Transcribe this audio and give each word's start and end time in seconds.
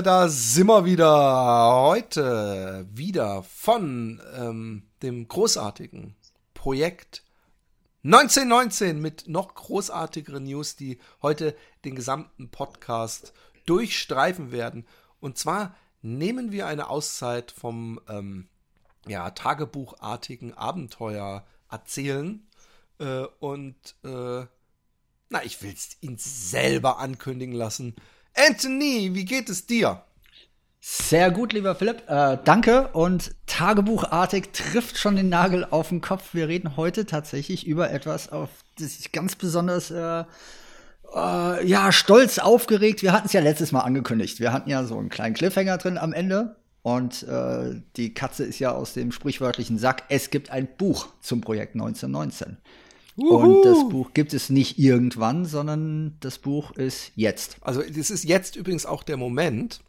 Da 0.00 0.26
sind 0.28 0.68
wir 0.68 0.86
wieder. 0.86 1.82
Heute 1.82 2.86
wieder 2.90 3.42
von 3.42 4.22
ähm, 4.34 4.84
dem 5.02 5.28
großartigen 5.28 6.16
Projekt 6.54 7.22
1919 8.02 9.02
mit 9.02 9.28
noch 9.28 9.54
großartigeren 9.54 10.44
News, 10.44 10.76
die 10.76 10.98
heute 11.20 11.54
den 11.84 11.94
gesamten 11.94 12.48
Podcast 12.50 13.34
durchstreifen 13.66 14.50
werden. 14.50 14.86
Und 15.20 15.36
zwar 15.36 15.74
nehmen 16.00 16.52
wir 16.52 16.66
eine 16.66 16.88
Auszeit 16.88 17.50
vom 17.50 18.00
ähm, 18.08 18.48
ja, 19.06 19.30
tagebuchartigen 19.30 20.54
Abenteuer 20.54 21.44
erzählen 21.70 22.48
äh, 22.98 23.24
und 23.40 23.76
äh, 24.04 24.46
na, 25.28 25.44
ich 25.44 25.62
will 25.62 25.74
es 25.74 25.98
ihn 26.00 26.16
selber 26.16 26.98
ankündigen 26.98 27.54
lassen. 27.54 27.94
Anthony, 28.34 29.10
wie 29.14 29.24
geht 29.24 29.48
es 29.48 29.66
dir? 29.66 30.02
Sehr 30.80 31.30
gut, 31.30 31.52
lieber 31.52 31.76
Philipp. 31.76 32.02
Äh, 32.08 32.38
danke. 32.44 32.88
Und 32.88 33.36
Tagebuchartig 33.46 34.50
trifft 34.52 34.98
schon 34.98 35.14
den 35.14 35.28
Nagel 35.28 35.64
auf 35.70 35.90
den 35.90 36.00
Kopf. 36.00 36.34
Wir 36.34 36.48
reden 36.48 36.76
heute 36.76 37.06
tatsächlich 37.06 37.66
über 37.66 37.90
etwas, 37.90 38.32
auf 38.32 38.48
das 38.78 38.98
ich 38.98 39.12
ganz 39.12 39.36
besonders 39.36 39.92
äh, 39.92 40.24
äh, 41.14 41.66
ja, 41.66 41.92
stolz 41.92 42.38
aufgeregt. 42.38 43.02
Wir 43.02 43.12
hatten 43.12 43.26
es 43.26 43.32
ja 43.32 43.40
letztes 43.40 43.70
Mal 43.70 43.80
angekündigt. 43.80 44.40
Wir 44.40 44.52
hatten 44.52 44.70
ja 44.70 44.84
so 44.84 44.98
einen 44.98 45.08
kleinen 45.08 45.34
Cliffhanger 45.34 45.78
drin 45.78 45.98
am 45.98 46.12
Ende. 46.12 46.56
Und 46.82 47.22
äh, 47.22 47.80
die 47.96 48.12
Katze 48.12 48.42
ist 48.44 48.58
ja 48.58 48.72
aus 48.72 48.92
dem 48.92 49.12
sprichwörtlichen 49.12 49.78
Sack. 49.78 50.02
Es 50.08 50.30
gibt 50.30 50.50
ein 50.50 50.66
Buch 50.78 51.06
zum 51.20 51.40
Projekt 51.40 51.74
1919. 51.74 52.56
Uhu. 53.16 53.36
Und 53.36 53.64
das 53.64 53.88
Buch 53.88 54.12
gibt 54.14 54.32
es 54.32 54.48
nicht 54.48 54.78
irgendwann, 54.78 55.44
sondern 55.44 56.16
das 56.20 56.38
Buch 56.38 56.72
ist 56.72 57.12
jetzt. 57.14 57.56
Also 57.60 57.82
es 57.82 58.10
ist 58.10 58.24
jetzt 58.24 58.56
übrigens 58.56 58.86
auch 58.86 59.02
der 59.02 59.16
Moment, 59.16 59.80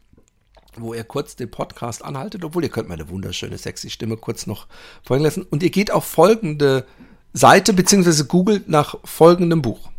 wo 0.76 0.92
ihr 0.92 1.04
kurz 1.04 1.36
den 1.36 1.50
Podcast 1.50 2.04
anhaltet, 2.04 2.44
obwohl 2.44 2.64
ihr 2.64 2.68
könnt 2.68 2.88
meine 2.88 3.08
wunderschöne 3.08 3.56
sexy 3.56 3.90
Stimme 3.90 4.16
kurz 4.16 4.46
noch 4.46 4.66
folgen 5.02 5.24
lassen. 5.24 5.42
Und 5.42 5.62
ihr 5.62 5.70
geht 5.70 5.90
auf 5.90 6.04
folgende 6.04 6.86
Seite 7.32 7.72
beziehungsweise 7.72 8.26
googelt 8.26 8.68
nach 8.68 8.96
folgendem 9.04 9.62
Buch. 9.62 9.90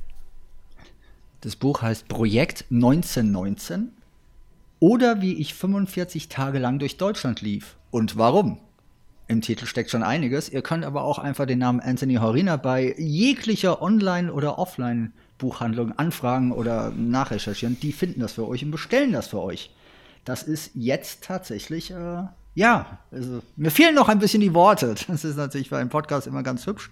Das 1.42 1.56
Buch 1.56 1.82
heißt 1.82 2.08
Projekt 2.08 2.66
1919 2.72 3.92
oder 4.80 5.22
wie 5.22 5.34
ich 5.34 5.54
45 5.54 6.30
Tage 6.30 6.60
lang 6.60 6.80
durch 6.80 6.98
Deutschland 6.98 7.42
lief 7.42 7.76
und 7.92 8.18
warum. 8.18 8.60
Im 9.28 9.42
Titel 9.42 9.66
steckt 9.66 9.90
schon 9.90 10.04
einiges. 10.04 10.50
Ihr 10.50 10.62
könnt 10.62 10.86
aber 10.86 11.04
auch 11.04 11.18
einfach 11.18 11.48
den 11.48 11.60
Namen 11.60 11.80
Anthony 11.80 12.16
Horina 12.16 12.58
bei 12.58 12.94
jeglicher 12.98 13.82
Online- 13.82 14.32
oder 14.32 14.60
Offline-Buchhandlung 14.60 15.94
anfragen 15.94 16.52
oder 16.52 16.92
nachrecherchieren. 16.92 17.80
Die 17.80 17.92
finden 17.92 18.20
das 18.20 18.34
für 18.34 18.48
euch 18.48 18.64
und 18.64 18.72
bestellen 18.72 19.14
das 19.14 19.28
für 19.28 19.42
euch. 19.42 19.72
Das 20.26 20.44
ist 20.44 20.72
jetzt 20.76 21.24
tatsächlich, 21.24 21.92
äh, 21.92 22.24
ja, 22.54 23.00
also, 23.12 23.42
mir 23.56 23.72
fehlen 23.72 23.96
noch 23.96 24.10
ein 24.10 24.20
bisschen 24.20 24.42
die 24.42 24.54
Worte. 24.54 24.94
Das 25.08 25.24
ist 25.24 25.38
natürlich 25.38 25.70
für 25.70 25.78
einen 25.78 25.90
Podcast 25.90 26.28
immer 26.28 26.44
ganz 26.44 26.68
hübsch. 26.68 26.92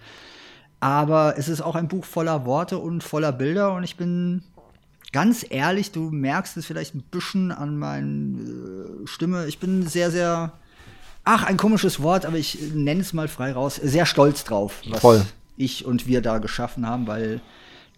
Aber 0.80 1.36
es 1.38 1.48
ist 1.48 1.62
auch 1.62 1.76
ein 1.76 1.88
Buch 1.88 2.04
voller 2.04 2.46
Worte 2.46 2.80
und 2.80 3.04
voller 3.04 3.32
Bilder 3.32 3.74
und 3.74 3.84
ich 3.84 3.96
bin 3.96 4.44
ganz 5.14 5.46
ehrlich, 5.50 5.92
du 5.92 6.10
merkst 6.10 6.58
es 6.58 6.66
vielleicht 6.66 6.96
ein 6.96 7.04
bisschen 7.04 7.52
an 7.52 7.78
meiner 7.78 8.40
äh, 8.42 9.08
Stimme. 9.08 9.46
Ich 9.46 9.60
bin 9.60 9.88
sehr, 9.88 10.12
sehr 10.12 10.54
ach, 11.24 11.44
ein 11.44 11.58
komisches 11.58 12.02
Wort, 12.02 12.26
aber 12.26 12.38
ich 12.38 12.58
nenne 12.74 13.02
es 13.02 13.14
mal 13.14 13.28
frei 13.28 13.54
raus, 13.54 13.76
sehr 13.76 14.06
stolz 14.06 14.44
drauf, 14.44 14.82
was 14.90 15.02
Voll. 15.02 15.26
ich 15.58 15.86
und 15.86 16.08
wir 16.08 16.22
da 16.22 16.40
geschaffen 16.40 16.88
haben, 16.88 17.08
weil 17.08 17.42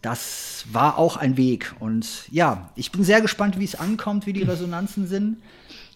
das 0.02 0.66
war 0.72 0.98
auch 1.00 1.18
ein 1.18 1.36
Weg. 1.38 1.74
Und 1.80 2.32
ja, 2.32 2.70
ich 2.76 2.92
bin 2.92 3.04
sehr 3.04 3.22
gespannt, 3.22 3.60
wie 3.60 3.66
es 3.66 3.76
ankommt, 3.76 4.28
wie 4.28 4.34
die 4.34 4.44
Resonanzen 4.48 5.08
sind. 5.08 5.38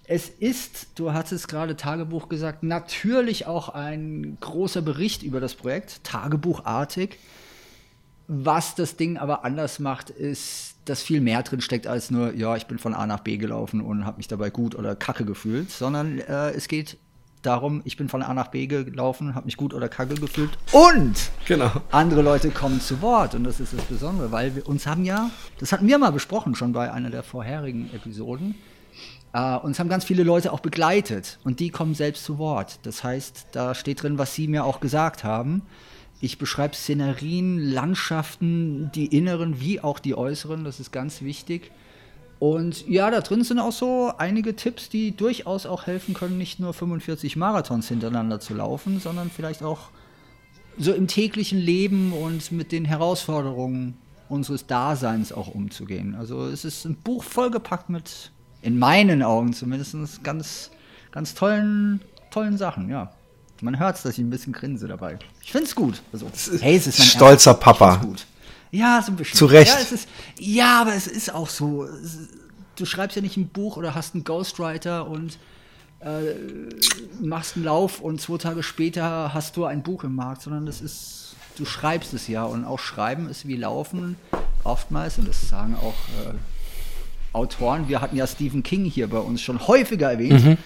Es 0.06 0.28
ist, 0.28 0.88
du 0.96 1.14
hattest 1.14 1.48
gerade 1.48 1.76
Tagebuch 1.76 2.30
gesagt, 2.30 2.64
natürlich 2.64 3.46
auch 3.46 3.70
ein 3.70 4.38
großer 4.40 4.82
Bericht 4.82 5.22
über 5.22 5.40
das 5.40 5.54
Projekt, 5.54 6.04
tagebuchartig. 6.04 7.18
Was 8.28 8.74
das 8.74 8.96
Ding 8.96 9.18
aber 9.18 9.46
anders 9.46 9.78
macht, 9.78 10.10
ist, 10.10 10.76
dass 10.86 11.04
viel 11.04 11.22
mehr 11.22 11.44
drin 11.44 11.62
steckt 11.62 11.86
als 11.86 12.10
nur, 12.10 12.34
ja, 12.34 12.56
ich 12.56 12.66
bin 12.66 12.80
von 12.80 12.96
A 12.96 13.06
nach 13.06 13.20
B 13.20 13.38
gelaufen 13.38 13.82
und 13.82 14.06
habe 14.06 14.18
mich 14.18 14.28
dabei 14.28 14.50
gut 14.50 14.74
oder 14.74 14.96
kacke 14.96 15.26
gefühlt, 15.26 15.70
sondern 15.70 16.18
äh, 16.20 16.52
es 16.52 16.68
geht 16.68 16.98
darum, 17.42 17.82
ich 17.86 17.98
bin 17.98 18.10
von 18.10 18.22
A 18.22 18.34
nach 18.34 18.48
B 18.48 18.68
gelaufen, 18.68 19.36
habe 19.36 19.46
mich 19.46 19.58
gut 19.58 19.74
oder 19.74 19.90
kacke 19.90 20.16
gefühlt 20.16 20.52
und 20.72 21.16
genau. 21.46 21.72
andere 21.92 22.22
Leute 22.22 22.50
kommen 22.50 22.82
zu 22.82 23.02
Wort 23.02 23.36
und 23.36 23.44
das 23.44 23.60
ist 23.60 23.74
das 23.74 23.84
Besondere, 23.86 24.32
weil 24.32 24.56
wir 24.56 24.68
uns 24.68 24.86
haben 24.86 25.06
ja, 25.06 25.30
das 25.60 25.72
hatten 25.72 25.88
wir 25.88 25.98
mal 25.98 26.12
besprochen 26.12 26.56
schon 26.56 26.74
bei 26.74 26.92
einer 26.92 27.10
der 27.10 27.24
vorherigen 27.24 27.90
Episoden, 27.94 28.56
äh, 29.34 29.56
uns 29.58 29.80
haben 29.80 29.90
ganz 29.90 30.06
viele 30.06 30.24
Leute 30.24 30.52
auch 30.52 30.60
begleitet 30.60 31.40
und 31.44 31.60
die 31.60 31.70
kommen 31.70 31.94
selbst 31.94 32.24
zu 32.24 32.38
Wort. 32.38 32.80
Das 32.84 33.04
heißt, 33.04 33.48
da 33.52 33.76
steht 33.76 34.04
drin, 34.04 34.18
was 34.18 34.34
sie 34.34 34.48
mir 34.48 34.66
auch 34.66 34.80
gesagt 34.80 35.24
haben. 35.24 35.62
Ich 36.22 36.38
beschreibe 36.38 36.76
Szenerien, 36.76 37.60
Landschaften, 37.60 38.92
die 38.94 39.06
inneren 39.06 39.62
wie 39.62 39.80
auch 39.80 40.00
die 40.00 40.16
äußeren, 40.16 40.64
das 40.64 40.80
ist 40.80 40.92
ganz 40.92 41.22
wichtig. 41.22 41.72
Und 42.40 42.88
ja, 42.88 43.12
da 43.12 43.20
drin 43.20 43.44
sind 43.44 43.60
auch 43.60 43.74
so 43.74 44.14
einige 44.18 44.56
Tipps, 44.56 44.88
die 44.88 45.16
durchaus 45.16 45.66
auch 45.66 45.88
helfen 45.88 46.14
können, 46.14 46.38
nicht 46.38 46.60
nur 46.60 46.74
45 46.74 47.36
Marathons 47.36 47.90
hintereinander 47.90 48.40
zu 48.40 48.54
laufen, 48.54 49.02
sondern 49.02 49.30
vielleicht 49.30 49.62
auch 49.62 49.90
so 50.78 50.94
im 50.94 51.08
täglichen 51.08 51.60
Leben 51.60 52.14
und 52.14 52.54
mit 52.54 52.72
den 52.72 52.86
Herausforderungen 52.86 53.98
unseres 54.30 54.68
Daseins 54.68 55.34
auch 55.34 55.48
umzugehen. 55.48 56.16
Also 56.16 56.46
es 56.46 56.64
ist 56.64 56.86
ein 56.86 56.96
Buch 56.96 57.24
vollgepackt 57.24 57.90
mit, 57.90 58.32
in 58.62 58.80
meinen 58.80 59.22
Augen 59.22 59.52
zumindest, 59.52 60.24
ganz, 60.24 60.72
ganz 61.12 61.34
tollen, 61.34 62.00
tollen 62.32 62.58
Sachen, 62.58 62.90
ja. 62.90 63.12
Man 63.62 63.78
hört 63.78 63.98
es, 63.98 64.04
dass 64.04 64.14
ich 64.14 64.20
ein 64.20 64.30
bisschen 64.30 64.54
grinse 64.54 64.88
dabei. 64.88 65.20
Ich 65.44 65.52
finde 65.52 65.68
es 65.68 65.76
gut. 65.76 66.02
Also, 66.14 66.28
hey, 66.62 66.78
es 66.78 66.88
ist 66.88 67.00
mein 67.00 67.08
stolzer 67.10 67.52
Ernst. 67.52 67.64
Papa. 67.64 67.96
gut. 67.98 68.26
Ja, 68.72 69.02
so 69.02 69.12
ein 69.12 69.16
bisschen. 69.16 69.38
Zu 69.38 69.46
Recht. 69.46 69.72
Ja, 69.72 69.80
ist, 69.80 70.08
ja, 70.40 70.82
aber 70.82 70.94
es 70.94 71.08
ist 71.08 71.34
auch 71.34 71.50
so. 71.50 71.88
Du 72.76 72.86
schreibst 72.86 73.16
ja 73.16 73.22
nicht 73.22 73.38
ein 73.38 73.50
Buch 73.50 73.78
oder 73.78 73.96
hast 73.96 74.14
einen 74.14 74.24
Ghostwriter 74.24 75.08
und 75.08 75.38
äh, 76.00 76.34
machst 77.20 77.56
einen 77.56 77.66
Lauf 77.66 78.00
und 78.00 78.22
zwei 78.22 78.38
Tage 78.38 78.64
später 78.64 79.34
hast 79.34 79.58
du 79.58 79.66
ein 79.66 79.84
Buch 79.84 80.04
im 80.04 80.16
Markt, 80.16 80.42
sondern 80.42 80.66
das 80.66 80.82
ist, 80.82 81.36
du 81.58 81.66
schreibst 81.66 82.14
es 82.14 82.28
ja 82.28 82.44
und 82.44 82.64
auch 82.64 82.80
Schreiben 82.80 83.30
ist 83.30 83.48
wie 83.48 83.58
Laufen 83.58 84.16
oftmals 84.64 85.18
und 85.18 85.28
das 85.28 85.50
sagen 85.50 85.76
auch 85.76 85.96
äh, 86.26 86.34
Autoren. 87.34 87.88
Wir 87.88 88.02
hatten 88.02 88.16
ja 88.16 88.26
Stephen 88.28 88.64
King 88.64 88.86
hier 88.86 89.08
bei 89.08 89.20
uns 89.20 89.42
schon 89.42 89.68
häufiger 89.68 90.12
erwähnt. 90.12 90.44
Mhm. 90.44 90.58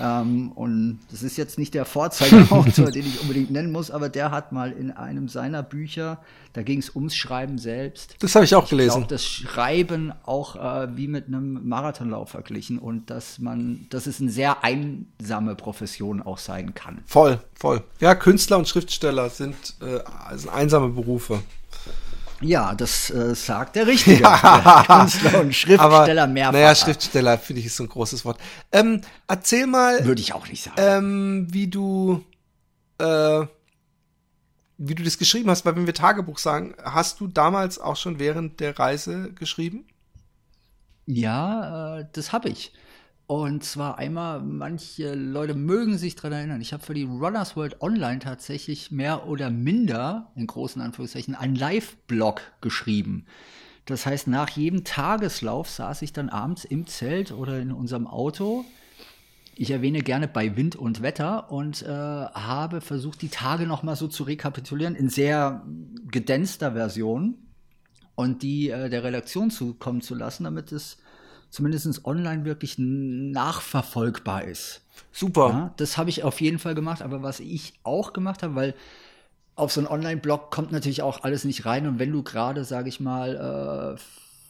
Ähm, 0.00 0.52
und 0.52 1.00
das 1.10 1.22
ist 1.22 1.36
jetzt 1.36 1.58
nicht 1.58 1.74
der 1.74 1.84
Vorzeigeautor, 1.84 2.90
den 2.92 3.06
ich 3.06 3.20
unbedingt 3.20 3.50
nennen 3.50 3.72
muss, 3.72 3.90
aber 3.90 4.08
der 4.08 4.30
hat 4.30 4.52
mal 4.52 4.72
in 4.72 4.90
einem 4.90 5.28
seiner 5.28 5.62
Bücher, 5.62 6.18
da 6.52 6.62
ging 6.62 6.78
es 6.78 6.94
ums 6.94 7.14
Schreiben 7.14 7.58
selbst. 7.58 8.16
Das 8.20 8.34
habe 8.34 8.44
ich 8.44 8.54
auch 8.54 8.68
gelesen. 8.68 8.88
Ich 8.88 8.96
glaub, 8.96 9.08
das 9.08 9.24
Schreiben 9.24 10.12
auch 10.24 10.56
äh, 10.56 10.96
wie 10.96 11.08
mit 11.08 11.26
einem 11.26 11.66
Marathonlauf 11.68 12.30
verglichen 12.30 12.78
und 12.78 13.10
dass 13.10 13.38
man, 13.38 13.86
dass 13.90 14.06
es 14.06 14.20
eine 14.20 14.30
sehr 14.30 14.64
einsame 14.64 15.54
Profession 15.54 16.22
auch 16.22 16.38
sein 16.38 16.74
kann. 16.74 17.02
Voll, 17.06 17.40
voll. 17.54 17.82
Ja, 18.00 18.14
Künstler 18.14 18.58
und 18.58 18.68
Schriftsteller 18.68 19.28
sind, 19.28 19.56
äh, 19.80 20.36
sind 20.36 20.50
einsame 20.50 20.88
Berufe. 20.88 21.40
Ja, 22.40 22.74
das 22.74 23.10
äh, 23.10 23.34
sagt 23.34 23.76
der 23.76 23.86
Richtige. 23.86 24.20
Ja. 24.30 24.84
Künstler 24.86 25.40
und 25.40 25.54
Schriftsteller 25.54 26.26
mehrfach. 26.26 26.52
Naja, 26.52 26.74
Schriftsteller 26.74 27.38
finde 27.38 27.60
ich 27.60 27.66
ist 27.66 27.76
so 27.76 27.84
ein 27.84 27.88
großes 27.88 28.24
Wort. 28.24 28.40
Ähm, 28.72 29.02
erzähl 29.28 29.66
mal. 29.66 30.04
Würde 30.04 30.20
ich 30.20 30.32
auch 30.32 30.48
nicht 30.48 30.64
sagen. 30.64 30.76
Ähm, 30.78 31.46
wie 31.50 31.68
du, 31.68 32.24
äh, 32.98 33.44
wie 34.78 34.94
du 34.94 35.02
das 35.02 35.18
geschrieben 35.18 35.50
hast, 35.50 35.64
weil 35.66 35.76
wenn 35.76 35.86
wir 35.86 35.94
Tagebuch 35.94 36.38
sagen, 36.38 36.74
hast 36.82 37.20
du 37.20 37.26
damals 37.26 37.78
auch 37.78 37.96
schon 37.96 38.18
während 38.18 38.60
der 38.60 38.78
Reise 38.78 39.32
geschrieben? 39.32 39.84
Ja, 41.06 41.98
äh, 41.98 42.06
das 42.12 42.32
habe 42.32 42.48
ich. 42.48 42.72
Und 43.30 43.62
zwar 43.62 43.96
einmal, 43.98 44.42
manche 44.42 45.14
Leute 45.14 45.54
mögen 45.54 45.98
sich 45.98 46.16
daran 46.16 46.32
erinnern, 46.32 46.60
ich 46.60 46.72
habe 46.72 46.82
für 46.82 46.94
die 46.94 47.04
Runners 47.04 47.54
World 47.54 47.80
Online 47.80 48.18
tatsächlich 48.18 48.90
mehr 48.90 49.28
oder 49.28 49.50
minder, 49.50 50.32
in 50.34 50.48
großen 50.48 50.82
Anführungszeichen, 50.82 51.36
einen 51.36 51.54
Live-Blog 51.54 52.42
geschrieben. 52.60 53.26
Das 53.86 54.04
heißt, 54.04 54.26
nach 54.26 54.48
jedem 54.48 54.82
Tageslauf 54.82 55.70
saß 55.70 56.02
ich 56.02 56.12
dann 56.12 56.28
abends 56.28 56.64
im 56.64 56.88
Zelt 56.88 57.30
oder 57.30 57.60
in 57.60 57.70
unserem 57.70 58.08
Auto 58.08 58.64
Ich 59.54 59.70
erwähne 59.70 60.00
gerne 60.00 60.26
bei 60.26 60.56
Wind 60.56 60.74
und 60.74 61.00
Wetter 61.00 61.52
und 61.52 61.82
äh, 61.82 61.86
habe 61.86 62.80
versucht, 62.80 63.22
die 63.22 63.28
Tage 63.28 63.64
noch 63.64 63.84
mal 63.84 63.94
so 63.94 64.08
zu 64.08 64.24
rekapitulieren 64.24 64.96
in 64.96 65.08
sehr 65.08 65.64
gedänster 66.10 66.72
Version 66.72 67.38
und 68.16 68.42
die 68.42 68.70
äh, 68.70 68.90
der 68.90 69.04
Redaktion 69.04 69.52
zukommen 69.52 70.00
zu 70.00 70.16
lassen, 70.16 70.42
damit 70.42 70.72
es 70.72 70.98
zumindest 71.50 72.04
online 72.04 72.44
wirklich 72.44 72.76
nachverfolgbar 72.78 74.44
ist. 74.44 74.82
Super. 75.12 75.48
Ja, 75.48 75.74
das 75.76 75.98
habe 75.98 76.10
ich 76.10 76.22
auf 76.22 76.40
jeden 76.40 76.58
Fall 76.58 76.74
gemacht, 76.74 77.02
aber 77.02 77.22
was 77.22 77.40
ich 77.40 77.74
auch 77.82 78.12
gemacht 78.12 78.42
habe, 78.42 78.54
weil 78.54 78.74
auf 79.56 79.72
so 79.72 79.80
einen 79.80 79.88
Online-Blog 79.88 80.50
kommt 80.50 80.72
natürlich 80.72 81.02
auch 81.02 81.22
alles 81.22 81.44
nicht 81.44 81.66
rein 81.66 81.86
und 81.86 81.98
wenn 81.98 82.12
du 82.12 82.22
gerade, 82.22 82.64
sage 82.64 82.88
ich 82.88 83.00
mal, 83.00 83.96
äh, 83.96 84.00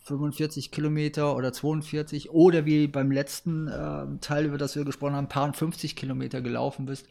45 0.04 0.70
Kilometer 0.70 1.36
oder 1.36 1.52
42 1.52 2.30
oder 2.30 2.64
wie 2.64 2.86
beim 2.86 3.10
letzten 3.10 3.68
äh, 3.68 4.06
Teil, 4.20 4.46
über 4.46 4.58
das 4.58 4.76
wir 4.76 4.84
gesprochen 4.84 5.14
haben, 5.14 5.28
paar 5.28 5.52
50 5.52 5.96
Kilometer 5.96 6.40
gelaufen 6.40 6.86
bist, 6.86 7.06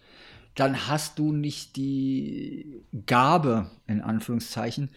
dann 0.56 0.88
hast 0.88 1.20
du 1.20 1.32
nicht 1.32 1.76
die 1.76 2.82
Gabe, 3.06 3.70
in 3.88 4.02
Anführungszeichen, 4.02 4.90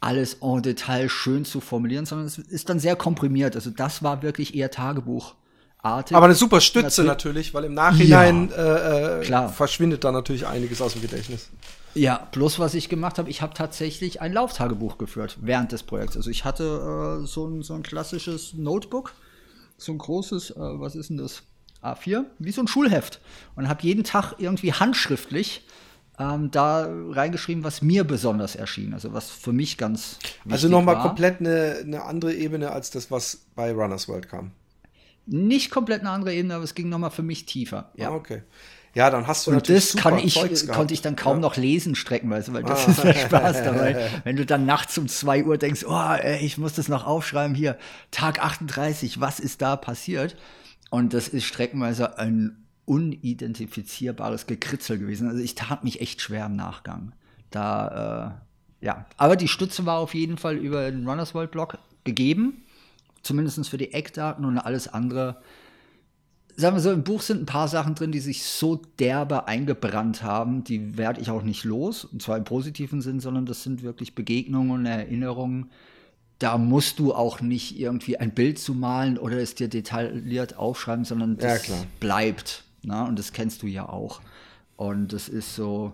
alles 0.00 0.38
en 0.42 0.62
Detail 0.62 1.08
schön 1.08 1.44
zu 1.44 1.60
formulieren, 1.60 2.06
sondern 2.06 2.26
es 2.26 2.38
ist 2.38 2.68
dann 2.68 2.78
sehr 2.78 2.96
komprimiert. 2.96 3.56
Also 3.56 3.70
das 3.70 4.02
war 4.02 4.22
wirklich 4.22 4.54
eher 4.54 4.70
Tagebuch. 4.70 5.34
Artig. 5.78 6.16
Aber 6.16 6.24
eine 6.24 6.34
super 6.34 6.62
Stütze 6.62 7.04
natürlich, 7.04 7.52
natürlich 7.52 7.54
weil 7.54 7.64
im 7.64 7.74
Nachhinein 7.74 8.48
ja, 8.48 9.18
äh, 9.18 9.28
äh 9.28 9.48
verschwindet 9.48 10.02
da 10.02 10.12
natürlich 10.12 10.46
einiges 10.46 10.80
aus 10.80 10.94
dem 10.94 11.02
Gedächtnis. 11.02 11.50
Ja, 11.94 12.26
plus 12.32 12.58
was 12.58 12.74
ich 12.74 12.88
gemacht 12.88 13.18
habe, 13.18 13.28
ich 13.28 13.42
habe 13.42 13.54
tatsächlich 13.54 14.20
ein 14.20 14.32
Lauftagebuch 14.32 14.98
geführt 14.98 15.36
während 15.42 15.72
des 15.72 15.82
Projekts. 15.82 16.16
Also 16.16 16.30
ich 16.30 16.44
hatte 16.44 17.20
äh, 17.22 17.26
so, 17.26 17.46
ein, 17.46 17.62
so 17.62 17.74
ein 17.74 17.82
klassisches 17.82 18.54
Notebook, 18.54 19.12
so 19.76 19.92
ein 19.92 19.98
großes, 19.98 20.50
äh, 20.50 20.54
was 20.56 20.96
ist 20.96 21.10
denn 21.10 21.18
das? 21.18 21.42
A4, 21.82 22.24
wie 22.38 22.50
so 22.50 22.62
ein 22.62 22.66
Schulheft. 22.66 23.20
Und 23.54 23.68
habe 23.68 23.82
jeden 23.82 24.04
Tag 24.04 24.36
irgendwie 24.38 24.72
handschriftlich 24.72 25.66
ähm, 26.18 26.50
da 26.50 26.88
reingeschrieben, 27.10 27.64
was 27.64 27.82
mir 27.82 28.04
besonders 28.04 28.54
erschien, 28.54 28.94
also 28.94 29.12
was 29.12 29.30
für 29.30 29.52
mich 29.52 29.78
ganz 29.78 30.18
wichtig 30.20 30.52
Also 30.52 30.68
nochmal 30.68 31.00
komplett 31.00 31.40
eine, 31.40 31.78
eine 31.82 32.02
andere 32.04 32.34
Ebene 32.34 32.70
als 32.70 32.90
das, 32.90 33.10
was 33.10 33.40
bei 33.54 33.72
Runners 33.72 34.08
World 34.08 34.28
kam. 34.28 34.52
Nicht 35.26 35.70
komplett 35.70 36.00
eine 36.00 36.10
andere 36.10 36.34
Ebene, 36.34 36.54
aber 36.54 36.64
es 36.64 36.74
ging 36.74 36.88
nochmal 36.88 37.10
für 37.10 37.22
mich 37.22 37.46
tiefer. 37.46 37.90
Ja, 37.96 38.10
ah, 38.10 38.14
okay. 38.14 38.42
Ja, 38.94 39.10
dann 39.10 39.26
hast 39.26 39.46
du 39.46 39.50
und 39.50 39.56
natürlich 39.56 39.92
das 39.92 40.00
kann 40.00 40.18
ich, 40.18 40.68
konnte 40.68 40.94
ich 40.94 41.02
dann 41.02 41.16
kaum 41.16 41.38
ja. 41.38 41.40
noch 41.40 41.56
lesen 41.56 41.96
streckenweise, 41.96 42.52
weil 42.52 42.62
das 42.62 42.86
ah. 42.86 42.90
ist 42.90 43.02
der 43.02 43.14
Spaß 43.14 43.64
dabei. 43.64 44.10
Wenn 44.24 44.36
du 44.36 44.46
dann 44.46 44.66
nachts 44.66 44.96
um 44.98 45.08
zwei 45.08 45.44
Uhr 45.44 45.58
denkst, 45.58 45.84
oh, 45.84 46.14
ey, 46.16 46.44
ich 46.44 46.58
muss 46.58 46.74
das 46.74 46.88
noch 46.88 47.04
aufschreiben 47.04 47.56
hier, 47.56 47.76
Tag 48.12 48.38
38, 48.40 49.20
was 49.20 49.40
ist 49.40 49.62
da 49.62 49.74
passiert? 49.74 50.36
Und 50.90 51.12
das 51.12 51.26
ist 51.26 51.44
streckenweise 51.44 52.18
ein 52.18 52.63
unidentifizierbares 52.86 54.46
Gekritzel 54.46 54.98
gewesen. 54.98 55.28
Also 55.28 55.40
ich 55.40 55.54
tat 55.54 55.84
mich 55.84 56.00
echt 56.00 56.20
schwer 56.20 56.46
im 56.46 56.56
Nachgang. 56.56 57.12
Da, 57.50 58.38
äh, 58.80 58.84
ja. 58.84 59.06
Aber 59.16 59.36
die 59.36 59.48
Stütze 59.48 59.86
war 59.86 59.98
auf 59.98 60.14
jeden 60.14 60.36
Fall 60.36 60.56
über 60.56 60.90
den 60.90 61.08
Runners 61.08 61.34
World 61.34 61.50
Blog 61.50 61.78
gegeben. 62.04 62.62
Zumindest 63.22 63.68
für 63.68 63.78
die 63.78 63.92
Eckdaten 63.92 64.44
und 64.44 64.58
alles 64.58 64.88
andere 64.88 65.38
sagen 66.56 66.76
wir 66.76 66.80
so, 66.80 66.92
im 66.92 67.04
Buch 67.04 67.22
sind 67.22 67.42
ein 67.42 67.46
paar 67.46 67.68
Sachen 67.68 67.94
drin, 67.94 68.12
die 68.12 68.20
sich 68.20 68.44
so 68.44 68.80
derbe 68.98 69.48
eingebrannt 69.48 70.22
haben, 70.22 70.64
die 70.64 70.96
werde 70.96 71.20
ich 71.20 71.30
auch 71.30 71.42
nicht 71.42 71.64
los, 71.64 72.04
und 72.04 72.22
zwar 72.22 72.36
im 72.36 72.44
positiven 72.44 73.00
Sinn, 73.00 73.20
sondern 73.20 73.46
das 73.46 73.62
sind 73.62 73.82
wirklich 73.82 74.14
Begegnungen 74.14 74.70
und 74.70 74.86
Erinnerungen. 74.86 75.70
Da 76.38 76.58
musst 76.58 76.98
du 76.98 77.14
auch 77.14 77.40
nicht 77.40 77.78
irgendwie 77.78 78.18
ein 78.18 78.32
Bild 78.32 78.58
zu 78.58 78.74
malen 78.74 79.18
oder 79.18 79.38
es 79.38 79.54
dir 79.54 79.68
detailliert 79.68 80.56
aufschreiben, 80.56 81.04
sondern 81.04 81.36
das 81.36 81.66
ja, 81.68 81.74
bleibt. 82.00 82.64
Na? 82.84 83.04
Und 83.06 83.18
das 83.18 83.32
kennst 83.32 83.62
du 83.62 83.66
ja 83.66 83.88
auch. 83.88 84.20
Und 84.76 85.12
das 85.12 85.28
ist 85.28 85.54
so, 85.54 85.92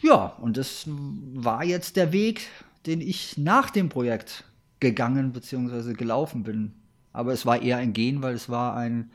ja, 0.00 0.34
und 0.40 0.56
das 0.56 0.84
war 0.86 1.64
jetzt 1.64 1.96
der 1.96 2.12
Weg, 2.12 2.48
den 2.86 3.00
ich 3.00 3.38
nach 3.38 3.70
dem 3.70 3.88
Projekt 3.88 4.44
gegangen 4.80 5.32
bzw. 5.32 5.94
gelaufen 5.94 6.42
bin. 6.42 6.72
Aber 7.12 7.32
es 7.32 7.46
war 7.46 7.62
eher 7.62 7.78
ein 7.78 7.92
Gehen, 7.92 8.22
weil 8.22 8.34
es 8.34 8.48
war 8.48 8.76
ein, 8.76 9.10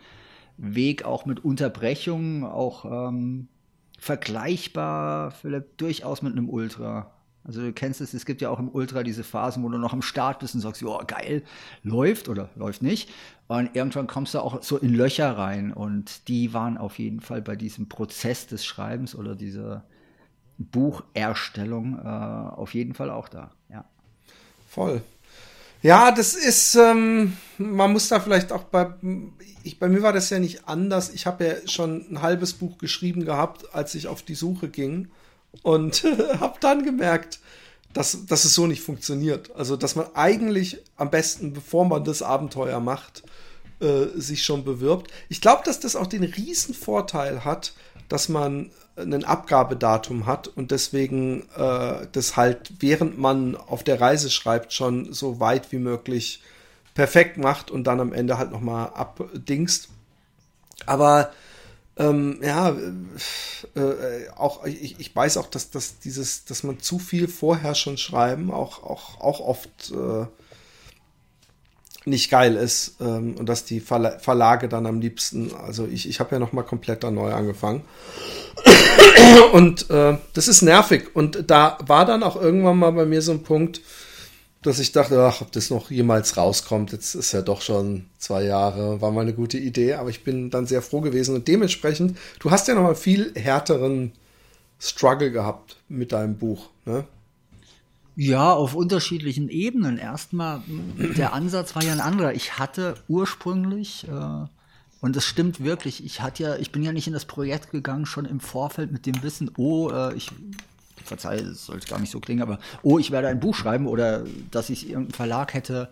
Weg 0.61 1.05
auch 1.05 1.25
mit 1.25 1.43
Unterbrechungen, 1.43 2.43
auch 2.43 2.85
ähm, 2.85 3.47
vergleichbar, 3.97 5.31
Philipp, 5.31 5.77
durchaus 5.77 6.21
mit 6.21 6.33
einem 6.33 6.49
Ultra. 6.49 7.11
Also 7.43 7.61
du 7.61 7.73
kennst 7.73 8.01
es, 8.01 8.13
es 8.13 8.25
gibt 8.25 8.41
ja 8.41 8.49
auch 8.49 8.59
im 8.59 8.69
Ultra 8.69 9.01
diese 9.03 9.23
Phasen, 9.23 9.63
wo 9.63 9.69
du 9.69 9.77
noch 9.77 9.93
am 9.93 10.03
Start 10.03 10.39
bist 10.39 10.53
und 10.53 10.61
sagst, 10.61 10.81
ja, 10.81 10.97
geil, 11.03 11.43
läuft 11.83 12.29
oder 12.29 12.49
läuft 12.55 12.83
nicht. 12.83 13.09
Und 13.47 13.75
irgendwann 13.75 14.07
kommst 14.07 14.33
du 14.33 14.39
auch 14.39 14.61
so 14.61 14.77
in 14.77 14.93
Löcher 14.93 15.37
rein. 15.37 15.73
Und 15.73 16.27
die 16.27 16.53
waren 16.53 16.77
auf 16.77 16.99
jeden 16.99 17.19
Fall 17.19 17.41
bei 17.41 17.55
diesem 17.55 17.89
Prozess 17.89 18.45
des 18.45 18.63
Schreibens 18.63 19.15
oder 19.15 19.35
dieser 19.35 19.83
Bucherstellung 20.57 21.97
äh, 21.97 22.07
auf 22.07 22.75
jeden 22.75 22.93
Fall 22.93 23.09
auch 23.09 23.27
da. 23.27 23.51
Ja. 23.69 23.85
Voll. 24.69 25.01
Ja, 25.81 26.11
das 26.11 26.35
ist, 26.35 26.75
ähm, 26.75 27.35
man 27.57 27.91
muss 27.91 28.07
da 28.07 28.19
vielleicht 28.19 28.51
auch 28.51 28.65
bei, 28.65 28.93
ich, 29.63 29.79
bei 29.79 29.89
mir 29.89 30.03
war 30.03 30.13
das 30.13 30.29
ja 30.29 30.37
nicht 30.37 30.67
anders. 30.67 31.09
Ich 31.09 31.25
habe 31.25 31.43
ja 31.43 31.67
schon 31.67 32.05
ein 32.11 32.21
halbes 32.21 32.53
Buch 32.53 32.77
geschrieben 32.77 33.25
gehabt, 33.25 33.73
als 33.73 33.95
ich 33.95 34.07
auf 34.07 34.21
die 34.21 34.35
Suche 34.35 34.69
ging 34.69 35.09
und 35.63 36.03
habe 36.39 36.57
dann 36.59 36.83
gemerkt, 36.83 37.39
dass, 37.93 38.25
dass 38.25 38.45
es 38.45 38.55
so 38.55 38.67
nicht 38.67 38.81
funktioniert. 38.81 39.53
Also, 39.55 39.75
dass 39.75 39.95
man 39.95 40.07
eigentlich 40.13 40.79
am 40.95 41.09
besten, 41.09 41.53
bevor 41.53 41.85
man 41.85 42.03
das 42.03 42.21
Abenteuer 42.21 42.79
macht, 42.79 43.23
äh, 43.79 44.07
sich 44.15 44.43
schon 44.43 44.63
bewirbt. 44.63 45.11
Ich 45.29 45.41
glaube, 45.41 45.63
dass 45.65 45.79
das 45.79 45.95
auch 45.95 46.07
den 46.07 46.23
riesen 46.23 46.73
Vorteil 46.73 47.43
hat, 47.43 47.73
dass 48.07 48.29
man 48.29 48.71
ein 48.95 49.23
Abgabedatum 49.23 50.25
hat 50.25 50.47
und 50.47 50.71
deswegen 50.71 51.47
äh, 51.55 52.07
das 52.11 52.35
halt, 52.35 52.73
während 52.79 53.17
man 53.17 53.55
auf 53.55 53.83
der 53.83 53.99
Reise 53.99 54.29
schreibt, 54.29 54.73
schon 54.73 55.13
so 55.13 55.39
weit 55.39 55.71
wie 55.71 55.79
möglich 55.79 56.41
perfekt 56.93 57.37
macht 57.37 57.71
und 57.71 57.85
dann 57.85 57.99
am 57.99 58.13
Ende 58.13 58.37
halt 58.37 58.51
nochmal 58.51 58.89
abdingst. 58.93 59.89
Aber 60.85 61.31
ähm, 61.97 62.39
ja, 62.41 62.69
äh, 63.75 63.79
äh, 63.79 64.29
auch 64.35 64.65
ich, 64.65 64.99
ich 64.99 65.15
weiß 65.15 65.37
auch, 65.37 65.47
dass, 65.47 65.71
dass 65.71 65.99
dieses, 65.99 66.45
dass 66.45 66.63
man 66.63 66.79
zu 66.79 66.99
viel 66.99 67.27
vorher 67.27 67.75
schon 67.75 67.97
schreiben, 67.97 68.51
auch, 68.51 68.83
auch, 68.83 69.19
auch 69.19 69.39
oft 69.41 69.91
äh, 69.91 70.25
nicht 72.05 72.31
geil 72.31 72.55
ist 72.55 72.95
ähm, 73.01 73.35
und 73.37 73.47
dass 73.47 73.65
die 73.65 73.79
Verla 73.79 74.17
Verlage 74.19 74.69
dann 74.69 74.85
am 74.85 75.01
liebsten, 75.01 75.53
also 75.53 75.85
ich, 75.85 76.07
ich 76.07 76.19
habe 76.19 76.35
ja 76.35 76.39
noch 76.39 76.53
mal 76.53 76.63
komplett 76.63 77.03
da 77.03 77.11
neu 77.11 77.33
angefangen. 77.33 77.83
Und 79.53 79.89
äh, 79.89 80.17
das 80.33 80.47
ist 80.47 80.61
nervig. 80.61 81.15
Und 81.15 81.49
da 81.49 81.77
war 81.85 82.05
dann 82.05 82.23
auch 82.23 82.35
irgendwann 82.35 82.77
mal 82.77 82.91
bei 82.91 83.05
mir 83.05 83.21
so 83.21 83.31
ein 83.31 83.43
Punkt, 83.43 83.81
dass 84.61 84.79
ich 84.79 84.91
dachte, 84.91 85.19
ach, 85.23 85.41
ob 85.41 85.51
das 85.51 85.69
noch 85.69 85.89
jemals 85.89 86.37
rauskommt, 86.37 86.91
jetzt 86.91 87.15
ist 87.15 87.31
ja 87.31 87.41
doch 87.41 87.61
schon 87.61 88.05
zwei 88.19 88.43
Jahre, 88.43 89.01
war 89.01 89.11
mal 89.11 89.21
eine 89.21 89.33
gute 89.33 89.57
Idee, 89.57 89.95
aber 89.95 90.09
ich 90.09 90.23
bin 90.23 90.49
dann 90.51 90.67
sehr 90.67 90.81
froh 90.81 91.01
gewesen 91.01 91.35
und 91.35 91.47
dementsprechend, 91.47 92.17
du 92.39 92.51
hast 92.51 92.67
ja 92.67 92.75
noch 92.75 92.83
mal 92.83 92.95
viel 92.95 93.33
härteren 93.35 94.11
Struggle 94.79 95.31
gehabt 95.31 95.77
mit 95.89 96.11
deinem 96.11 96.37
Buch, 96.37 96.69
ne? 96.85 97.05
Ja, 98.17 98.53
auf 98.53 98.75
unterschiedlichen 98.75 99.47
Ebenen. 99.49 99.97
Erstmal, 99.97 100.61
der 101.17 101.33
Ansatz 101.33 101.75
war 101.75 101.83
ja 101.83 101.93
ein 101.93 102.01
anderer. 102.01 102.33
Ich 102.33 102.59
hatte 102.59 102.95
ursprünglich, 103.07 104.05
äh, 104.07 104.45
und 104.99 105.15
das 105.15 105.23
stimmt 105.23 105.63
wirklich, 105.63 106.03
ich 106.05 106.21
hatte 106.21 106.43
ja, 106.43 106.55
ich 106.57 106.71
bin 106.71 106.83
ja 106.83 106.91
nicht 106.91 107.07
in 107.07 107.13
das 107.13 107.25
Projekt 107.25 107.71
gegangen, 107.71 108.05
schon 108.05 108.25
im 108.25 108.39
Vorfeld 108.39 108.91
mit 108.91 109.05
dem 109.05 109.23
Wissen, 109.23 109.49
oh, 109.57 109.89
äh, 109.89 110.13
ich 110.13 110.29
verzeih, 111.11 111.37
es 111.37 111.65
sollte 111.65 111.87
gar 111.87 111.99
nicht 111.99 112.11
so 112.11 112.19
klingen, 112.19 112.41
aber 112.41 112.59
oh, 112.83 112.97
ich 112.97 113.11
werde 113.11 113.27
ein 113.27 113.39
Buch 113.39 113.55
schreiben 113.55 113.87
oder 113.87 114.23
dass 114.49 114.69
ich 114.69 114.89
irgendeinen 114.89 115.13
Verlag 115.13 115.53
hätte 115.53 115.89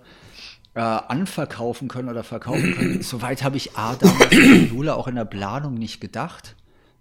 äh, 0.76 0.80
anverkaufen 0.80 1.88
können 1.88 2.10
oder 2.10 2.24
verkaufen 2.24 2.76
können. 2.76 3.02
Soweit 3.02 3.44
habe 3.44 3.58
ich 3.58 3.76
A 3.76 3.96
damals 3.96 4.32
in 4.32 4.70
Jule 4.70 4.96
auch 4.96 5.08
in 5.08 5.16
der 5.16 5.26
Planung 5.26 5.74
nicht 5.74 6.00
gedacht. 6.00 6.56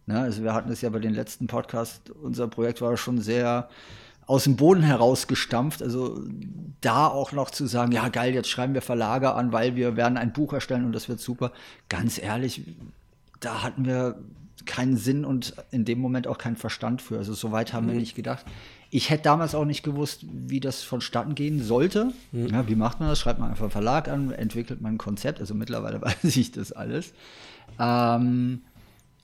Ne? 0.07 0.21
Also 0.21 0.43
wir 0.43 0.53
hatten 0.53 0.71
es 0.73 0.81
ja 0.81 0.91
bei 0.91 0.99
den 0.99 1.15
letzten 1.15 1.47
Podcast, 1.47 2.11
unser 2.11 2.49
Projekt 2.49 2.81
war 2.81 2.97
schon 2.97 3.21
sehr 3.21 3.69
aus 4.27 4.45
dem 4.45 4.57
Boden 4.57 4.83
herausgestampft. 4.83 5.83
Also 5.83 6.21
da 6.81 7.07
auch 7.07 7.33
noch 7.33 7.51
zu 7.51 7.67
sagen, 7.67 7.93
ja 7.93 8.09
geil, 8.09 8.35
jetzt 8.35 8.51
schreiben 8.51 8.75
wir 8.75 8.83
Verlage 8.83 9.35
an, 9.35 9.53
weil 9.53 9.77
wir 9.77 9.97
werden 9.97 10.19
ein 10.19 10.33
Buch 10.33 10.53
erstellen 10.53 10.85
und 10.85 10.93
das 10.93 11.09
wird 11.09 11.21
super. 11.21 11.53
Ganz 11.89 12.19
ehrlich, 12.19 12.63
da 13.41 13.63
hatten 13.63 13.87
wir 13.87 14.17
keinen 14.69 14.97
Sinn 14.97 15.25
und 15.25 15.55
in 15.73 15.85
dem 15.85 15.99
Moment 15.99 16.29
auch 16.29 16.39
keinen 16.39 16.57
Verstand 16.57 17.03
für. 17.03 17.19
Also 17.19 17.35
so 17.35 17.51
weit 17.51 17.73
haben 17.73 17.87
mhm. 17.87 17.93
wir 17.93 17.99
nicht 17.99 18.15
gedacht. 18.15 18.45
Ich 18.91 19.11
hätte 19.11 19.25
damals 19.25 19.55
auch 19.55 19.65
nicht 19.65 19.83
gewusst, 19.83 20.25
wie 20.31 20.61
das 20.61 20.83
vonstatten 20.83 21.35
gehen 21.35 21.63
sollte. 21.63 22.13
Mhm. 22.31 22.47
Ja, 22.49 22.69
wie 22.69 22.77
macht 22.77 23.01
man 23.01 23.09
das? 23.09 23.19
Schreibt 23.19 23.41
man 23.41 23.51
einfach 23.51 23.65
einen 23.65 23.73
Verlag 23.73 24.09
an, 24.09 24.31
entwickelt 24.31 24.81
man 24.81 24.95
ein 24.95 24.99
Konzept. 24.99 25.41
Also 25.41 25.55
mittlerweile 25.55 26.01
weiß 26.03 26.37
ich 26.37 26.53
das 26.53 26.71
alles. 26.71 27.13
Ähm, 27.79 28.63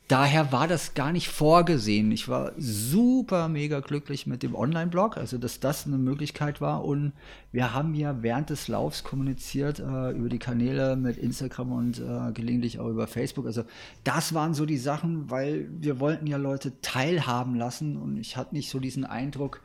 daher 0.09 0.53
war 0.53 0.69
das 0.69 0.95
gar 0.95 1.13
nicht 1.13 1.29
vorgesehen. 1.29 2.13
Ich 2.13 2.29
war 2.29 2.53
super 2.59 3.49
mega 3.49 3.81
glücklich 3.81 4.27
mit 4.27 4.43
dem 4.43 4.55
Online-Blog, 4.55 5.17
also 5.17 5.39
dass 5.39 5.61
das 5.61 5.87
eine 5.87 5.97
Möglichkeit 5.97 6.61
war. 6.61 6.85
Und 6.85 7.13
wir 7.53 7.73
haben 7.73 7.95
ja 7.95 8.23
während 8.23 8.51
des 8.51 8.69
Laufs 8.69 9.03
kommuniziert 9.03 9.79
äh, 9.79 10.11
über 10.11 10.29
die 10.29 10.39
Kanäle 10.39 10.97
mit 10.97 11.17
Instagram 11.17 11.73
und 11.73 12.01
äh, 12.01 12.33
gelegentlich 12.33 12.79
auch 12.79 12.89
über 12.89 13.07
Facebook. 13.07 13.47
Also 13.47 13.65
das 14.05 14.35
waren 14.35 14.53
so 14.53 14.67
die 14.67 14.77
Sachen, 14.77 15.31
weil 15.31 15.69
wir 15.81 16.01
wollten 16.01 16.27
ja 16.27 16.37
Leute 16.37 16.81
teilhaben 16.83 17.55
lassen 17.55 17.97
und 17.97 18.19
ich 18.19 18.37
hatte 18.37 18.55
nicht 18.55 18.69
so 18.69 18.81
diesen 18.81 19.05
Eindruck, 19.05 19.63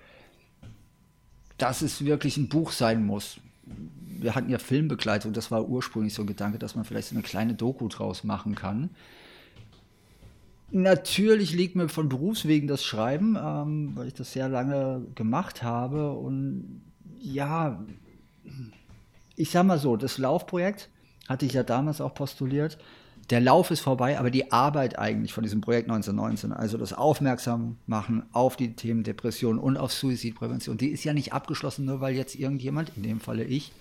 dass 1.58 1.81
es 1.81 2.05
wirklich 2.05 2.38
ein 2.38 2.48
Buch 2.48 2.72
sein 2.72 3.05
muss. 3.05 3.41
Wir 4.08 4.36
hatten 4.36 4.50
ja 4.50 4.58
Filmbegleitung, 4.58 5.34
das 5.34 5.51
war 5.51 5.67
ursprünglich 5.67 6.13
so 6.13 6.24
ein 6.24 6.27
Gedanke, 6.27 6.60
dass 6.60 6.75
man 6.75 6.86
vielleicht 6.86 7.10
so 7.10 7.15
eine 7.15 7.24
kleine 7.24 7.53
Doku 7.53 7.89
draus 7.89 8.24
machen 8.24 8.55
kann. 8.55 8.89
Natürlich 10.71 11.53
liegt 11.53 11.75
mir 11.75 11.89
von 11.89 12.09
Berufswegen 12.09 12.67
das 12.67 12.83
Schreiben, 12.83 13.38
ähm, 13.41 13.91
weil 13.95 14.07
ich 14.07 14.13
das 14.13 14.33
sehr 14.33 14.49
lange 14.49 15.05
gemacht 15.15 15.63
habe. 15.63 16.11
Und 16.11 16.81
ja, 17.19 17.83
ich 19.35 19.51
sag 19.51 19.65
mal 19.65 19.79
so, 19.79 19.97
das 19.97 20.17
Laufprojekt 20.17 20.89
hatte 21.27 21.45
ich 21.45 21.53
ja 21.53 21.63
damals 21.63 22.01
auch 22.01 22.13
postuliert. 22.13 22.77
Der 23.29 23.41
Lauf 23.41 23.69
ist 23.69 23.81
vorbei, 23.81 24.17
aber 24.17 24.31
die 24.31 24.51
Arbeit 24.51 24.97
eigentlich 24.97 25.33
von 25.33 25.43
diesem 25.43 25.61
Projekt 25.61 25.88
1919, 25.88 26.51
also 26.51 26.77
das 26.77 26.93
Aufmerksam 26.93 27.77
machen 27.85 28.23
auf 28.31 28.55
die 28.55 28.75
Themen 28.75 29.03
Depression 29.03 29.59
und 29.59 29.77
auf 29.77 29.93
Suizidprävention, 29.93 30.77
die 30.77 30.89
ist 30.89 31.03
ja 31.03 31.13
nicht 31.13 31.31
abgeschlossen, 31.31 31.85
nur 31.85 32.01
weil 32.01 32.15
jetzt 32.15 32.35
irgendjemand, 32.35 32.91
in 32.95 33.03
dem 33.03 33.19
Falle 33.19 33.43
ich, 33.43 33.71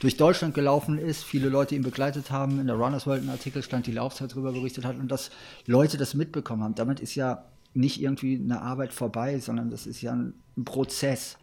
durch 0.00 0.16
Deutschland 0.16 0.54
gelaufen 0.54 0.98
ist, 0.98 1.24
viele 1.24 1.48
Leute 1.48 1.74
ihn 1.74 1.82
begleitet 1.82 2.30
haben, 2.30 2.60
in 2.60 2.66
der 2.66 2.76
Runners 2.76 3.06
World 3.06 3.24
ein 3.24 3.30
Artikel 3.30 3.62
stand, 3.62 3.86
die 3.86 3.92
Laufzeit 3.92 4.32
darüber 4.32 4.52
berichtet 4.52 4.84
hat 4.84 4.98
und 4.98 5.08
dass 5.08 5.30
Leute 5.66 5.96
das 5.96 6.14
mitbekommen 6.14 6.62
haben. 6.62 6.74
Damit 6.74 7.00
ist 7.00 7.14
ja 7.14 7.44
nicht 7.74 8.00
irgendwie 8.00 8.36
eine 8.36 8.62
Arbeit 8.62 8.92
vorbei, 8.92 9.38
sondern 9.38 9.70
das 9.70 9.86
ist 9.86 10.02
ja 10.02 10.12
ein, 10.12 10.34
Prozess. 10.64 11.36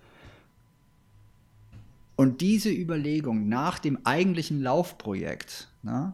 Und 2.15 2.41
diese 2.41 2.71
Überlegung 2.71 3.47
nach 3.47 3.77
dem 3.77 4.00
eigentlichen 4.05 4.59
Laufprojekt 4.59 5.69
ne, 5.83 6.13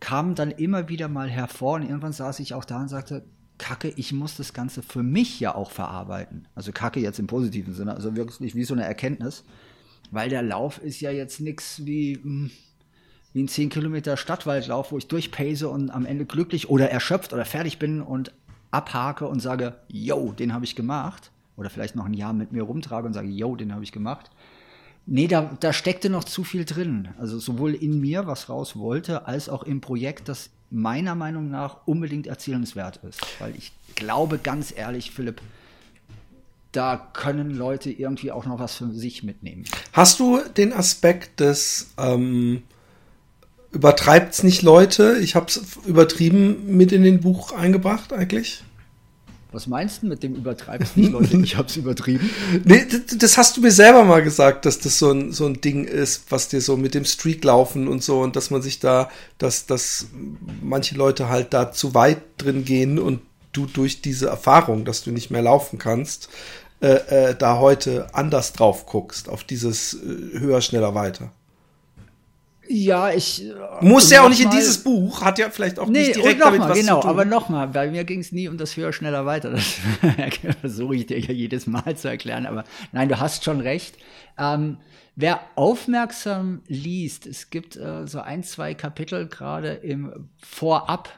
kam 0.00 0.34
dann 0.34 0.50
immer 0.50 0.88
wieder 0.88 1.08
mal 1.08 1.28
hervor 1.28 1.74
und 1.74 1.82
irgendwann 1.82 2.12
saß 2.12 2.40
ich 2.40 2.54
auch 2.54 2.64
da 2.64 2.80
und 2.80 2.88
sagte, 2.88 3.24
Kacke, 3.58 3.92
ich 3.96 4.12
muss 4.12 4.36
das 4.36 4.54
Ganze 4.54 4.82
für 4.82 5.02
mich 5.02 5.40
ja 5.40 5.54
auch 5.54 5.70
verarbeiten. 5.70 6.46
Also 6.54 6.72
Kacke 6.72 7.00
jetzt 7.00 7.18
im 7.18 7.26
positiven 7.26 7.74
Sinne, 7.74 7.92
also 7.92 8.16
wirklich 8.16 8.54
wie 8.54 8.64
so 8.64 8.72
eine 8.72 8.84
Erkenntnis. 8.84 9.44
Weil 10.10 10.28
der 10.28 10.42
Lauf 10.42 10.78
ist 10.78 11.00
ja 11.00 11.10
jetzt 11.10 11.40
nichts 11.40 11.84
wie, 11.84 12.14
hm, 12.14 12.50
wie 13.32 13.42
ein 13.42 13.48
10 13.48 13.68
Kilometer 13.68 14.16
Stadtwaldlauf, 14.16 14.92
wo 14.92 14.98
ich 14.98 15.08
durchpace 15.08 15.64
und 15.64 15.90
am 15.90 16.06
Ende 16.06 16.24
glücklich 16.24 16.70
oder 16.70 16.90
erschöpft 16.90 17.32
oder 17.32 17.44
fertig 17.44 17.78
bin 17.78 18.00
und 18.00 18.32
abhake 18.70 19.26
und 19.26 19.40
sage, 19.40 19.74
yo, 19.88 20.32
den 20.32 20.52
habe 20.52 20.64
ich 20.64 20.74
gemacht. 20.74 21.30
Oder 21.56 21.70
vielleicht 21.70 21.96
noch 21.96 22.06
ein 22.06 22.14
Jahr 22.14 22.32
mit 22.32 22.52
mir 22.52 22.62
rumtrage 22.62 23.06
und 23.06 23.12
sage, 23.12 23.28
yo, 23.28 23.56
den 23.56 23.72
habe 23.74 23.82
ich 23.82 23.92
gemacht. 23.92 24.30
Nee, 25.06 25.26
da, 25.26 25.56
da 25.60 25.72
steckte 25.72 26.10
noch 26.10 26.24
zu 26.24 26.44
viel 26.44 26.64
drin. 26.64 27.08
Also 27.18 27.38
sowohl 27.38 27.74
in 27.74 28.00
mir, 28.00 28.26
was 28.26 28.48
raus 28.48 28.76
wollte, 28.76 29.26
als 29.26 29.48
auch 29.48 29.62
im 29.62 29.80
Projekt, 29.80 30.28
das 30.28 30.50
meiner 30.70 31.14
Meinung 31.14 31.50
nach 31.50 31.86
unbedingt 31.86 32.26
erzählenswert 32.26 33.00
ist. 33.08 33.20
Weil 33.40 33.54
ich 33.56 33.72
glaube 33.94 34.38
ganz 34.38 34.72
ehrlich, 34.76 35.10
Philipp, 35.10 35.40
da 36.78 37.10
können 37.12 37.50
Leute 37.50 37.90
irgendwie 37.90 38.30
auch 38.30 38.46
noch 38.46 38.60
was 38.60 38.76
für 38.76 38.92
sich 38.92 39.24
mitnehmen. 39.24 39.64
Hast 39.92 40.20
du 40.20 40.38
den 40.56 40.72
Aspekt 40.72 41.40
des 41.40 41.88
ähm, 41.98 42.62
übertreibt's 43.72 44.44
nicht 44.44 44.62
Leute? 44.62 45.18
Ich 45.20 45.34
habe 45.34 45.46
es 45.46 45.60
übertrieben 45.86 46.76
mit 46.76 46.92
in 46.92 47.02
den 47.02 47.20
Buch 47.20 47.50
eingebracht 47.50 48.12
eigentlich. 48.12 48.62
Was 49.50 49.66
meinst 49.66 50.02
du 50.02 50.06
mit 50.06 50.22
dem 50.22 50.36
übertreibt's 50.36 50.94
nicht 50.94 51.10
Leute? 51.10 51.36
Ich 51.38 51.56
hab's 51.56 51.74
übertrieben. 51.74 52.30
Nee, 52.64 52.86
das, 52.88 53.18
das, 53.18 53.38
hast 53.38 53.56
du 53.56 53.60
mir 53.60 53.72
selber 53.72 54.04
mal 54.04 54.22
gesagt, 54.22 54.64
dass 54.64 54.78
das 54.78 55.00
so 55.00 55.10
ein, 55.10 55.32
so 55.32 55.46
ein 55.46 55.60
Ding 55.60 55.84
ist, 55.84 56.30
was 56.30 56.46
dir 56.46 56.60
so 56.60 56.76
mit 56.76 56.94
dem 56.94 57.04
Streaklaufen 57.04 57.88
und 57.88 58.04
so 58.04 58.20
und 58.20 58.36
dass 58.36 58.50
man 58.50 58.62
sich 58.62 58.78
da, 58.78 59.10
dass, 59.38 59.66
dass 59.66 60.06
manche 60.62 60.94
Leute 60.94 61.28
halt 61.28 61.52
da 61.54 61.72
zu 61.72 61.94
weit 61.94 62.20
drin 62.36 62.64
gehen 62.64 63.00
und 63.00 63.18
du 63.52 63.66
durch 63.66 64.00
diese 64.00 64.28
Erfahrung, 64.28 64.84
dass 64.84 65.02
du 65.02 65.10
nicht 65.10 65.30
mehr 65.30 65.42
laufen 65.42 65.78
kannst, 65.78 66.28
äh, 66.80 67.30
äh, 67.30 67.34
da 67.34 67.58
heute 67.58 68.06
anders 68.12 68.52
drauf 68.52 68.86
guckst, 68.86 69.28
auf 69.28 69.42
dieses 69.42 69.94
äh, 69.94 70.38
höher, 70.38 70.60
schneller, 70.60 70.94
weiter. 70.94 71.32
Ja, 72.68 73.10
ich. 73.10 73.46
Äh, 73.46 73.54
Muss 73.80 74.10
ja 74.10 74.22
auch 74.22 74.28
nicht 74.28 74.42
in 74.42 74.50
dieses 74.50 74.78
Buch, 74.84 75.22
hat 75.22 75.38
ja 75.38 75.50
vielleicht 75.50 75.78
auch 75.78 75.88
nee, 75.88 76.00
nicht 76.00 76.16
direkt 76.16 76.40
damit 76.40 76.60
mal, 76.60 76.68
was 76.68 76.78
genau, 76.78 76.96
zu 76.96 77.00
tun. 77.02 77.10
aber 77.10 77.24
nochmal, 77.24 77.68
bei 77.68 77.90
mir 77.90 78.04
ging 78.04 78.20
es 78.20 78.30
nie 78.30 78.46
um 78.46 78.58
das 78.58 78.76
höher, 78.76 78.92
schneller, 78.92 79.26
weiter. 79.26 79.50
Das 79.50 79.80
versuche 80.60 80.96
ich 80.96 81.06
dir 81.06 81.18
ja 81.18 81.32
jedes 81.32 81.66
Mal 81.66 81.96
zu 81.96 82.08
erklären, 82.08 82.46
aber 82.46 82.64
nein, 82.92 83.08
du 83.08 83.18
hast 83.18 83.42
schon 83.42 83.60
recht. 83.60 83.96
Ähm, 84.38 84.76
wer 85.16 85.40
aufmerksam 85.56 86.60
liest, 86.68 87.26
es 87.26 87.50
gibt 87.50 87.76
äh, 87.76 88.06
so 88.06 88.20
ein, 88.20 88.44
zwei 88.44 88.74
Kapitel 88.74 89.26
gerade 89.26 89.72
im 89.72 90.28
Vorab 90.38 91.08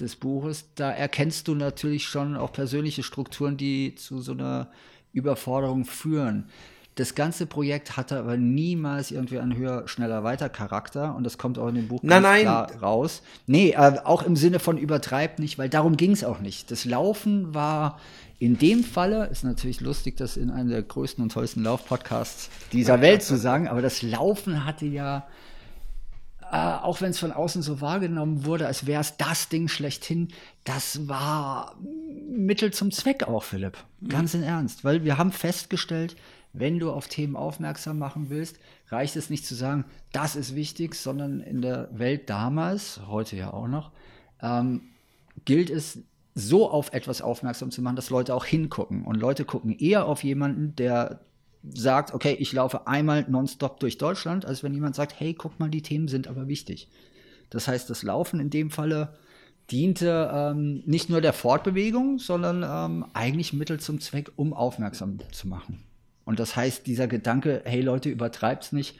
des 0.00 0.16
Buches, 0.16 0.70
da 0.74 0.90
erkennst 0.90 1.46
du 1.48 1.54
natürlich 1.54 2.04
schon 2.06 2.36
auch 2.36 2.52
persönliche 2.52 3.02
Strukturen, 3.02 3.56
die 3.56 3.94
zu 3.94 4.20
so 4.20 4.32
einer 4.32 4.70
Überforderung 5.14 5.84
führen. 5.84 6.44
Das 6.96 7.16
ganze 7.16 7.46
Projekt 7.46 7.96
hatte 7.96 8.18
aber 8.18 8.36
niemals 8.36 9.10
irgendwie 9.10 9.40
einen 9.40 9.56
höher, 9.56 9.88
schneller, 9.88 10.22
weiter 10.22 10.48
Charakter 10.48 11.16
und 11.16 11.24
das 11.24 11.38
kommt 11.38 11.58
auch 11.58 11.68
in 11.68 11.74
dem 11.74 11.88
Buch 11.88 12.00
nein, 12.02 12.22
nein. 12.22 12.42
klar 12.42 12.70
raus. 12.80 13.22
Nee, 13.46 13.70
äh, 13.70 13.98
auch 14.04 14.22
im 14.22 14.36
Sinne 14.36 14.60
von 14.60 14.78
übertreibt 14.78 15.40
nicht, 15.40 15.58
weil 15.58 15.68
darum 15.68 15.96
ging 15.96 16.12
es 16.12 16.22
auch 16.22 16.38
nicht. 16.38 16.70
Das 16.70 16.84
Laufen 16.84 17.52
war 17.52 17.98
in 18.38 18.58
dem 18.58 18.84
Falle, 18.84 19.26
ist 19.26 19.42
natürlich 19.42 19.80
lustig, 19.80 20.16
das 20.16 20.36
in 20.36 20.50
einem 20.50 20.68
der 20.68 20.82
größten 20.82 21.22
und 21.22 21.32
tollsten 21.32 21.64
Laufpodcasts 21.64 22.48
dieser 22.72 23.00
Welt 23.00 23.22
zu 23.22 23.36
sagen, 23.38 23.66
aber 23.66 23.82
das 23.82 24.02
Laufen 24.02 24.64
hatte 24.64 24.86
ja 24.86 25.26
äh, 26.54 26.56
auch 26.56 27.00
wenn 27.00 27.10
es 27.10 27.18
von 27.18 27.32
außen 27.32 27.62
so 27.62 27.80
wahrgenommen 27.80 28.44
wurde, 28.44 28.68
als 28.68 28.86
wäre 28.86 29.00
es 29.00 29.16
das 29.16 29.48
Ding 29.48 29.66
schlechthin, 29.66 30.28
das 30.62 31.08
war 31.08 31.74
Mittel 32.28 32.72
zum 32.72 32.92
Zweck 32.92 33.24
auch, 33.24 33.42
Philipp. 33.42 33.76
Mhm. 33.98 34.08
Ganz 34.08 34.34
in 34.34 34.44
Ernst. 34.44 34.84
Weil 34.84 35.02
wir 35.02 35.18
haben 35.18 35.32
festgestellt, 35.32 36.14
wenn 36.52 36.78
du 36.78 36.92
auf 36.92 37.08
Themen 37.08 37.34
aufmerksam 37.34 37.98
machen 37.98 38.30
willst, 38.30 38.60
reicht 38.88 39.16
es 39.16 39.30
nicht 39.30 39.44
zu 39.44 39.56
sagen, 39.56 39.84
das 40.12 40.36
ist 40.36 40.54
wichtig, 40.54 40.94
sondern 40.94 41.40
in 41.40 41.60
der 41.60 41.88
Welt 41.90 42.30
damals, 42.30 43.00
heute 43.08 43.34
ja 43.34 43.52
auch 43.52 43.66
noch, 43.66 43.90
ähm, 44.40 44.82
gilt 45.44 45.70
es, 45.70 45.98
so 46.36 46.70
auf 46.70 46.92
etwas 46.92 47.20
aufmerksam 47.20 47.72
zu 47.72 47.82
machen, 47.82 47.96
dass 47.96 48.10
Leute 48.10 48.32
auch 48.32 48.44
hingucken. 48.44 49.04
Und 49.04 49.16
Leute 49.16 49.44
gucken 49.44 49.76
eher 49.76 50.06
auf 50.06 50.22
jemanden, 50.22 50.76
der 50.76 51.20
sagt, 51.72 52.12
okay, 52.12 52.36
ich 52.38 52.52
laufe 52.52 52.86
einmal 52.86 53.24
nonstop 53.28 53.80
durch 53.80 53.98
Deutschland, 53.98 54.44
als 54.44 54.62
wenn 54.62 54.74
jemand 54.74 54.94
sagt, 54.94 55.18
hey, 55.18 55.34
guck 55.34 55.58
mal, 55.58 55.70
die 55.70 55.82
Themen 55.82 56.08
sind 56.08 56.28
aber 56.28 56.48
wichtig. 56.48 56.88
Das 57.50 57.68
heißt, 57.68 57.88
das 57.88 58.02
Laufen 58.02 58.40
in 58.40 58.50
dem 58.50 58.70
Falle 58.70 59.14
diente 59.70 60.30
ähm, 60.32 60.82
nicht 60.84 61.08
nur 61.08 61.20
der 61.20 61.32
Fortbewegung, 61.32 62.18
sondern 62.18 62.62
ähm, 62.62 63.06
eigentlich 63.14 63.52
Mittel 63.52 63.80
zum 63.80 64.00
Zweck, 64.00 64.30
um 64.36 64.52
aufmerksam 64.52 65.18
zu 65.32 65.48
machen. 65.48 65.82
Und 66.24 66.38
das 66.38 66.56
heißt, 66.56 66.86
dieser 66.86 67.06
Gedanke, 67.06 67.62
hey 67.64 67.80
Leute, 67.80 68.08
übertreibt's 68.08 68.72
nicht, 68.72 68.98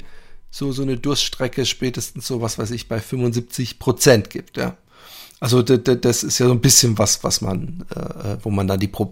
so, 0.49 0.71
so 0.71 0.81
eine 0.81 0.97
Durststrecke 0.97 1.65
spätestens 1.65 2.27
so, 2.27 2.41
was 2.41 2.57
weiß 2.57 2.71
ich, 2.71 2.87
bei 2.87 2.99
75 2.99 3.79
Prozent 3.79 4.29
gibt, 4.29 4.57
ja. 4.57 4.77
Also 5.39 5.63
das 5.63 6.23
ist 6.23 6.37
ja 6.37 6.45
so 6.45 6.51
ein 6.51 6.61
bisschen 6.61 6.99
was, 6.99 7.23
was 7.23 7.41
man, 7.41 7.83
äh, 7.95 8.37
wo 8.43 8.51
man 8.51 8.67
dann 8.67 8.79
die 8.79 8.87
Pro 8.87 9.11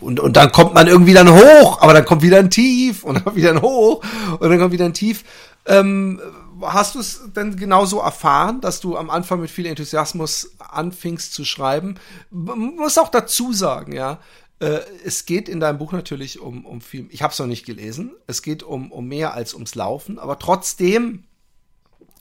und 0.00 0.20
und 0.20 0.36
dann 0.36 0.52
kommt 0.52 0.74
man 0.74 0.86
irgendwie 0.86 1.14
dann 1.14 1.32
hoch, 1.32 1.80
aber 1.80 1.94
dann 1.94 2.04
kommt 2.04 2.20
wieder 2.20 2.38
ein 2.38 2.50
Tief 2.50 3.02
und 3.02 3.24
dann 3.24 3.34
wieder 3.34 3.52
ein 3.52 3.62
Hoch 3.62 4.04
und 4.38 4.50
dann 4.50 4.58
kommt 4.58 4.72
wieder 4.72 4.84
ein 4.84 4.92
Tief. 4.92 5.24
Ähm, 5.64 6.20
hast 6.62 6.94
du 6.94 7.00
es 7.00 7.20
denn 7.34 7.56
genauso 7.56 8.00
erfahren, 8.00 8.60
dass 8.60 8.80
du 8.80 8.96
am 8.96 9.10
Anfang 9.10 9.40
mit 9.40 9.50
viel 9.50 9.66
Enthusiasmus 9.66 10.50
anfingst 10.58 11.32
zu 11.32 11.44
schreiben? 11.44 11.96
Man 12.30 12.76
muss 12.76 12.98
auch 12.98 13.08
dazu 13.08 13.52
sagen, 13.52 13.92
ja, 13.92 14.20
äh, 14.60 14.80
es 15.04 15.26
geht 15.26 15.48
in 15.48 15.60
deinem 15.60 15.78
Buch 15.78 15.92
natürlich 15.92 16.38
um, 16.38 16.64
um 16.64 16.80
viel. 16.80 17.08
Ich 17.10 17.22
habe 17.22 17.32
es 17.32 17.38
noch 17.38 17.46
nicht 17.46 17.66
gelesen. 17.66 18.12
Es 18.26 18.42
geht 18.42 18.62
um, 18.62 18.92
um 18.92 19.06
mehr 19.06 19.34
als 19.34 19.54
ums 19.54 19.74
Laufen, 19.74 20.18
aber 20.18 20.38
trotzdem 20.38 21.24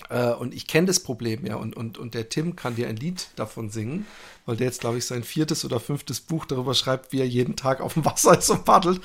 äh, 0.09 0.31
und 0.31 0.53
ich 0.53 0.67
kenne 0.67 0.87
das 0.87 1.01
Problem 1.01 1.45
ja 1.45 1.55
und, 1.55 1.75
und, 1.75 1.97
und 1.97 2.13
der 2.13 2.29
Tim 2.29 2.55
kann 2.55 2.75
dir 2.75 2.87
ein 2.87 2.95
Lied 2.95 3.27
davon 3.35 3.69
singen, 3.69 4.05
weil 4.45 4.55
der 4.55 4.67
jetzt, 4.67 4.81
glaube 4.81 4.97
ich, 4.97 5.05
sein 5.05 5.23
viertes 5.23 5.65
oder 5.65 5.79
fünftes 5.79 6.21
Buch 6.21 6.45
darüber 6.45 6.73
schreibt, 6.73 7.11
wie 7.11 7.19
er 7.19 7.27
jeden 7.27 7.55
Tag 7.55 7.81
auf 7.81 7.93
dem 7.93 8.05
Wasser 8.05 8.37
ist 8.37 8.49
und 8.49 8.65
paddelt, 8.65 9.01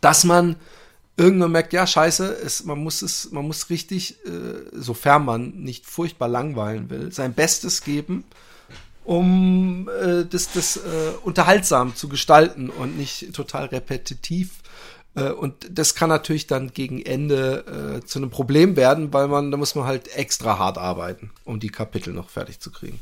dass 0.00 0.24
man 0.24 0.56
irgendwann 1.16 1.52
merkt, 1.52 1.72
ja, 1.72 1.86
scheiße, 1.86 2.36
es, 2.44 2.64
man 2.64 2.78
muss 2.78 3.02
es, 3.02 3.30
man 3.30 3.46
muss 3.46 3.70
richtig, 3.70 4.16
äh, 4.26 4.30
sofern 4.72 5.24
man 5.24 5.50
nicht 5.50 5.86
furchtbar 5.86 6.28
langweilen 6.28 6.90
will, 6.90 7.12
sein 7.12 7.32
Bestes 7.34 7.82
geben, 7.82 8.24
um 9.04 9.88
äh, 10.00 10.24
das, 10.24 10.52
das 10.52 10.76
äh, 10.76 10.80
unterhaltsam 11.22 11.94
zu 11.94 12.08
gestalten 12.08 12.70
und 12.70 12.98
nicht 12.98 13.32
total 13.32 13.66
repetitiv 13.66 14.50
äh, 15.16 15.30
und 15.30 15.66
das 15.70 15.94
kann 15.94 16.08
natürlich 16.08 16.46
dann 16.46 16.72
gegen 16.72 17.02
Ende 17.02 17.98
äh, 18.02 18.06
zu 18.06 18.18
einem 18.20 18.30
Problem 18.30 18.76
werden, 18.76 19.12
weil 19.12 19.26
man, 19.26 19.50
da 19.50 19.56
muss 19.56 19.74
man 19.74 19.86
halt 19.86 20.08
extra 20.14 20.58
hart 20.58 20.78
arbeiten, 20.78 21.30
um 21.44 21.58
die 21.58 21.70
Kapitel 21.70 22.12
noch 22.12 22.28
fertig 22.28 22.60
zu 22.60 22.70
kriegen. 22.70 23.00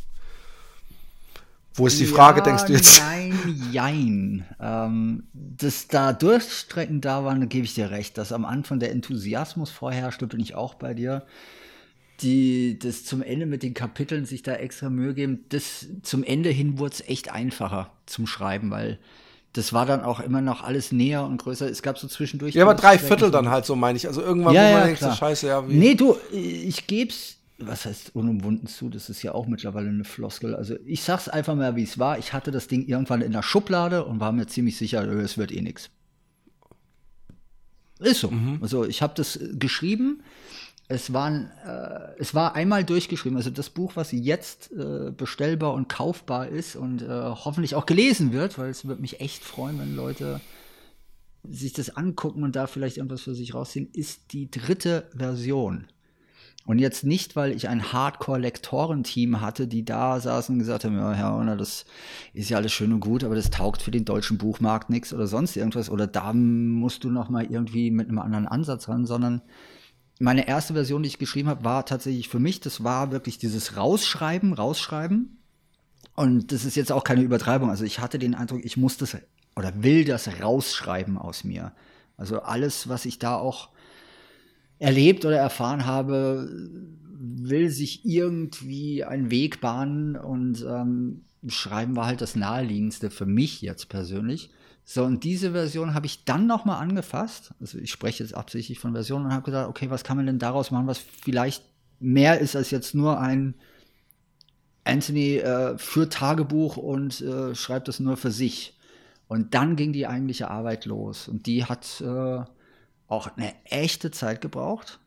Wo 1.76 1.88
ist 1.88 1.98
die 1.98 2.06
Frage, 2.06 2.38
ja, 2.38 2.44
denkst 2.44 2.66
du 2.66 2.72
jetzt? 2.72 3.00
Nein, 3.00 3.68
jein. 3.72 4.44
Ähm, 4.60 5.24
dass 5.32 5.88
da 5.88 6.12
Durchstrecken 6.12 7.00
da 7.00 7.24
waren, 7.24 7.40
da 7.40 7.46
gebe 7.46 7.64
ich 7.64 7.74
dir 7.74 7.90
recht. 7.90 8.16
Dass 8.16 8.32
am 8.32 8.44
Anfang 8.44 8.78
der 8.78 8.92
Enthusiasmus 8.92 9.70
vorherrschte, 9.70 10.28
bin 10.28 10.38
ich 10.38 10.54
auch 10.54 10.74
bei 10.74 10.94
dir. 10.94 11.24
Die, 12.20 12.78
das 12.78 13.04
zum 13.04 13.22
Ende 13.22 13.44
mit 13.44 13.64
den 13.64 13.74
Kapiteln 13.74 14.24
sich 14.24 14.44
da 14.44 14.54
extra 14.54 14.88
Mühe 14.88 15.14
geben, 15.14 15.46
das 15.48 15.86
zum 16.02 16.22
Ende 16.22 16.50
hin 16.50 16.78
wurde 16.78 16.94
es 16.94 17.08
echt 17.08 17.32
einfacher 17.32 17.90
zum 18.06 18.28
Schreiben, 18.28 18.70
weil 18.70 19.00
das 19.52 19.72
war 19.72 19.84
dann 19.84 20.02
auch 20.02 20.20
immer 20.20 20.40
noch 20.40 20.62
alles 20.62 20.92
näher 20.92 21.24
und 21.24 21.38
größer. 21.38 21.68
Es 21.68 21.82
gab 21.82 21.98
so 21.98 22.06
zwischendurch. 22.06 22.54
Ja, 22.54 22.64
aber 22.64 22.74
drei 22.74 22.98
Viertel 22.98 23.32
dann 23.32 23.48
halt, 23.48 23.64
so 23.64 23.74
meine 23.74 23.96
ich. 23.96 24.06
Also 24.06 24.20
irgendwann, 24.20 24.54
ja, 24.54 24.62
wo 24.62 24.72
man 24.72 24.80
ja, 24.80 24.86
denkt, 24.86 25.00
so 25.00 25.12
scheiße, 25.12 25.48
ja, 25.48 25.68
wie. 25.68 25.74
Nee, 25.74 25.94
du, 25.94 26.16
ich 26.32 26.86
geb's, 26.86 27.38
was 27.58 27.86
heißt 27.86 28.14
unumwunden 28.14 28.66
zu? 28.66 28.88
Das 28.88 29.08
ist 29.08 29.22
ja 29.22 29.32
auch 29.32 29.46
mittlerweile 29.46 29.88
eine 29.88 30.04
Floskel. 30.04 30.54
Also 30.54 30.76
ich 30.84 31.02
sag's 31.02 31.28
einfach 31.28 31.54
mal, 31.54 31.76
wie 31.76 31.84
es 31.84 31.98
war. 31.98 32.18
Ich 32.18 32.32
hatte 32.32 32.50
das 32.50 32.66
Ding 32.66 32.86
irgendwann 32.86 33.22
in 33.22 33.32
der 33.32 33.42
Schublade 33.42 34.04
und 34.04 34.20
war 34.20 34.32
mir 34.32 34.46
ziemlich 34.46 34.76
sicher, 34.76 35.04
es 35.04 35.38
wird 35.38 35.52
eh 35.52 35.62
nix. 35.62 35.90
Ist 38.00 38.20
so. 38.20 38.30
Mhm. 38.30 38.58
Also 38.60 38.84
ich 38.84 39.02
habe 39.02 39.14
das 39.14 39.38
geschrieben. 39.52 40.22
Es, 40.86 41.12
waren, 41.12 41.50
äh, 41.64 42.18
es 42.18 42.34
war 42.34 42.54
einmal 42.54 42.84
durchgeschrieben. 42.84 43.38
Also 43.38 43.50
das 43.50 43.70
Buch, 43.70 43.92
was 43.94 44.12
jetzt 44.12 44.70
äh, 44.72 45.12
bestellbar 45.16 45.72
und 45.74 45.88
kaufbar 45.88 46.48
ist 46.48 46.76
und 46.76 47.02
äh, 47.02 47.08
hoffentlich 47.08 47.74
auch 47.74 47.86
gelesen 47.86 48.32
wird, 48.32 48.58
weil 48.58 48.70
es 48.70 48.84
würde 48.84 49.00
mich 49.00 49.20
echt 49.20 49.44
freuen, 49.44 49.78
wenn 49.78 49.96
Leute 49.96 50.40
sich 51.48 51.72
das 51.72 51.96
angucken 51.96 52.42
und 52.42 52.56
da 52.56 52.66
vielleicht 52.66 52.96
irgendwas 52.96 53.22
für 53.22 53.34
sich 53.34 53.54
rausziehen, 53.54 53.88
ist 53.92 54.32
die 54.32 54.50
dritte 54.50 55.08
Version. 55.14 55.86
Und 56.66 56.78
jetzt 56.78 57.04
nicht, 57.04 57.36
weil 57.36 57.52
ich 57.52 57.68
ein 57.68 57.92
Hardcore-Lektorenteam 57.92 59.42
hatte, 59.42 59.68
die 59.68 59.84
da 59.84 60.18
saßen 60.18 60.54
und 60.54 60.60
gesagt 60.60 60.84
haben, 60.84 60.96
ja, 60.96 61.12
Herr 61.12 61.32
Horner, 61.32 61.56
das 61.56 61.84
ist 62.32 62.48
ja 62.48 62.56
alles 62.56 62.72
schön 62.72 62.92
und 62.92 63.00
gut, 63.00 63.22
aber 63.22 63.34
das 63.34 63.50
taugt 63.50 63.82
für 63.82 63.90
den 63.90 64.06
deutschen 64.06 64.38
Buchmarkt 64.38 64.88
nichts 64.88 65.12
oder 65.12 65.26
sonst 65.26 65.56
irgendwas. 65.56 65.90
Oder 65.90 66.06
da 66.06 66.32
musst 66.32 67.04
du 67.04 67.10
noch 67.10 67.28
mal 67.28 67.44
irgendwie 67.44 67.90
mit 67.90 68.08
einem 68.08 68.18
anderen 68.18 68.48
Ansatz 68.48 68.88
ran, 68.88 69.04
sondern 69.04 69.42
meine 70.18 70.48
erste 70.48 70.72
Version, 70.72 71.02
die 71.02 71.08
ich 71.08 71.18
geschrieben 71.18 71.48
habe, 71.50 71.64
war 71.64 71.84
tatsächlich 71.84 72.30
für 72.30 72.38
mich, 72.38 72.60
das 72.60 72.82
war 72.82 73.12
wirklich 73.12 73.36
dieses 73.36 73.76
Rausschreiben, 73.76 74.54
Rausschreiben. 74.54 75.36
Und 76.16 76.50
das 76.50 76.64
ist 76.64 76.76
jetzt 76.76 76.92
auch 76.92 77.04
keine 77.04 77.22
Übertreibung. 77.22 77.68
Also 77.68 77.84
ich 77.84 77.98
hatte 77.98 78.18
den 78.18 78.34
Eindruck, 78.34 78.64
ich 78.64 78.76
muss 78.78 78.96
das 78.96 79.16
oder 79.56 79.82
will 79.82 80.04
das 80.04 80.40
rausschreiben 80.40 81.18
aus 81.18 81.44
mir. 81.44 81.72
Also 82.16 82.40
alles, 82.40 82.88
was 82.88 83.04
ich 83.04 83.18
da 83.18 83.36
auch 83.36 83.70
erlebt 84.84 85.24
oder 85.24 85.38
erfahren 85.38 85.86
habe, 85.86 86.48
will 87.18 87.70
sich 87.70 88.04
irgendwie 88.04 89.02
einen 89.02 89.30
Weg 89.30 89.62
bahnen 89.62 90.14
und 90.14 90.62
ähm, 90.68 91.22
Schreiben 91.48 91.96
war 91.96 92.06
halt 92.06 92.20
das 92.20 92.36
naheliegendste 92.36 93.10
für 93.10 93.26
mich 93.26 93.62
jetzt 93.62 93.88
persönlich. 93.88 94.50
So, 94.84 95.04
und 95.04 95.24
diese 95.24 95.52
Version 95.52 95.94
habe 95.94 96.04
ich 96.04 96.24
dann 96.26 96.46
nochmal 96.46 96.82
angefasst. 96.82 97.54
Also 97.60 97.78
ich 97.78 97.90
spreche 97.90 98.22
jetzt 98.22 98.34
absichtlich 98.34 98.78
von 98.78 98.92
Versionen 98.92 99.26
und 99.26 99.32
habe 99.32 99.44
gesagt, 99.44 99.68
okay, 99.68 99.88
was 99.88 100.04
kann 100.04 100.18
man 100.18 100.26
denn 100.26 100.38
daraus 100.38 100.70
machen, 100.70 100.86
was 100.86 100.98
vielleicht 100.98 101.64
mehr 101.98 102.40
ist 102.40 102.54
als 102.54 102.70
jetzt 102.70 102.94
nur 102.94 103.18
ein 103.18 103.54
Anthony 104.84 105.36
äh, 105.36 105.78
führt 105.78 106.12
Tagebuch 106.12 106.76
und 106.76 107.22
äh, 107.22 107.54
schreibt 107.54 107.88
das 107.88 108.00
nur 108.00 108.18
für 108.18 108.30
sich. 108.30 108.78
Und 109.28 109.54
dann 109.54 109.76
ging 109.76 109.94
die 109.94 110.06
eigentliche 110.06 110.50
Arbeit 110.50 110.84
los. 110.84 111.26
Und 111.28 111.46
die 111.46 111.64
hat 111.64 112.02
äh, 112.02 112.44
auch 113.08 113.36
eine 113.36 113.54
echte 113.64 114.10
Zeit 114.10 114.40
gebraucht. 114.40 115.00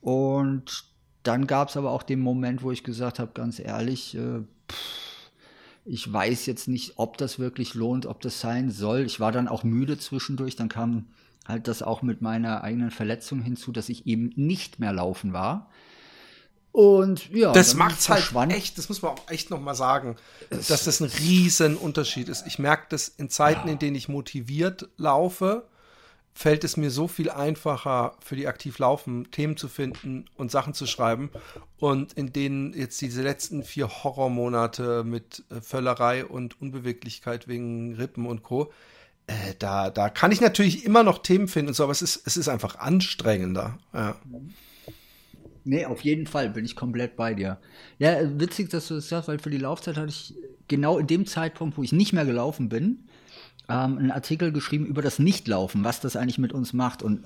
Und 0.00 0.84
dann 1.22 1.46
gab 1.46 1.68
es 1.68 1.76
aber 1.76 1.90
auch 1.90 2.02
den 2.02 2.20
Moment, 2.20 2.62
wo 2.62 2.70
ich 2.70 2.84
gesagt 2.84 3.18
habe, 3.18 3.32
ganz 3.34 3.58
ehrlich, 3.58 4.14
äh, 4.14 4.42
pff, 4.70 5.30
ich 5.84 6.12
weiß 6.12 6.46
jetzt 6.46 6.68
nicht, 6.68 6.94
ob 6.96 7.16
das 7.16 7.38
wirklich 7.38 7.74
lohnt, 7.74 8.06
ob 8.06 8.20
das 8.20 8.40
sein 8.40 8.70
soll. 8.70 9.02
Ich 9.02 9.20
war 9.20 9.30
dann 9.32 9.48
auch 9.48 9.62
müde 9.62 9.98
zwischendurch. 9.98 10.56
Dann 10.56 10.68
kam 10.68 11.06
halt 11.46 11.68
das 11.68 11.82
auch 11.82 12.02
mit 12.02 12.22
meiner 12.22 12.64
eigenen 12.64 12.90
Verletzung 12.90 13.40
hinzu, 13.40 13.70
dass 13.70 13.88
ich 13.88 14.06
eben 14.06 14.32
nicht 14.34 14.80
mehr 14.80 14.92
laufen 14.92 15.32
war. 15.32 15.70
Und 16.72 17.30
ja, 17.30 17.52
das 17.52 17.74
macht's 17.74 18.10
halt 18.10 18.30
echt, 18.50 18.76
das 18.76 18.90
muss 18.90 19.00
man 19.00 19.12
auch 19.12 19.30
echt 19.30 19.48
noch 19.48 19.60
mal 19.60 19.74
sagen, 19.74 20.16
dass 20.50 20.84
das 20.84 21.00
ein 21.00 21.10
riesen 21.20 21.76
Unterschied 21.76 22.28
ist. 22.28 22.46
Ich 22.46 22.58
merke 22.58 22.86
das 22.90 23.08
in 23.08 23.30
Zeiten, 23.30 23.68
in 23.68 23.78
denen 23.78 23.96
ich 23.96 24.08
motiviert 24.10 24.88
laufe, 24.98 25.66
fällt 26.36 26.64
es 26.64 26.76
mir 26.76 26.90
so 26.90 27.08
viel 27.08 27.30
einfacher 27.30 28.14
für 28.20 28.36
die 28.36 28.46
aktiv 28.46 28.78
laufen, 28.78 29.30
Themen 29.30 29.56
zu 29.56 29.68
finden 29.68 30.26
und 30.36 30.50
Sachen 30.50 30.74
zu 30.74 30.86
schreiben. 30.86 31.30
Und 31.78 32.12
in 32.12 32.30
denen 32.30 32.74
jetzt 32.74 33.00
diese 33.00 33.22
letzten 33.22 33.62
vier 33.62 33.88
Horrormonate 33.88 35.02
mit 35.02 35.44
äh, 35.48 35.62
Völlerei 35.62 36.26
und 36.26 36.60
Unbeweglichkeit 36.60 37.48
wegen 37.48 37.94
Rippen 37.94 38.26
und 38.26 38.42
Co. 38.42 38.70
Äh, 39.26 39.54
da, 39.58 39.88
da 39.88 40.10
kann 40.10 40.30
ich 40.30 40.42
natürlich 40.42 40.84
immer 40.84 41.02
noch 41.02 41.22
Themen 41.22 41.48
finden 41.48 41.68
und 41.68 41.74
so, 41.74 41.84
aber 41.84 41.92
es 41.92 42.02
ist, 42.02 42.26
es 42.26 42.36
ist 42.36 42.48
einfach 42.48 42.78
anstrengender. 42.78 43.78
Ja. 43.94 44.16
Nee, 45.64 45.86
auf 45.86 46.02
jeden 46.02 46.26
Fall 46.26 46.50
bin 46.50 46.66
ich 46.66 46.76
komplett 46.76 47.16
bei 47.16 47.32
dir. 47.32 47.58
Ja, 47.98 48.18
witzig, 48.38 48.68
dass 48.68 48.88
du 48.88 48.96
das 48.96 49.08
sagst, 49.08 49.28
weil 49.28 49.38
für 49.38 49.50
die 49.50 49.56
Laufzeit 49.56 49.96
hatte 49.96 50.10
ich 50.10 50.34
genau 50.68 50.98
in 50.98 51.06
dem 51.06 51.24
Zeitpunkt, 51.24 51.78
wo 51.78 51.82
ich 51.82 51.92
nicht 51.92 52.12
mehr 52.12 52.26
gelaufen 52.26 52.68
bin, 52.68 53.08
ähm, 53.68 53.98
einen 53.98 54.10
Artikel 54.10 54.52
geschrieben 54.52 54.86
über 54.86 55.02
das 55.02 55.18
Nichtlaufen, 55.18 55.84
was 55.84 56.00
das 56.00 56.16
eigentlich 56.16 56.38
mit 56.38 56.52
uns 56.52 56.72
macht. 56.72 57.02
Und 57.02 57.24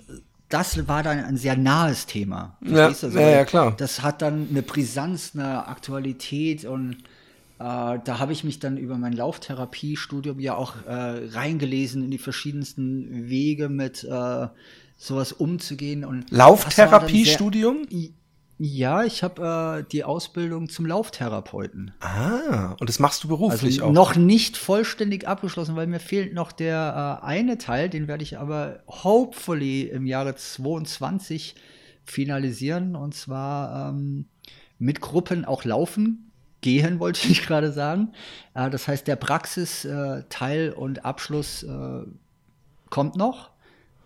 das 0.48 0.88
war 0.88 1.02
dann 1.02 1.24
ein 1.24 1.36
sehr 1.36 1.56
nahes 1.56 2.06
Thema. 2.06 2.56
Ja, 2.62 2.88
du? 2.88 3.06
Also, 3.06 3.18
ja, 3.18 3.28
ja, 3.30 3.44
klar. 3.44 3.74
Das 3.76 4.02
hat 4.02 4.20
dann 4.22 4.48
eine 4.50 4.62
Brisanz, 4.62 5.32
eine 5.34 5.68
Aktualität 5.68 6.64
und 6.64 6.92
äh, 6.92 7.98
da 8.04 8.18
habe 8.18 8.32
ich 8.32 8.42
mich 8.42 8.58
dann 8.58 8.76
über 8.76 8.96
mein 8.98 9.12
Lauftherapiestudium 9.12 10.40
ja 10.40 10.54
auch 10.54 10.74
äh, 10.86 11.28
reingelesen 11.28 12.02
in 12.02 12.10
die 12.10 12.18
verschiedensten 12.18 13.28
Wege 13.28 13.68
mit 13.68 14.02
äh, 14.04 14.46
sowas 14.98 15.32
umzugehen 15.32 16.04
und 16.04 16.30
sehr- 16.30 16.38
Lauftherapiestudium? 16.38 17.86
I- 17.90 18.12
Ja, 18.62 19.04
ich 19.04 19.22
habe 19.22 19.80
äh, 19.80 19.90
die 19.90 20.04
Ausbildung 20.04 20.68
zum 20.68 20.84
Lauftherapeuten. 20.84 21.92
Ah, 22.00 22.76
und 22.78 22.90
das 22.90 22.98
machst 22.98 23.24
du 23.24 23.28
beruflich 23.28 23.80
also 23.80 23.86
auch? 23.86 23.92
Noch 23.92 24.16
nicht 24.16 24.58
vollständig 24.58 25.26
abgeschlossen, 25.26 25.76
weil 25.76 25.86
mir 25.86 25.98
fehlt 25.98 26.34
noch 26.34 26.52
der 26.52 27.20
äh, 27.22 27.24
eine 27.24 27.56
Teil, 27.56 27.88
den 27.88 28.06
werde 28.06 28.22
ich 28.22 28.38
aber 28.38 28.80
hopefully 28.86 29.84
im 29.84 30.06
Jahre 30.06 30.34
22 30.34 31.54
finalisieren 32.04 32.96
und 32.96 33.14
zwar 33.14 33.88
ähm, 33.88 34.26
mit 34.78 35.00
Gruppen 35.00 35.46
auch 35.46 35.64
laufen. 35.64 36.30
Gehen 36.60 36.98
wollte 37.00 37.28
ich 37.28 37.46
gerade 37.46 37.72
sagen. 37.72 38.12
Äh, 38.52 38.68
das 38.68 38.86
heißt, 38.86 39.08
der 39.08 39.16
Praxisteil 39.16 40.68
äh, 40.68 40.74
und 40.74 41.06
Abschluss 41.06 41.62
äh, 41.62 42.02
kommt 42.90 43.16
noch 43.16 43.48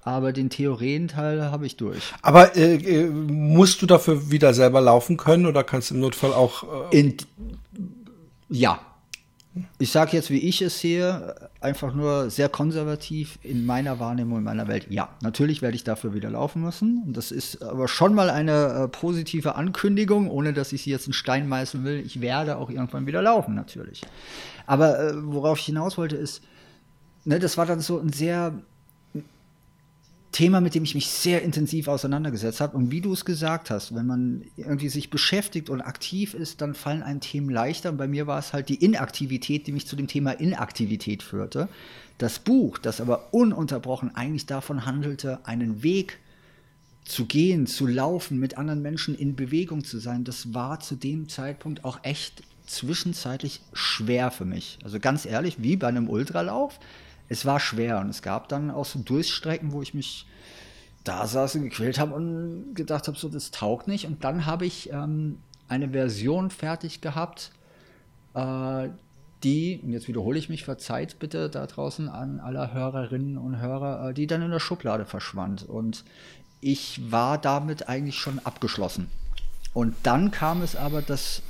aber 0.04 0.32
den 0.32 0.50
Theorienteil 0.50 1.50
habe 1.50 1.66
ich 1.66 1.76
durch. 1.76 2.12
Aber 2.20 2.56
äh, 2.56 2.74
äh, 2.76 3.06
musst 3.08 3.80
du 3.80 3.86
dafür 3.86 4.30
wieder 4.30 4.52
selber 4.52 4.82
laufen 4.82 5.16
können 5.16 5.46
oder 5.46 5.64
kannst 5.64 5.90
du 5.90 5.94
im 5.94 6.00
Notfall 6.00 6.34
auch. 6.34 6.90
Äh 6.92 7.00
In, 7.00 7.16
ja. 8.50 8.78
Ich 9.78 9.92
sage 9.92 10.16
jetzt, 10.16 10.30
wie 10.30 10.40
ich 10.40 10.60
es 10.62 10.80
sehe, 10.80 11.48
einfach 11.60 11.94
nur 11.94 12.28
sehr 12.28 12.48
konservativ 12.48 13.38
in 13.42 13.64
meiner 13.64 14.00
Wahrnehmung, 14.00 14.38
in 14.38 14.44
meiner 14.44 14.66
Welt. 14.66 14.88
Ja, 14.90 15.10
natürlich 15.22 15.62
werde 15.62 15.76
ich 15.76 15.84
dafür 15.84 16.12
wieder 16.12 16.28
laufen 16.28 16.60
müssen. 16.60 17.04
Und 17.06 17.16
das 17.16 17.30
ist 17.30 17.62
aber 17.62 17.86
schon 17.86 18.14
mal 18.14 18.30
eine 18.30 18.66
äh, 18.66 18.88
positive 18.88 19.54
Ankündigung, 19.54 20.28
ohne 20.28 20.52
dass 20.52 20.72
ich 20.72 20.82
sie 20.82 20.90
jetzt 20.90 21.06
in 21.06 21.12
Stein 21.12 21.48
meißeln 21.48 21.84
will. 21.84 22.02
Ich 22.04 22.20
werde 22.20 22.56
auch 22.56 22.68
irgendwann 22.68 23.06
wieder 23.06 23.22
laufen, 23.22 23.54
natürlich. 23.54 24.02
Aber 24.66 24.98
äh, 24.98 25.12
worauf 25.14 25.60
ich 25.60 25.66
hinaus 25.66 25.96
wollte, 25.96 26.16
ist, 26.16 26.42
ne, 27.24 27.38
das 27.38 27.56
war 27.56 27.64
dann 27.64 27.80
so 27.80 28.00
ein 28.00 28.12
sehr 28.12 28.60
Thema, 30.34 30.60
mit 30.60 30.74
dem 30.74 30.82
ich 30.82 30.96
mich 30.96 31.06
sehr 31.08 31.42
intensiv 31.42 31.86
auseinandergesetzt 31.86 32.60
habe. 32.60 32.76
Und 32.76 32.90
wie 32.90 33.00
du 33.00 33.12
es 33.12 33.24
gesagt 33.24 33.70
hast, 33.70 33.94
wenn 33.94 34.06
man 34.06 34.42
irgendwie 34.56 34.88
sich 34.88 35.08
beschäftigt 35.08 35.70
und 35.70 35.80
aktiv 35.80 36.34
ist, 36.34 36.60
dann 36.60 36.74
fallen 36.74 37.04
einem 37.04 37.20
Themen 37.20 37.50
leichter. 37.50 37.90
Und 37.90 37.98
bei 37.98 38.08
mir 38.08 38.26
war 38.26 38.40
es 38.40 38.52
halt 38.52 38.68
die 38.68 38.74
Inaktivität, 38.74 39.68
die 39.68 39.72
mich 39.72 39.86
zu 39.86 39.94
dem 39.94 40.08
Thema 40.08 40.32
Inaktivität 40.32 41.22
führte. 41.22 41.68
Das 42.18 42.40
Buch, 42.40 42.78
das 42.78 43.00
aber 43.00 43.32
ununterbrochen 43.32 44.16
eigentlich 44.16 44.46
davon 44.46 44.84
handelte, 44.84 45.38
einen 45.44 45.84
Weg 45.84 46.18
zu 47.04 47.26
gehen, 47.26 47.68
zu 47.68 47.86
laufen, 47.86 48.40
mit 48.40 48.58
anderen 48.58 48.82
Menschen 48.82 49.14
in 49.14 49.36
Bewegung 49.36 49.84
zu 49.84 49.98
sein, 49.98 50.24
das 50.24 50.52
war 50.52 50.80
zu 50.80 50.96
dem 50.96 51.28
Zeitpunkt 51.28 51.84
auch 51.84 52.00
echt 52.02 52.42
zwischenzeitlich 52.66 53.60
schwer 53.72 54.32
für 54.32 54.46
mich. 54.46 54.78
Also 54.82 54.98
ganz 54.98 55.26
ehrlich, 55.26 55.62
wie 55.62 55.76
bei 55.76 55.86
einem 55.86 56.08
Ultralauf 56.08 56.80
es 57.28 57.46
war 57.46 57.60
schwer 57.60 58.00
und 58.00 58.08
es 58.08 58.22
gab 58.22 58.48
dann 58.48 58.70
auch 58.70 58.84
so 58.84 58.98
Durchstrecken, 58.98 59.72
wo 59.72 59.82
ich 59.82 59.94
mich 59.94 60.26
da 61.04 61.26
saß 61.26 61.56
und 61.56 61.62
gequält 61.64 61.98
habe 61.98 62.14
und 62.14 62.74
gedacht 62.74 63.08
habe, 63.08 63.18
so 63.18 63.28
das 63.28 63.50
taugt 63.50 63.88
nicht. 63.88 64.06
Und 64.06 64.24
dann 64.24 64.46
habe 64.46 64.66
ich 64.66 64.90
ähm, 64.90 65.38
eine 65.68 65.90
Version 65.90 66.50
fertig 66.50 67.00
gehabt, 67.00 67.50
äh, 68.34 68.88
die, 69.42 69.80
und 69.82 69.92
jetzt 69.92 70.08
wiederhole 70.08 70.38
ich 70.38 70.48
mich, 70.48 70.64
verzeiht 70.64 71.18
bitte 71.18 71.50
da 71.50 71.66
draußen 71.66 72.08
an 72.08 72.40
aller 72.40 72.72
Hörerinnen 72.72 73.36
und 73.36 73.58
Hörer, 73.58 74.08
äh, 74.08 74.14
die 74.14 74.26
dann 74.26 74.42
in 74.42 74.50
der 74.50 74.60
Schublade 74.60 75.04
verschwand. 75.04 75.62
Und 75.62 76.04
ich 76.60 77.10
war 77.12 77.36
damit 77.36 77.88
eigentlich 77.88 78.16
schon 78.16 78.38
abgeschlossen. 78.38 79.10
Und 79.74 79.94
dann 80.02 80.30
kam 80.30 80.62
es 80.62 80.76
aber, 80.76 81.02
dass 81.02 81.42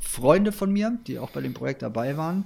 Freunde 0.00 0.52
von 0.52 0.70
mir, 0.72 0.98
die 1.06 1.18
auch 1.18 1.30
bei 1.30 1.40
dem 1.40 1.54
Projekt 1.54 1.82
dabei 1.82 2.16
waren, 2.16 2.44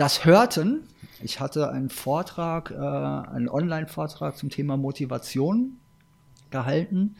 das 0.00 0.24
hörten. 0.24 0.84
Ich 1.22 1.40
hatte 1.40 1.70
einen 1.70 1.90
Vortrag, 1.90 2.70
äh, 2.70 2.74
einen 2.74 3.50
Online-Vortrag 3.50 4.36
zum 4.38 4.48
Thema 4.48 4.78
Motivation 4.78 5.76
gehalten 6.50 7.16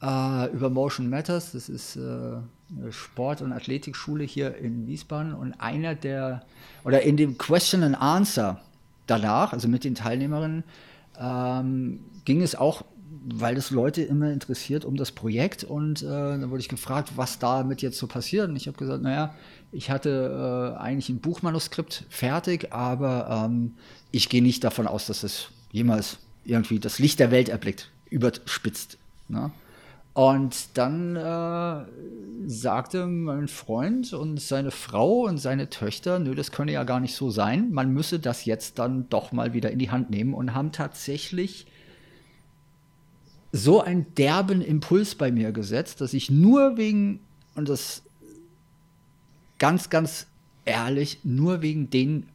äh, 0.00 0.50
über 0.50 0.70
Motion 0.70 1.10
Matters. 1.10 1.52
Das 1.52 1.68
ist 1.68 1.96
äh, 1.96 2.00
eine 2.00 2.92
Sport- 2.92 3.42
und 3.42 3.52
Athletikschule 3.52 4.24
hier 4.24 4.56
in 4.56 4.86
Wiesbaden. 4.86 5.34
Und 5.34 5.52
einer 5.60 5.94
der, 5.94 6.44
oder 6.82 7.02
in 7.02 7.18
dem 7.18 7.36
Question 7.36 7.82
and 7.82 8.00
Answer 8.00 8.58
danach, 9.06 9.52
also 9.52 9.68
mit 9.68 9.84
den 9.84 9.94
Teilnehmerinnen, 9.94 10.64
ähm, 11.20 12.00
ging 12.24 12.40
es 12.40 12.54
auch 12.54 12.84
weil 13.30 13.54
das 13.54 13.70
Leute 13.70 14.02
immer 14.02 14.30
interessiert 14.30 14.84
um 14.84 14.96
das 14.96 15.12
Projekt 15.12 15.64
und 15.64 16.02
äh, 16.02 16.06
dann 16.06 16.50
wurde 16.50 16.60
ich 16.60 16.68
gefragt, 16.68 17.12
was 17.16 17.38
damit 17.38 17.82
jetzt 17.82 17.98
so 17.98 18.06
passiert 18.06 18.48
und 18.48 18.56
ich 18.56 18.66
habe 18.66 18.78
gesagt, 18.78 19.02
naja, 19.02 19.34
ich 19.72 19.90
hatte 19.90 20.74
äh, 20.76 20.80
eigentlich 20.80 21.08
ein 21.08 21.20
Buchmanuskript 21.20 22.04
fertig, 22.08 22.72
aber 22.72 23.46
ähm, 23.46 23.74
ich 24.10 24.28
gehe 24.28 24.42
nicht 24.42 24.64
davon 24.64 24.86
aus, 24.86 25.06
dass 25.06 25.22
es 25.22 25.48
jemals 25.72 26.18
irgendwie 26.44 26.78
das 26.78 26.98
Licht 26.98 27.20
der 27.20 27.30
Welt 27.30 27.48
erblickt, 27.48 27.90
überspitzt. 28.10 28.96
Ne? 29.28 29.50
Und 30.14 30.76
dann 30.76 31.14
äh, 31.14 31.84
sagte 32.46 33.06
mein 33.06 33.46
Freund 33.46 34.12
und 34.14 34.40
seine 34.40 34.70
Frau 34.70 35.26
und 35.26 35.38
seine 35.38 35.70
Töchter, 35.70 36.18
nö, 36.18 36.34
das 36.34 36.50
könne 36.50 36.72
ja 36.72 36.84
gar 36.84 36.98
nicht 36.98 37.14
so 37.14 37.30
sein, 37.30 37.70
man 37.70 37.92
müsse 37.92 38.18
das 38.18 38.44
jetzt 38.44 38.78
dann 38.78 39.08
doch 39.10 39.30
mal 39.30 39.52
wieder 39.52 39.70
in 39.70 39.78
die 39.78 39.90
Hand 39.90 40.10
nehmen 40.10 40.34
und 40.34 40.54
haben 40.54 40.72
tatsächlich 40.72 41.66
so 43.52 43.80
einen 43.80 44.12
derben 44.16 44.60
Impuls 44.60 45.14
bei 45.14 45.30
mir 45.30 45.52
gesetzt, 45.52 46.00
dass 46.00 46.12
ich 46.14 46.30
nur 46.30 46.76
wegen, 46.76 47.20
und 47.54 47.68
das 47.68 48.02
ganz, 49.58 49.90
ganz 49.90 50.26
ehrlich, 50.64 51.20
nur 51.24 51.62
wegen 51.62 51.90
denen 51.90 52.28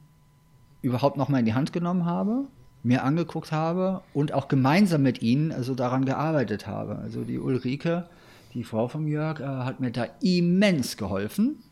überhaupt 0.82 1.18
noch 1.18 1.30
mal 1.30 1.40
in 1.40 1.46
die 1.46 1.54
Hand 1.54 1.72
genommen 1.74 2.06
habe, 2.06 2.46
mir 2.84 3.04
angeguckt 3.04 3.52
habe 3.52 4.02
und 4.14 4.34
auch 4.34 4.50
gemeinsam 4.50 5.04
mit 5.04 5.22
ihnen 5.22 5.52
also 5.52 5.74
daran 5.76 6.06
gearbeitet 6.06 6.68
habe. 6.68 6.98
Also 6.98 7.24
die 7.24 7.40
Ulrike, 7.40 8.08
die 8.54 8.64
Frau 8.64 8.88
von 8.88 9.08
Jörg, 9.08 9.40
äh, 9.40 9.46
hat 9.46 9.80
mir 9.80 9.92
da 9.92 10.08
immens 10.22 10.98
geholfen. 10.98 11.64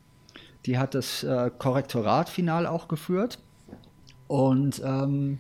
Die 0.66 0.78
hat 0.78 0.96
das 0.96 1.24
äh, 1.24 1.52
Korrektorat 1.58 2.30
final 2.30 2.66
auch 2.66 2.88
geführt. 2.88 3.40
Und 4.28 4.82
ähm, 4.86 5.40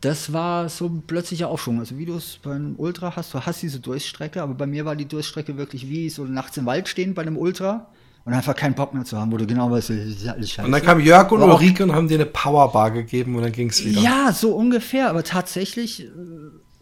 das 0.00 0.32
war 0.32 0.68
so 0.68 0.86
ein 0.86 1.02
plötzlicher 1.06 1.48
Aufschwung. 1.48 1.80
Also 1.80 1.98
wie 1.98 2.06
du 2.06 2.14
es 2.14 2.38
beim 2.42 2.76
Ultra 2.78 3.16
hast, 3.16 3.34
du 3.34 3.40
hast 3.40 3.60
diese 3.60 3.80
Durchstrecke, 3.80 4.40
aber 4.40 4.54
bei 4.54 4.66
mir 4.66 4.86
war 4.86 4.96
die 4.96 5.08
Durchstrecke 5.08 5.58
wirklich 5.58 5.88
wie 5.88 6.08
so 6.08 6.24
nachts 6.24 6.56
im 6.56 6.64
Wald 6.64 6.88
stehen 6.88 7.14
bei 7.14 7.22
einem 7.22 7.36
Ultra 7.36 7.88
und 8.28 8.34
einfach 8.34 8.54
keinen 8.54 8.74
Bock 8.74 8.92
mehr 8.92 9.06
zu 9.06 9.16
haben, 9.16 9.32
wo 9.32 9.38
du 9.38 9.46
genau 9.46 9.70
weißt, 9.70 9.88
das 9.88 9.96
ist 9.96 10.28
alles 10.28 10.50
scheiße. 10.50 10.66
Und 10.66 10.72
dann 10.72 10.82
kam 10.82 11.00
Jörg 11.00 11.32
und 11.32 11.40
Ulrike 11.40 11.82
und 11.82 11.94
haben 11.94 12.08
dir 12.08 12.16
eine 12.16 12.26
Powerbar 12.26 12.90
gegeben 12.90 13.34
und 13.36 13.42
dann 13.42 13.52
ging 13.52 13.70
es 13.70 13.82
wieder. 13.82 14.02
Ja, 14.02 14.32
so 14.34 14.54
ungefähr, 14.54 15.08
aber 15.08 15.24
tatsächlich 15.24 16.04
äh, 16.04 16.08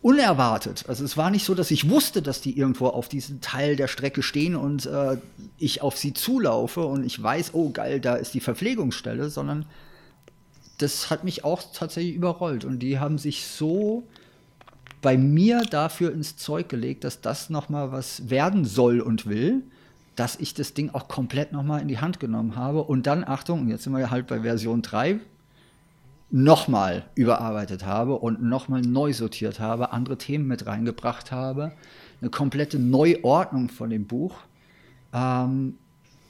unerwartet. 0.02 0.86
Also 0.88 1.04
es 1.04 1.16
war 1.16 1.30
nicht 1.30 1.44
so, 1.44 1.54
dass 1.54 1.70
ich 1.70 1.88
wusste, 1.88 2.20
dass 2.20 2.40
die 2.40 2.58
irgendwo 2.58 2.88
auf 2.88 3.08
diesem 3.08 3.42
Teil 3.42 3.76
der 3.76 3.86
Strecke 3.86 4.24
stehen 4.24 4.56
und 4.56 4.86
äh, 4.86 5.18
ich 5.56 5.82
auf 5.82 5.96
sie 5.96 6.14
zulaufe 6.14 6.84
und 6.84 7.06
ich 7.06 7.22
weiß, 7.22 7.50
oh 7.52 7.70
geil, 7.70 8.00
da 8.00 8.16
ist 8.16 8.34
die 8.34 8.40
Verpflegungsstelle, 8.40 9.30
sondern 9.30 9.66
das 10.78 11.10
hat 11.10 11.22
mich 11.22 11.44
auch 11.44 11.62
tatsächlich 11.72 12.16
überrollt. 12.16 12.64
Und 12.64 12.80
die 12.80 12.98
haben 12.98 13.18
sich 13.18 13.46
so 13.46 14.02
bei 15.00 15.16
mir 15.16 15.62
dafür 15.62 16.10
ins 16.10 16.36
Zeug 16.36 16.68
gelegt, 16.68 17.04
dass 17.04 17.20
das 17.20 17.50
nochmal 17.50 17.92
was 17.92 18.30
werden 18.30 18.64
soll 18.64 19.00
und 19.00 19.26
will, 19.26 19.62
dass 20.16 20.36
ich 20.36 20.54
das 20.54 20.74
Ding 20.74 20.90
auch 20.90 21.08
komplett 21.08 21.52
nochmal 21.52 21.80
in 21.80 21.88
die 21.88 21.98
Hand 21.98 22.18
genommen 22.18 22.56
habe 22.56 22.82
und 22.82 23.06
dann, 23.06 23.22
Achtung, 23.22 23.68
jetzt 23.68 23.84
sind 23.84 23.94
wir 23.94 24.10
halt 24.10 24.26
bei 24.26 24.40
Version 24.40 24.82
3, 24.82 25.20
nochmal 26.30 27.04
überarbeitet 27.14 27.84
habe 27.84 28.16
und 28.16 28.42
nochmal 28.42 28.80
neu 28.80 29.12
sortiert 29.12 29.60
habe, 29.60 29.92
andere 29.92 30.18
Themen 30.18 30.46
mit 30.46 30.66
reingebracht 30.66 31.30
habe, 31.30 31.72
eine 32.20 32.30
komplette 32.30 32.78
Neuordnung 32.78 33.68
von 33.68 33.90
dem 33.90 34.06
Buch. 34.06 34.38
Ähm, 35.12 35.78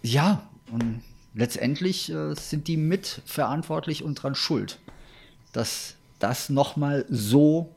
ja, 0.03 0.43
und 0.71 1.03
letztendlich 1.35 2.13
äh, 2.13 2.35
sind 2.35 2.69
die 2.69 2.77
mitverantwortlich 2.77 4.03
und 4.03 4.17
dran 4.17 4.35
schuld, 4.35 4.81
dass 5.53 5.95
das 6.19 6.51
nochmal 6.51 7.07
so 7.09 7.75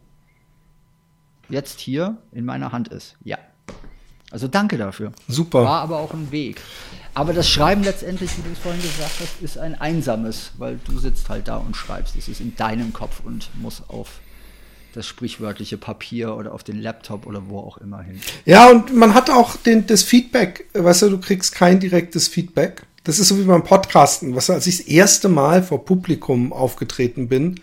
jetzt 1.50 1.80
hier 1.80 2.18
in 2.32 2.46
meiner 2.46 2.72
Hand 2.72 2.88
ist. 2.90 3.16
Ja. 3.24 3.38
Also 4.32 4.48
danke 4.48 4.78
dafür. 4.78 5.12
Super. 5.28 5.64
War 5.64 5.82
aber 5.82 5.98
auch 5.98 6.14
ein 6.14 6.32
Weg. 6.32 6.62
Aber 7.16 7.34
das 7.34 7.50
Schreiben 7.50 7.84
letztendlich, 7.84 8.38
wie 8.38 8.44
du 8.44 8.50
es 8.54 8.60
vorhin 8.60 8.82
gesagt 8.82 9.14
hast, 9.20 9.42
ist 9.42 9.58
ein 9.58 9.80
einsames, 9.80 10.52
weil 10.58 10.80
du 10.86 11.00
sitzt 11.00 11.30
halt 11.30 11.48
da 11.48 11.58
und 11.58 11.76
schreibst. 11.76 12.16
Es 12.16 12.28
ist 12.28 12.40
in 12.40 12.56
deinem 12.56 12.94
Kopf 12.94 13.22
und 13.24 13.50
muss 13.60 13.84
auf 13.88 14.20
das 14.94 15.06
sprichwörtliche 15.06 15.78
Papier 15.78 16.36
oder 16.36 16.54
auf 16.54 16.64
den 16.64 16.80
Laptop 16.80 17.26
oder 17.26 17.50
wo 17.50 17.60
auch 17.60 17.78
immer 17.78 18.02
hin. 18.02 18.20
Ja, 18.46 18.70
und 18.70 18.96
man 18.96 19.14
hat 19.14 19.30
auch 19.30 19.56
den, 19.56 19.88
das 19.88 20.04
Feedback. 20.04 20.68
Weißt 20.74 21.04
du, 21.04 21.10
du 21.10 21.20
kriegst 21.20 21.54
kein 21.54 21.80
direktes 21.80 22.28
Feedback. 22.28 22.84
Das 23.04 23.20
ist 23.20 23.28
so 23.28 23.38
wie 23.38 23.44
beim 23.44 23.64
Podcasten. 23.64 24.36
Was, 24.36 24.50
als 24.50 24.68
ich 24.68 24.78
das 24.78 24.88
erste 24.88 25.30
Mal 25.30 25.64
vor 25.64 25.86
Publikum 25.86 26.54
aufgetreten 26.54 27.28
bin, 27.28 27.60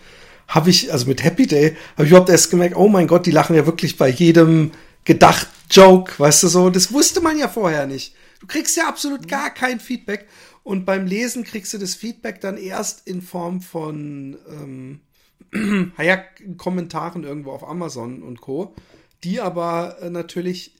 habe 0.47 0.69
ich, 0.69 0.91
also 0.91 1.05
mit 1.07 1.23
Happy 1.23 1.47
Day, 1.47 1.75
habe 1.95 2.05
ich 2.05 2.09
überhaupt 2.09 2.29
erst 2.29 2.49
gemerkt, 2.49 2.75
oh 2.75 2.87
mein 2.87 3.07
Gott, 3.07 3.25
die 3.25 3.31
lachen 3.31 3.55
ja 3.55 3.65
wirklich 3.65 3.97
bei 3.97 4.09
jedem 4.09 4.71
gedacht 5.03 5.47
Joke, 5.69 6.13
weißt 6.17 6.43
du 6.43 6.47
so. 6.47 6.69
Das 6.69 6.91
wusste 6.91 7.21
man 7.21 7.37
ja 7.37 7.47
vorher 7.47 7.85
nicht. 7.85 8.15
Du 8.39 8.47
kriegst 8.47 8.77
ja 8.77 8.87
absolut 8.87 9.27
gar 9.27 9.53
kein 9.53 9.79
Feedback. 9.79 10.27
Und 10.63 10.85
beim 10.85 11.05
Lesen 11.05 11.43
kriegst 11.43 11.73
du 11.73 11.77
das 11.77 11.95
Feedback 11.95 12.41
dann 12.41 12.57
erst 12.57 13.07
in 13.07 13.21
Form 13.21 13.61
von 13.61 14.37
ähm, 14.49 15.01
ja, 15.97 16.17
Kommentaren 16.57 17.23
irgendwo 17.23 17.51
auf 17.51 17.67
Amazon 17.67 18.21
und 18.21 18.41
Co. 18.41 18.75
Die 19.23 19.39
aber 19.39 19.97
äh, 20.01 20.09
natürlich 20.09 20.77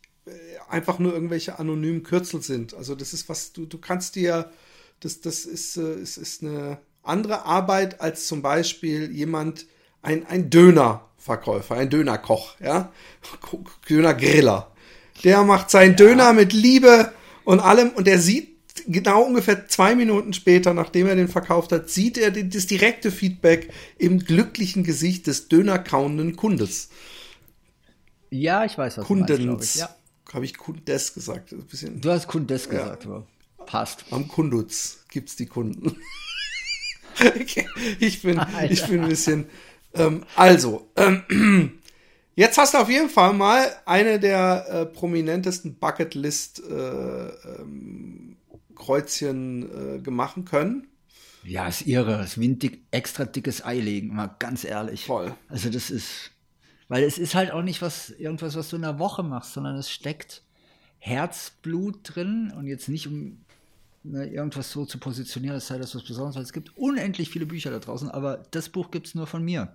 einfach 0.69 0.99
nur 0.99 1.13
irgendwelche 1.13 1.59
anonymen 1.59 2.03
Kürzel 2.03 2.41
sind. 2.41 2.73
Also 2.73 2.95
das 2.95 3.13
ist 3.13 3.29
was, 3.29 3.53
du, 3.53 3.65
du 3.65 3.77
kannst 3.77 4.15
dir, 4.15 4.51
das, 4.99 5.21
das 5.21 5.45
ist, 5.45 5.77
äh, 5.77 5.95
ist, 5.95 6.17
ist 6.17 6.43
eine 6.43 6.79
andere 7.03 7.45
Arbeit 7.45 8.01
als 8.01 8.27
zum 8.27 8.41
Beispiel 8.41 9.11
jemand, 9.11 9.65
ein, 10.01 10.25
ein 10.27 10.49
Dönerverkäufer, 10.49 11.75
ein 11.75 11.89
Dönerkoch, 11.89 12.59
ja, 12.59 12.91
Dönergriller. 13.89 14.71
Der 15.23 15.43
macht 15.43 15.71
seinen 15.71 15.91
ja. 15.91 15.97
Döner 15.97 16.33
mit 16.33 16.53
Liebe 16.53 17.11
und 17.43 17.59
allem 17.59 17.89
und 17.91 18.07
der 18.07 18.19
sieht 18.19 18.57
genau 18.87 19.23
ungefähr 19.23 19.67
zwei 19.67 19.95
Minuten 19.95 20.33
später, 20.33 20.73
nachdem 20.73 21.07
er 21.07 21.15
den 21.15 21.27
verkauft 21.27 21.71
hat, 21.71 21.89
sieht 21.89 22.17
er 22.17 22.31
das 22.31 22.67
direkte 22.67 23.11
Feedback 23.11 23.71
im 23.97 24.19
glücklichen 24.19 24.83
Gesicht 24.83 25.27
des 25.27 25.47
Dönerkauenden 25.47 26.35
Kundes. 26.35 26.89
Ja, 28.29 28.65
ich 28.65 28.77
weiß, 28.77 28.97
was 28.97 29.05
Kundens. 29.05 29.39
du 29.39 29.45
meinst, 29.45 29.75
Ja. 29.77 29.89
Habe 30.33 30.43
ich 30.43 30.57
Kundes 30.57 31.13
gesagt? 31.13 31.53
Ein 31.53 31.63
bisschen, 31.63 32.01
du 32.01 32.11
hast 32.11 32.27
Kundes 32.27 32.65
ja. 32.65 32.71
gesagt, 32.71 33.05
aber 33.05 33.25
passt. 33.65 34.05
Am 34.11 34.27
Kunduz 34.27 34.99
gibt 35.09 35.29
es 35.29 35.35
die 35.35 35.45
Kunden. 35.45 35.95
ich, 37.99 38.21
bin, 38.21 38.41
ich 38.69 38.85
bin 38.87 39.01
ein 39.01 39.09
bisschen. 39.09 39.45
Ähm, 39.93 40.23
also, 40.35 40.87
ähm, 40.97 41.79
jetzt 42.37 42.57
hast 42.57 42.73
du 42.73 42.77
auf 42.77 42.89
jeden 42.89 43.09
Fall 43.09 43.33
mal 43.33 43.69
eine 43.85 44.19
der 44.19 44.65
äh, 44.69 44.85
prominentesten 44.85 45.77
Bucketlist 45.77 46.61
äh, 46.63 47.27
ähm, 47.27 48.37
Kreuzchen 48.75 49.97
äh, 49.97 49.99
gemacht 49.99 50.37
können. 50.45 50.87
Ja, 51.43 51.67
ist 51.67 51.87
irre. 51.87 52.17
Das 52.17 52.31
ist 52.31 52.39
wie 52.39 52.47
ein 52.47 52.59
dick, 52.59 52.83
extra 52.91 53.25
dickes 53.25 53.65
Ei 53.65 53.79
legen, 53.79 54.15
mal 54.15 54.35
ganz 54.39 54.63
ehrlich. 54.63 55.05
Voll. 55.05 55.33
Also 55.49 55.69
das 55.69 55.89
ist, 55.89 56.31
weil 56.87 57.03
es 57.03 57.17
ist 57.17 57.35
halt 57.35 57.51
auch 57.51 57.63
nicht 57.63 57.81
was, 57.81 58.11
irgendwas, 58.11 58.55
was 58.55 58.69
du 58.69 58.77
in 58.77 58.85
einer 58.85 58.99
Woche 58.99 59.23
machst, 59.23 59.53
sondern 59.53 59.75
es 59.75 59.89
steckt 59.89 60.43
Herzblut 60.99 61.99
drin 62.03 62.53
und 62.55 62.67
jetzt 62.67 62.89
nicht 62.89 63.07
um 63.07 63.39
ne, 64.03 64.27
irgendwas 64.27 64.71
so 64.71 64.85
zu 64.85 64.99
positionieren, 64.99 65.55
als 65.55 65.67
sei 65.67 65.77
das 65.77 65.95
was 65.95 66.03
Besonderes, 66.03 66.35
weil 66.35 66.43
es 66.43 66.53
gibt 66.53 66.77
unendlich 66.77 67.29
viele 67.29 67.45
Bücher 67.45 67.71
da 67.71 67.79
draußen, 67.79 68.09
aber 68.09 68.43
das 68.51 68.69
Buch 68.69 68.91
gibt 68.91 69.07
es 69.07 69.15
nur 69.15 69.27
von 69.27 69.43
mir. 69.43 69.73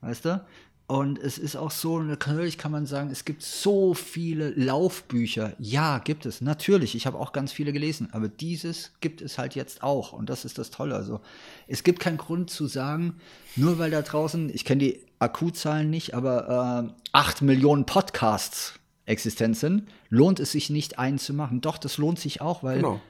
Weißt 0.00 0.24
du? 0.24 0.44
Und 0.88 1.18
es 1.18 1.38
ist 1.38 1.56
auch 1.56 1.70
so, 1.70 2.00
natürlich 2.00 2.58
kann 2.58 2.72
man 2.72 2.84
sagen, 2.84 3.10
es 3.10 3.24
gibt 3.24 3.42
so 3.42 3.94
viele 3.94 4.50
Laufbücher. 4.50 5.54
Ja, 5.58 5.98
gibt 5.98 6.26
es, 6.26 6.40
natürlich. 6.40 6.94
Ich 6.94 7.06
habe 7.06 7.18
auch 7.18 7.32
ganz 7.32 7.50
viele 7.50 7.72
gelesen. 7.72 8.08
Aber 8.12 8.28
dieses 8.28 8.92
gibt 9.00 9.22
es 9.22 9.38
halt 9.38 9.54
jetzt 9.54 9.82
auch. 9.82 10.12
Und 10.12 10.28
das 10.28 10.44
ist 10.44 10.58
das 10.58 10.70
Tolle. 10.70 10.94
Also, 10.94 11.20
es 11.66 11.82
gibt 11.82 12.00
keinen 12.00 12.18
Grund 12.18 12.50
zu 12.50 12.66
sagen, 12.66 13.16
nur 13.56 13.78
weil 13.78 13.90
da 13.90 14.02
draußen, 14.02 14.50
ich 14.52 14.64
kenne 14.64 14.80
die 14.80 15.00
Akutzahlen 15.18 15.88
nicht, 15.88 16.14
aber 16.14 16.90
äh, 16.90 16.94
8 17.12 17.42
Millionen 17.42 17.86
Podcasts 17.86 18.74
existent 19.06 19.56
sind, 19.56 19.88
lohnt 20.10 20.40
es 20.40 20.52
sich 20.52 20.68
nicht, 20.68 20.98
einen 20.98 21.18
zu 21.18 21.32
machen. 21.32 21.60
Doch, 21.60 21.78
das 21.78 21.96
lohnt 21.96 22.18
sich 22.18 22.40
auch, 22.40 22.62
weil 22.62 22.76
genau. 22.76 23.00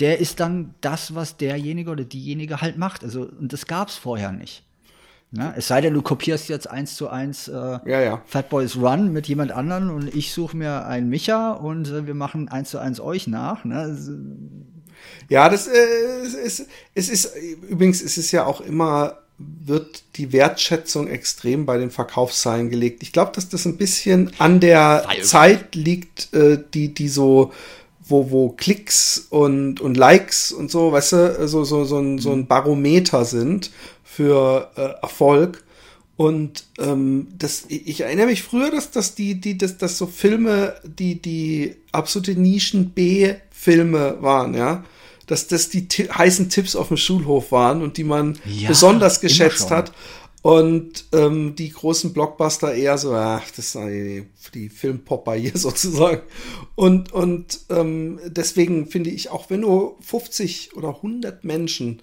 der 0.00 0.18
ist 0.18 0.40
dann 0.40 0.74
das, 0.80 1.14
was 1.14 1.36
derjenige 1.36 1.90
oder 1.90 2.04
diejenige 2.04 2.60
halt 2.60 2.76
macht. 2.76 3.02
Also, 3.02 3.22
und 3.22 3.52
das 3.52 3.66
gab 3.66 3.88
es 3.88 3.96
vorher 3.96 4.32
nicht. 4.32 4.62
Ne? 5.32 5.54
Es 5.56 5.68
sei 5.68 5.80
denn, 5.80 5.94
du 5.94 6.02
kopierst 6.02 6.48
jetzt 6.48 6.68
eins 6.68 6.96
zu 6.96 7.08
eins 7.08 7.46
äh, 7.46 7.52
ja, 7.52 8.00
ja. 8.00 8.22
Fat 8.26 8.48
Boys 8.48 8.76
Run 8.76 9.12
mit 9.12 9.28
jemand 9.28 9.52
anderen 9.52 9.90
und 9.90 10.12
ich 10.14 10.32
suche 10.32 10.56
mir 10.56 10.86
einen 10.86 11.08
Micha 11.08 11.52
und 11.52 11.88
äh, 11.88 12.06
wir 12.06 12.14
machen 12.14 12.48
eins 12.48 12.70
zu 12.70 12.78
eins 12.78 12.98
euch 12.98 13.28
nach. 13.28 13.64
Ne? 13.64 13.96
Ja, 15.28 15.48
das 15.48 15.68
äh, 15.68 16.44
ist, 16.44 16.66
es 16.94 17.08
ist, 17.08 17.32
übrigens 17.68 18.02
ist 18.02 18.18
es 18.18 18.32
ja 18.32 18.44
auch 18.44 18.60
immer, 18.60 19.18
wird 19.38 20.02
die 20.16 20.32
Wertschätzung 20.32 21.08
extrem 21.08 21.64
bei 21.64 21.78
den 21.78 21.90
Verkaufszahlen 21.90 22.68
gelegt. 22.68 23.02
Ich 23.02 23.12
glaube, 23.12 23.32
dass 23.34 23.48
das 23.48 23.64
ein 23.64 23.76
bisschen 23.76 24.32
an 24.38 24.60
der. 24.60 25.06
Zeit 25.22 25.74
liegt, 25.74 26.34
äh, 26.34 26.58
die, 26.74 26.92
die 26.92 27.08
so, 27.08 27.52
wo, 28.10 28.30
wo 28.30 28.50
Klicks 28.50 29.26
und, 29.30 29.80
und 29.80 29.96
Likes 29.96 30.52
und 30.52 30.70
so, 30.70 30.92
weißt 30.92 31.12
du, 31.12 31.48
so, 31.48 31.64
so, 31.64 31.84
so, 31.84 31.98
ein, 31.98 32.18
so 32.18 32.32
ein 32.32 32.40
mhm. 32.40 32.46
Barometer 32.46 33.24
sind 33.24 33.70
für 34.02 34.70
äh, 34.76 35.02
Erfolg. 35.02 35.64
Und 36.16 36.64
ähm, 36.78 37.28
das, 37.38 37.64
ich 37.68 38.02
erinnere 38.02 38.26
mich 38.26 38.42
früher, 38.42 38.70
dass, 38.70 38.90
dass 38.90 39.14
die, 39.14 39.40
die, 39.40 39.56
dass, 39.56 39.78
dass 39.78 39.96
so 39.96 40.06
Filme, 40.06 40.74
die, 40.84 41.22
die 41.22 41.76
absolute 41.92 42.38
Nischen-B-Filme 42.38 44.18
waren, 44.20 44.52
ja. 44.52 44.84
Dass 45.26 45.46
das 45.46 45.70
die 45.70 45.86
heißen 45.88 46.50
Tipps 46.50 46.76
auf 46.76 46.88
dem 46.88 46.98
Schulhof 46.98 47.52
waren 47.52 47.82
und 47.82 47.96
die 47.96 48.04
man 48.04 48.36
ja, 48.44 48.68
besonders 48.68 49.20
geschätzt 49.20 49.70
hat. 49.70 49.92
Und 50.42 51.04
ähm, 51.12 51.54
die 51.54 51.70
großen 51.70 52.14
Blockbuster 52.14 52.74
eher 52.74 52.96
so, 52.96 53.12
ach, 53.12 53.50
das 53.54 53.72
sind 53.72 53.88
die, 53.88 54.26
die 54.54 54.68
Filmpopper 54.70 55.34
hier 55.34 55.52
sozusagen. 55.54 56.22
Und, 56.76 57.12
und 57.12 57.60
ähm, 57.68 58.18
deswegen 58.26 58.86
finde 58.86 59.10
ich, 59.10 59.30
auch 59.30 59.50
wenn 59.50 59.60
nur 59.60 59.96
50 60.00 60.76
oder 60.76 60.96
100 60.96 61.44
Menschen 61.44 62.00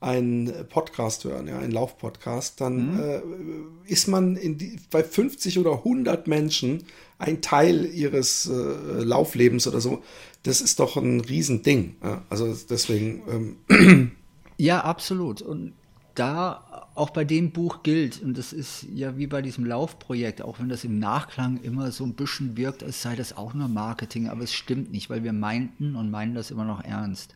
einen 0.00 0.52
Podcast 0.68 1.24
hören, 1.24 1.48
ja, 1.48 1.58
einen 1.58 1.72
Laufpodcast, 1.72 2.60
dann 2.60 2.94
mhm. 2.94 3.00
äh, 3.00 3.92
ist 3.92 4.06
man 4.06 4.34
die, 4.34 4.78
bei 4.90 5.02
50 5.02 5.58
oder 5.58 5.72
100 5.72 6.28
Menschen 6.28 6.84
ein 7.18 7.40
Teil 7.40 7.86
ihres 7.86 8.46
äh, 8.46 9.02
Lauflebens 9.02 9.66
oder 9.66 9.80
so. 9.80 10.02
Das 10.44 10.60
ist 10.60 10.78
doch 10.78 10.96
ein 10.96 11.20
Riesending. 11.20 11.96
Ja? 12.02 12.22
Also 12.28 12.54
deswegen. 12.68 13.56
Ähm. 13.68 14.12
Ja, 14.60 14.80
absolut. 14.80 15.40
Und 15.40 15.74
da 16.18 16.88
auch 16.94 17.10
bei 17.10 17.24
dem 17.24 17.52
Buch 17.52 17.82
gilt, 17.82 18.20
und 18.22 18.36
das 18.36 18.52
ist 18.52 18.86
ja 18.92 19.16
wie 19.16 19.26
bei 19.26 19.40
diesem 19.40 19.64
Laufprojekt, 19.64 20.42
auch 20.42 20.58
wenn 20.58 20.68
das 20.68 20.84
im 20.84 20.98
Nachklang 20.98 21.58
immer 21.62 21.92
so 21.92 22.04
ein 22.04 22.14
bisschen 22.14 22.56
wirkt, 22.56 22.82
als 22.82 23.02
sei 23.02 23.14
das 23.14 23.36
auch 23.36 23.54
nur 23.54 23.68
Marketing, 23.68 24.28
aber 24.28 24.42
es 24.42 24.52
stimmt 24.52 24.90
nicht, 24.90 25.08
weil 25.10 25.22
wir 25.22 25.32
meinten 25.32 25.94
und 25.94 26.10
meinen 26.10 26.34
das 26.34 26.50
immer 26.50 26.64
noch 26.64 26.82
ernst. 26.82 27.34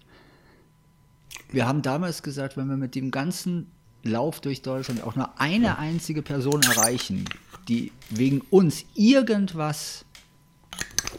Wir 1.51 1.67
haben 1.67 1.83
damals 1.83 2.23
gesagt, 2.23 2.57
wenn 2.57 2.69
wir 2.69 2.77
mit 2.77 2.95
dem 2.95 3.11
ganzen 3.11 3.69
Lauf 4.03 4.41
durch 4.41 4.63
Deutschland 4.63 5.03
auch 5.05 5.15
nur 5.15 5.41
eine 5.41 5.79
einzige 5.79 6.23
Person 6.23 6.63
erreichen, 6.63 7.25
die 7.69 7.93
wegen 8.11 8.41
uns 8.51 8.85
irgendwas 8.95 10.05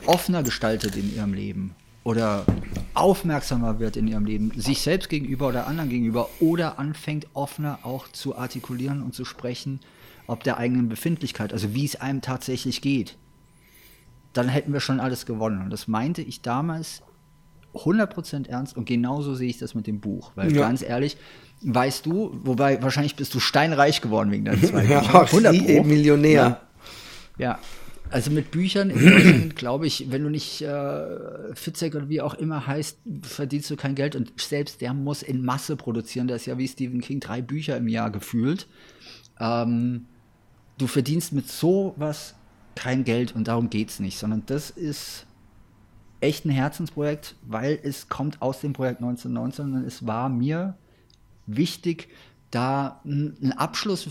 offener 0.06 0.44
gestaltet 0.44 0.98
in 0.98 1.16
ihrem 1.16 1.34
Leben 1.34 1.76
oder 2.04 2.46
aufmerksamer 2.94 3.80
wird 3.80 3.98
in 3.98 4.08
ihrem 4.08 4.26
Leben, 4.26 4.52
sich 4.56 4.82
selbst 4.82 5.10
gegenüber 5.10 5.48
oder 5.48 5.68
anderen 5.68 5.90
gegenüber 5.90 6.30
oder 6.40 6.80
anfängt 6.80 7.28
offener 7.34 7.80
auch 7.84 8.08
zu 8.10 8.38
artikulieren 8.38 9.02
und 9.02 9.14
zu 9.14 9.26
sprechen, 9.26 9.80
ob 10.28 10.44
der 10.44 10.58
eigenen 10.58 10.90
Befindlichkeit, 10.90 11.54
also 11.54 11.74
wie 11.74 11.86
es 11.86 11.96
einem 11.96 12.22
tatsächlich 12.22 12.82
geht, 12.82 13.18
dann 14.34 14.50
hätten 14.50 14.74
wir 14.74 14.80
schon 14.80 15.00
alles 15.00 15.26
gewonnen. 15.26 15.62
Und 15.62 15.70
das 15.70 15.88
meinte 15.88 16.22
ich 16.22 16.42
damals 16.42 17.04
100% 17.74 18.48
ernst 18.48 18.78
und 18.78 18.86
genauso 18.86 19.36
sehe 19.36 19.50
ich 19.50 19.58
das 19.58 19.76
mit 19.76 19.88
dem 19.88 20.00
Buch. 20.00 20.32
Weil 20.36 20.54
ja. 20.54 20.62
ganz 20.62 20.82
ehrlich, 20.82 21.18
weißt 21.62 22.06
du, 22.06 22.40
wobei 22.44 22.82
wahrscheinlich 22.82 23.16
bist 23.16 23.34
du 23.34 23.40
steinreich 23.40 24.02
geworden 24.02 24.32
wegen 24.32 24.46
deinen 24.46 24.64
zwei 24.64 24.84
ja, 24.86 25.00
Büchern. 25.00 25.26
100 25.46 25.66
Pro. 25.66 25.84
Millionär. 25.84 26.62
Ja. 27.38 27.46
ja. 27.46 27.60
Also 28.14 28.30
mit 28.30 28.52
Büchern 28.52 28.92
glaube 29.56 29.88
ich, 29.88 30.12
wenn 30.12 30.22
du 30.22 30.30
nicht 30.30 30.62
äh, 30.62 31.56
Fitzek 31.56 31.96
oder 31.96 32.10
wie 32.10 32.22
auch 32.22 32.36
immer 32.36 32.68
heißt, 32.68 33.00
verdienst 33.24 33.72
du 33.72 33.76
kein 33.76 33.96
Geld 33.96 34.16
und 34.16 34.40
selbst 34.40 34.82
der 34.82 34.94
muss 34.94 35.24
in 35.24 35.44
Masse 35.44 35.76
produzieren. 35.76 36.28
Der 36.28 36.36
ist 36.36 36.46
ja 36.46 36.60
wie 36.60 36.68
Stephen 36.68 37.02
King 37.02 37.20
drei 37.20 37.42
Bücher 37.42 37.76
im 37.76 37.88
Jahr 37.88 38.12
gefühlt. 38.12 38.68
Ähm, 39.40 40.06
du 40.78 40.86
verdienst 40.86 41.34
mit 41.34 41.50
sowas 41.50 42.36
kein 42.76 43.04
Geld 43.04 43.34
und 43.36 43.48
darum 43.48 43.72
geht 43.72 43.90
es 43.90 44.00
nicht, 44.00 44.20
sondern 44.20 44.44
das 44.46 44.70
ist 44.70 45.26
echt 46.22 46.46
ein 46.46 46.52
Herzensprojekt, 46.52 47.34
weil 47.42 47.80
es 47.82 48.10
kommt 48.10 48.44
aus 48.44 48.62
dem 48.62 48.74
Projekt 48.74 49.02
1919 49.02 49.74
und 49.74 49.88
es 49.88 50.06
war 50.06 50.30
mir 50.30 50.78
wichtig, 51.48 52.10
da 52.52 53.02
einen 53.04 53.54
Abschluss, 53.54 54.08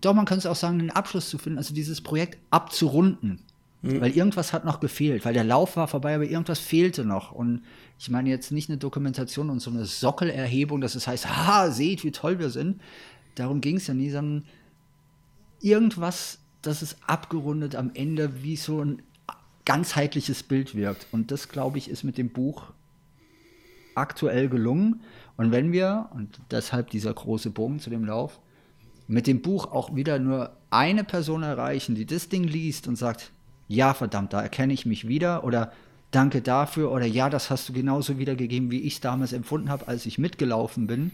doch 0.00 0.14
man 0.14 0.24
kann 0.24 0.38
es 0.38 0.46
auch 0.46 0.56
sagen, 0.56 0.80
einen 0.80 0.90
Abschluss 0.90 1.28
zu 1.28 1.38
finden, 1.38 1.58
also 1.58 1.74
dieses 1.74 2.00
Projekt 2.00 2.38
abzurunden. 2.50 3.40
Mhm. 3.82 4.00
Weil 4.00 4.16
irgendwas 4.16 4.52
hat 4.52 4.64
noch 4.64 4.80
gefehlt, 4.80 5.24
weil 5.24 5.34
der 5.34 5.44
Lauf 5.44 5.76
war 5.76 5.88
vorbei, 5.88 6.14
aber 6.14 6.24
irgendwas 6.24 6.58
fehlte 6.58 7.04
noch. 7.04 7.32
Und 7.32 7.62
ich 7.98 8.10
meine 8.10 8.28
jetzt 8.28 8.50
nicht 8.50 8.68
eine 8.68 8.78
Dokumentation 8.78 9.50
und 9.50 9.60
so 9.60 9.70
eine 9.70 9.84
Sockelerhebung, 9.84 10.80
dass 10.80 10.94
es 10.94 11.06
heißt, 11.06 11.28
ha, 11.28 11.70
seht, 11.70 12.04
wie 12.04 12.10
toll 12.10 12.38
wir 12.38 12.50
sind. 12.50 12.80
Darum 13.36 13.60
ging 13.60 13.76
es 13.76 13.86
ja 13.86 13.94
nie, 13.94 14.10
sondern 14.10 14.44
irgendwas, 15.60 16.40
dass 16.62 16.82
es 16.82 16.96
abgerundet 17.06 17.76
am 17.76 17.90
Ende 17.94 18.42
wie 18.42 18.56
so 18.56 18.82
ein 18.82 19.02
ganzheitliches 19.64 20.42
Bild 20.42 20.74
wirkt. 20.74 21.06
Und 21.12 21.30
das, 21.30 21.48
glaube 21.48 21.78
ich, 21.78 21.88
ist 21.88 22.02
mit 22.02 22.18
dem 22.18 22.30
Buch 22.30 22.72
aktuell 23.94 24.48
gelungen. 24.48 25.02
Und 25.36 25.52
wenn 25.52 25.72
wir, 25.72 26.08
und 26.14 26.40
deshalb 26.50 26.90
dieser 26.90 27.12
große 27.12 27.50
Bogen 27.50 27.78
zu 27.78 27.90
dem 27.90 28.04
Lauf, 28.04 28.40
mit 29.08 29.26
dem 29.26 29.42
Buch 29.42 29.72
auch 29.72 29.96
wieder 29.96 30.18
nur 30.18 30.52
eine 30.70 31.02
Person 31.02 31.42
erreichen, 31.42 31.94
die 31.94 32.06
das 32.06 32.28
Ding 32.28 32.44
liest 32.44 32.86
und 32.86 32.96
sagt, 32.96 33.32
ja, 33.66 33.94
verdammt, 33.94 34.32
da 34.32 34.42
erkenne 34.42 34.74
ich 34.74 34.86
mich 34.86 35.08
wieder 35.08 35.44
oder 35.44 35.72
danke 36.10 36.42
dafür 36.42 36.92
oder 36.92 37.06
ja, 37.06 37.30
das 37.30 37.50
hast 37.50 37.68
du 37.68 37.72
genauso 37.72 38.18
wiedergegeben, 38.18 38.70
wie 38.70 38.82
ich 38.82 38.94
es 38.94 39.00
damals 39.00 39.32
empfunden 39.32 39.70
habe, 39.70 39.88
als 39.88 40.06
ich 40.06 40.18
mitgelaufen 40.18 40.86
bin, 40.86 41.12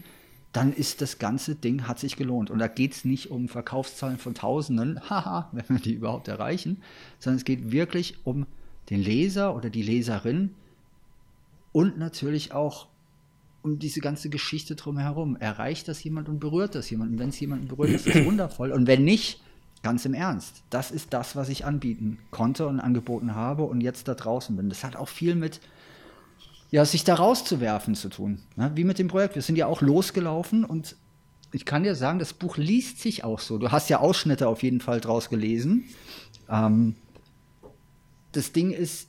dann 0.51 0.71
ist 0.71 1.01
das 1.01 1.19
ganze 1.19 1.55
Ding, 1.55 1.87
hat 1.87 1.99
sich 1.99 2.15
gelohnt. 2.15 2.49
Und 2.49 2.59
da 2.59 2.67
geht 2.67 2.93
es 2.93 3.03
nicht 3.03 3.29
um 3.29 3.49
Verkaufszahlen 3.49 4.17
von 4.17 4.35
Tausenden, 4.35 5.01
haha, 5.09 5.49
wenn 5.53 5.65
wir 5.69 5.79
die 5.79 5.93
überhaupt 5.93 6.27
erreichen, 6.27 6.81
sondern 7.19 7.37
es 7.37 7.45
geht 7.45 7.71
wirklich 7.71 8.17
um 8.25 8.45
den 8.89 9.01
Leser 9.01 9.55
oder 9.55 9.69
die 9.69 9.81
Leserin 9.81 10.51
und 11.71 11.97
natürlich 11.97 12.53
auch 12.53 12.87
um 13.65 13.79
diese 13.79 13.99
ganze 13.99 14.29
Geschichte 14.29 14.75
drumherum. 14.75 15.35
Erreicht 15.35 15.87
das 15.87 16.03
jemand 16.03 16.29
und 16.29 16.39
berührt 16.39 16.75
das 16.75 16.89
jemand? 16.89 17.11
Und 17.11 17.19
wenn 17.19 17.29
es 17.29 17.39
jemanden 17.39 17.67
berührt, 17.67 17.89
ist 17.89 18.07
das 18.07 18.23
wundervoll. 18.23 18.71
Und 18.71 18.87
wenn 18.87 19.03
nicht, 19.03 19.41
ganz 19.85 20.03
im 20.03 20.15
Ernst, 20.15 20.63
das 20.71 20.89
ist 20.89 21.13
das, 21.13 21.35
was 21.35 21.47
ich 21.47 21.63
anbieten 21.63 22.17
konnte 22.31 22.65
und 22.65 22.79
angeboten 22.79 23.35
habe 23.35 23.65
und 23.65 23.81
jetzt 23.81 24.07
da 24.07 24.15
draußen 24.15 24.55
bin. 24.55 24.67
Das 24.67 24.83
hat 24.83 24.95
auch 24.95 25.09
viel 25.09 25.35
mit, 25.35 25.61
ja, 26.71 26.85
sich 26.85 27.03
da 27.03 27.13
rauszuwerfen 27.13 27.93
zu 27.93 28.09
tun. 28.09 28.39
Ne? 28.55 28.71
Wie 28.73 28.83
mit 28.83 28.97
dem 28.97 29.09
Projekt. 29.09 29.35
Wir 29.35 29.43
sind 29.43 29.57
ja 29.57 29.67
auch 29.67 29.81
losgelaufen 29.81 30.65
und 30.65 30.95
ich 31.51 31.65
kann 31.65 31.83
dir 31.83 31.93
sagen, 31.93 32.17
das 32.17 32.33
Buch 32.33 32.57
liest 32.57 32.99
sich 32.99 33.23
auch 33.23 33.39
so. 33.39 33.59
Du 33.59 33.71
hast 33.71 33.87
ja 33.89 33.99
Ausschnitte 33.99 34.47
auf 34.47 34.63
jeden 34.63 34.81
Fall 34.81 35.01
draus 35.01 35.29
gelesen. 35.29 35.85
Ähm, 36.49 36.95
das 38.31 38.53
Ding 38.53 38.71
ist, 38.71 39.07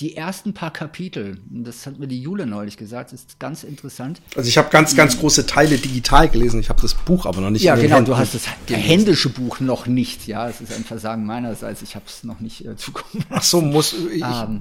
die 0.00 0.14
ersten 0.14 0.52
paar 0.52 0.72
Kapitel, 0.72 1.38
das 1.48 1.86
hat 1.86 1.98
mir 1.98 2.06
die 2.06 2.20
Jule 2.20 2.46
neulich 2.46 2.76
gesagt, 2.76 3.12
ist 3.14 3.38
ganz 3.40 3.64
interessant. 3.64 4.20
Also 4.36 4.48
ich 4.48 4.58
habe 4.58 4.68
ganz, 4.68 4.94
ganz 4.94 5.18
große 5.18 5.46
Teile 5.46 5.78
digital 5.78 6.28
gelesen. 6.28 6.60
Ich 6.60 6.68
habe 6.68 6.82
das 6.82 6.94
Buch 6.94 7.24
aber 7.24 7.40
noch 7.40 7.50
nicht. 7.50 7.62
Ja, 7.62 7.76
genau. 7.76 8.02
Du 8.02 8.16
hast 8.16 8.34
das 8.34 8.46
händische 8.68 9.30
Buch 9.30 9.60
noch 9.60 9.86
nicht. 9.86 10.26
Ja, 10.26 10.48
es 10.48 10.60
ist 10.60 10.72
ein 10.72 10.84
Versagen 10.84 11.24
meinerseits. 11.24 11.80
Ich 11.80 11.94
habe 11.94 12.04
es 12.06 12.24
noch 12.24 12.40
nicht 12.40 12.66
äh, 12.66 12.76
zukommen. 12.76 13.24
Ach 13.30 13.42
so, 13.42 13.62
muss 13.62 13.94
ich. 13.94 14.22
Ähm, 14.22 14.60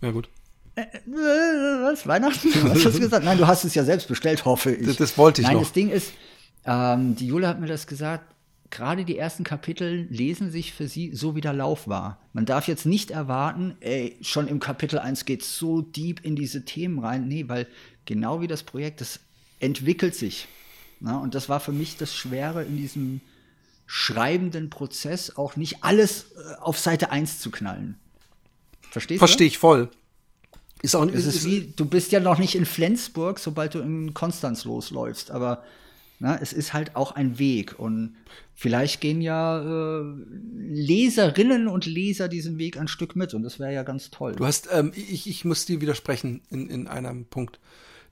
ja 0.00 0.10
gut. 0.12 0.30
Äh, 0.76 0.82
äh, 0.82 0.84
was? 1.82 2.06
Weihnachten? 2.06 2.48
Was 2.62 2.84
hast 2.84 2.96
du 2.96 3.00
gesagt? 3.00 3.24
Nein, 3.24 3.36
du 3.36 3.46
hast 3.46 3.64
es 3.64 3.74
ja 3.74 3.84
selbst 3.84 4.08
bestellt, 4.08 4.46
hoffe 4.46 4.72
ich. 4.72 4.86
Das, 4.86 4.96
das 4.96 5.18
wollte 5.18 5.42
ich 5.42 5.46
Nein, 5.46 5.56
noch. 5.56 5.62
das 5.62 5.72
Ding 5.72 5.90
ist, 5.90 6.12
ähm, 6.64 7.16
die 7.16 7.26
Jule 7.26 7.48
hat 7.48 7.60
mir 7.60 7.66
das 7.66 7.86
gesagt, 7.86 8.24
gerade 8.70 9.04
die 9.04 9.18
ersten 9.18 9.44
Kapitel 9.44 10.06
lesen 10.10 10.50
sich 10.50 10.72
für 10.72 10.88
sie 10.88 11.14
so 11.14 11.34
wie 11.34 11.40
der 11.40 11.52
Lauf 11.52 11.88
war. 11.88 12.18
Man 12.32 12.46
darf 12.46 12.68
jetzt 12.68 12.86
nicht 12.86 13.10
erwarten, 13.10 13.76
ey, 13.80 14.16
schon 14.20 14.48
im 14.48 14.60
Kapitel 14.60 14.98
1 14.98 15.24
geht 15.24 15.44
so 15.44 15.82
deep 15.82 16.24
in 16.24 16.36
diese 16.36 16.64
Themen 16.64 17.00
rein. 17.00 17.26
Nee, 17.28 17.48
weil 17.48 17.66
genau 18.04 18.40
wie 18.40 18.46
das 18.46 18.62
Projekt, 18.62 19.00
das 19.00 19.20
entwickelt 19.58 20.14
sich. 20.14 20.46
Na, 21.00 21.18
und 21.18 21.34
das 21.34 21.48
war 21.48 21.60
für 21.60 21.72
mich 21.72 21.96
das 21.96 22.14
Schwere 22.14 22.62
in 22.62 22.76
diesem 22.76 23.20
schreibenden 23.86 24.70
Prozess, 24.70 25.36
auch 25.36 25.56
nicht 25.56 25.82
alles 25.82 26.26
äh, 26.36 26.54
auf 26.60 26.78
Seite 26.78 27.10
1 27.10 27.40
zu 27.40 27.50
knallen. 27.50 27.98
Verstehst 28.90 29.18
Verstehe 29.18 29.46
ich 29.46 29.58
voll. 29.58 29.90
Ist 30.82 30.94
auch, 30.94 31.06
es 31.06 31.26
ist, 31.26 31.36
ist 31.36 31.44
wie, 31.44 31.72
du 31.74 31.84
bist 31.84 32.12
ja 32.12 32.20
noch 32.20 32.38
nicht 32.38 32.54
in 32.54 32.66
Flensburg, 32.66 33.38
sobald 33.38 33.74
du 33.74 33.80
in 33.80 34.14
Konstanz 34.14 34.64
losläufst, 34.64 35.30
aber 35.30 35.64
na, 36.20 36.38
es 36.40 36.52
ist 36.52 36.74
halt 36.74 36.96
auch 36.96 37.12
ein 37.12 37.38
Weg 37.38 37.78
und 37.78 38.14
vielleicht 38.54 39.00
gehen 39.00 39.22
ja 39.22 40.00
äh, 40.00 40.04
Leserinnen 40.68 41.66
und 41.66 41.86
Leser 41.86 42.28
diesen 42.28 42.58
Weg 42.58 42.78
ein 42.78 42.88
Stück 42.88 43.16
mit 43.16 43.32
und 43.32 43.42
das 43.42 43.58
wäre 43.58 43.72
ja 43.72 43.82
ganz 43.82 44.10
toll. 44.10 44.34
Du 44.36 44.44
hast, 44.44 44.68
ähm, 44.70 44.92
ich, 44.94 45.28
ich 45.28 45.46
muss 45.46 45.64
dir 45.64 45.80
widersprechen 45.80 46.42
in, 46.50 46.68
in 46.68 46.86
einem 46.88 47.24
Punkt. 47.24 47.58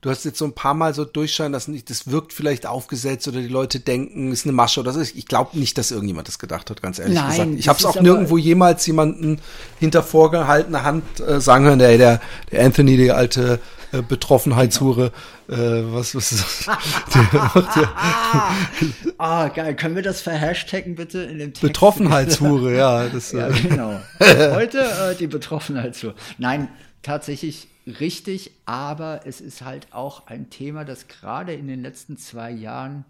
Du 0.01 0.09
hast 0.09 0.25
jetzt 0.25 0.39
so 0.39 0.45
ein 0.45 0.53
paar 0.53 0.73
Mal 0.73 0.95
so 0.95 1.05
durchscheinen 1.05 1.51
lassen, 1.51 1.79
das 1.85 2.09
wirkt 2.09 2.33
vielleicht 2.33 2.65
aufgesetzt 2.65 3.27
oder 3.27 3.41
die 3.41 3.47
Leute 3.47 3.79
denken, 3.79 4.31
ist 4.31 4.45
eine 4.45 4.53
Masche 4.53 4.79
oder 4.79 4.91
so. 4.91 5.01
Ich 5.01 5.27
glaube 5.27 5.59
nicht, 5.59 5.77
dass 5.77 5.91
irgendjemand 5.91 6.27
das 6.29 6.39
gedacht 6.39 6.71
hat, 6.71 6.81
ganz 6.81 6.97
ehrlich 6.97 7.15
Nein, 7.15 7.29
gesagt. 7.29 7.49
Ich 7.59 7.67
habe 7.67 7.79
es 7.79 7.85
auch 7.85 8.01
nirgendwo 8.01 8.37
jemals 8.37 8.87
jemanden 8.87 9.39
hinter 9.77 10.01
vorgehaltener 10.01 10.83
Hand 10.83 11.03
äh, 11.19 11.39
sagen 11.39 11.65
hören, 11.65 11.79
der, 11.79 11.97
der, 11.97 12.21
der 12.51 12.65
Anthony, 12.65 12.97
die 12.97 13.11
alte 13.11 13.59
äh, 13.91 14.01
Betroffenheitshure. 14.01 15.11
Äh, 15.47 15.55
was, 15.55 16.15
was 16.15 16.31
ist 16.31 16.67
das? 16.67 16.67
ah, 19.17 19.47
geil. 19.47 19.75
Können 19.75 19.95
wir 19.95 20.03
das 20.03 20.21
verhashtaggen 20.21 20.95
bitte 20.95 21.23
in 21.23 21.39
dem 21.39 21.53
Text? 21.53 21.61
Betroffenheitshure, 21.61 22.75
ja. 22.75 23.07
Das, 23.13 23.31
ja, 23.31 23.49
äh. 23.49 23.61
genau. 23.61 23.99
Heute 24.19 24.79
äh, 24.79 25.15
die 25.15 25.27
Betroffenheitshure. 25.27 26.13
Nein, 26.37 26.67
tatsächlich 27.01 27.67
richtig, 27.99 28.51
aber 28.65 29.21
es 29.25 29.41
ist 29.41 29.63
halt 29.63 29.87
auch 29.91 30.27
ein 30.27 30.49
Thema, 30.49 30.85
das 30.85 31.07
gerade 31.07 31.53
in 31.53 31.67
den 31.67 31.81
letzten 31.81 32.17
zwei 32.17 32.51
Jahren 32.51 33.05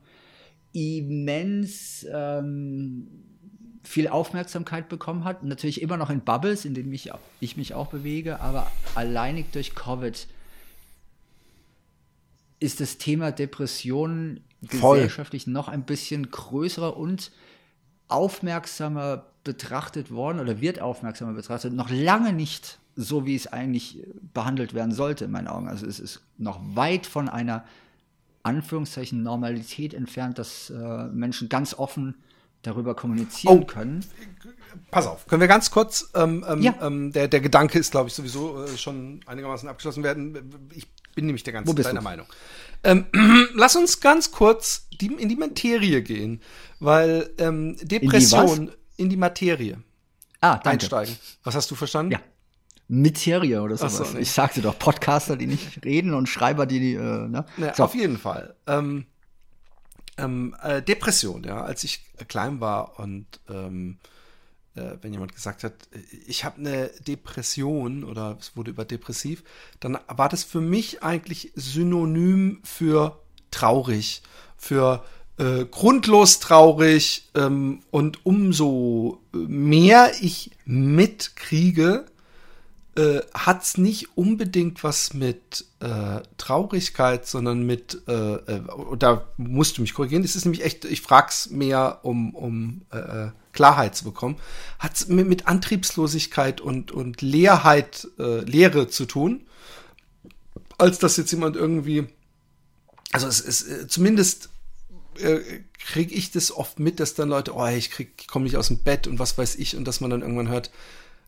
immens 0.72 2.06
ähm, 2.14 3.08
viel 3.84 4.08
Aufmerksamkeit 4.08 4.88
bekommen 4.88 5.24
hat. 5.24 5.44
Natürlich 5.44 5.82
immer 5.82 5.98
noch 5.98 6.10
in 6.10 6.22
Bubbles, 6.22 6.64
in 6.64 6.74
denen 6.74 6.90
mich, 6.90 7.12
ich 7.40 7.58
mich 7.58 7.74
auch 7.74 7.88
bewege, 7.88 8.40
aber 8.40 8.72
alleinig 8.96 9.48
durch 9.52 9.76
Covid 9.76 10.28
ist 12.60 12.80
das 12.80 12.98
Thema 12.98 13.32
Depressionen 13.32 14.42
gesellschaftlich 14.62 15.48
noch 15.48 15.68
ein 15.68 15.84
bisschen 15.84 16.30
größer 16.30 16.96
und 16.96 17.32
aufmerksamer 18.08 19.26
betrachtet 19.44 20.12
worden 20.12 20.40
oder 20.40 20.60
wird 20.60 20.82
aufmerksamer 20.82 21.34
betrachtet. 21.34 21.74
Noch 21.74 21.90
lange 21.90 22.34
nicht 22.34 22.80
so, 22.96 23.26
wie 23.26 23.36
es 23.36 23.48
eigentlich 23.48 24.04
behandelt 24.34 24.74
werden 24.74 24.92
sollte, 24.92 25.26
in 25.26 25.32
meinen 25.32 25.48
Augen. 25.48 25.70
Also 25.70 25.86
es 25.86 26.00
ist 26.00 26.22
noch 26.38 26.60
weit 26.76 27.06
von 27.06 27.30
einer 27.30 27.64
Anführungszeichen 28.44 29.24
Normalität 29.24 29.94
entfernt, 29.94 30.38
dass 30.38 30.70
äh, 30.70 31.06
Menschen 31.08 31.50
ganz 31.50 31.74
offen 31.74 32.16
darüber 32.62 32.96
kommunizieren 32.96 33.60
oh, 33.64 33.66
können. 33.66 34.06
Pass 34.92 35.08
auf, 35.08 35.28
können 35.28 35.42
wir 35.42 35.48
ganz 35.48 35.72
kurz, 35.72 36.12
ähm, 36.14 36.46
ähm, 36.48 36.62
ja. 36.62 36.76
ähm, 36.82 37.12
der, 37.12 37.28
der 37.28 37.40
Gedanke 37.40 37.80
ist, 37.80 37.92
glaube 37.92 38.10
ich, 38.10 38.14
sowieso 38.14 38.66
äh, 38.66 38.78
schon 38.78 39.22
einigermaßen 39.26 39.70
abgeschlossen 39.70 40.04
werden. 40.04 40.70
Ich 40.74 40.88
bin 41.16 41.26
nämlich 41.26 41.44
der 41.44 41.54
ganzen 41.54 41.76
deiner 41.76 42.02
Meinung. 42.02 42.28
Ähm, 42.84 43.06
lass 43.56 43.76
uns 43.76 44.00
ganz 44.00 44.32
kurz 44.32 44.88
die, 45.02 45.08
in 45.08 45.30
die 45.30 45.36
Materie 45.36 46.02
gehen, 46.02 46.42
weil 46.80 47.30
ähm, 47.38 47.78
Depression 47.82 48.58
in 48.58 48.66
die, 48.68 48.74
in 49.04 49.10
die 49.10 49.18
Materie 49.18 49.78
ah, 50.42 50.54
danke. 50.56 50.70
einsteigen. 50.70 51.16
Was 51.44 51.56
hast 51.56 51.70
du 51.72 51.76
verstanden? 51.76 52.14
Ja. 52.14 52.20
Materie 52.88 53.62
oder 53.62 53.78
sowas. 53.78 53.98
So, 53.98 54.18
ich 54.18 54.32
sagte 54.32 54.62
doch, 54.62 54.78
Podcaster, 54.78 55.36
die 55.38 55.46
nicht 55.46 55.86
reden 55.86 56.16
und 56.16 56.28
Schreiber, 56.28 56.66
die, 56.66 56.96
äh, 56.96 57.28
ne? 57.28 57.46
Ja, 57.58 57.76
so. 57.76 57.84
Auf 57.84 57.94
jeden 57.94 58.18
Fall. 58.18 58.56
Ähm, 58.66 59.06
ähm, 60.18 60.56
äh, 60.64 60.82
Depression, 60.82 61.44
ja, 61.44 61.62
als 61.62 61.84
ich 61.84 62.04
klein 62.28 62.60
war 62.60 63.00
und 63.00 63.28
ähm, 63.48 64.00
äh, 64.80 64.98
wenn 65.02 65.14
jemand 65.14 65.36
gesagt 65.36 65.64
hat, 65.64 65.74
ich 66.28 66.46
habe 66.46 66.60
eine 66.60 66.90
Depression 67.08 68.04
oder 68.04 68.38
es 68.40 68.56
wurde 68.56 68.72
über 68.72 68.86
depressiv, 68.86 69.44
dann 69.80 69.98
war 70.08 70.30
das 70.30 70.44
für 70.44 70.62
mich 70.62 71.04
eigentlich 71.04 71.52
synonym 71.56 72.62
für 72.64 73.20
traurig, 73.52 74.22
für 74.58 75.04
äh, 75.38 75.66
grundlos 75.66 76.40
traurig 76.40 77.30
ähm, 77.36 77.82
und 77.92 78.26
umso 78.26 79.22
mehr 79.32 80.12
ich 80.22 80.52
mitkriege, 80.66 82.06
äh, 82.96 83.22
hat 83.34 83.64
es 83.64 83.78
nicht 83.78 84.18
unbedingt 84.18 84.84
was 84.84 85.14
mit 85.14 85.66
äh, 85.80 86.22
Traurigkeit, 86.38 87.28
sondern 87.28 87.66
mit, 87.66 88.02
äh, 88.08 88.34
äh, 88.36 88.62
da 88.98 89.26
musst 89.38 89.78
du 89.78 89.82
mich 89.82 89.94
korrigieren, 89.94 90.24
es 90.24 90.36
ist 90.36 90.46
nämlich 90.46 90.64
echt, 90.64 90.86
ich 90.86 91.02
frag's 91.02 91.50
mehr, 91.50 92.00
um, 92.04 92.36
um 92.36 92.82
äh, 92.92 92.98
äh 92.98 93.32
Klarheit 93.60 93.94
zu 93.94 94.06
bekommen, 94.06 94.38
hat 94.80 95.10
mit, 95.10 95.28
mit 95.28 95.46
Antriebslosigkeit 95.46 96.62
und, 96.62 96.94
und 96.94 97.22
Leerheit, 97.22 98.08
äh, 98.18 98.40
Leere 98.46 98.88
zu 98.88 99.06
tun, 99.06 99.42
als 100.78 100.98
dass 100.98 101.18
jetzt 101.18 101.32
jemand 101.32 101.58
irgendwie, 101.58 102.08
also 103.12 103.28
es 103.28 103.42
ist 103.42 103.68
äh, 103.68 103.88
zumindest 103.90 104.48
äh, 105.20 105.40
kriege 105.78 106.16
ich 106.16 106.32
das 106.32 106.54
oft 106.54 106.80
mit, 106.80 107.02
dass 107.02 107.16
dann 107.16 107.28
Leute, 107.28 107.54
oh, 107.54 107.68
ich 107.68 107.92
komme 108.28 108.46
nicht 108.46 108.56
aus 108.56 108.68
dem 108.68 108.78
Bett 108.78 109.08
und 109.08 109.20
was 109.20 109.38
weiß 109.38 109.58
ich, 109.58 109.76
und 109.76 109.84
dass 109.84 110.00
man 110.00 110.10
dann 110.10 110.22
irgendwann 110.22 110.48
hört, 110.48 110.72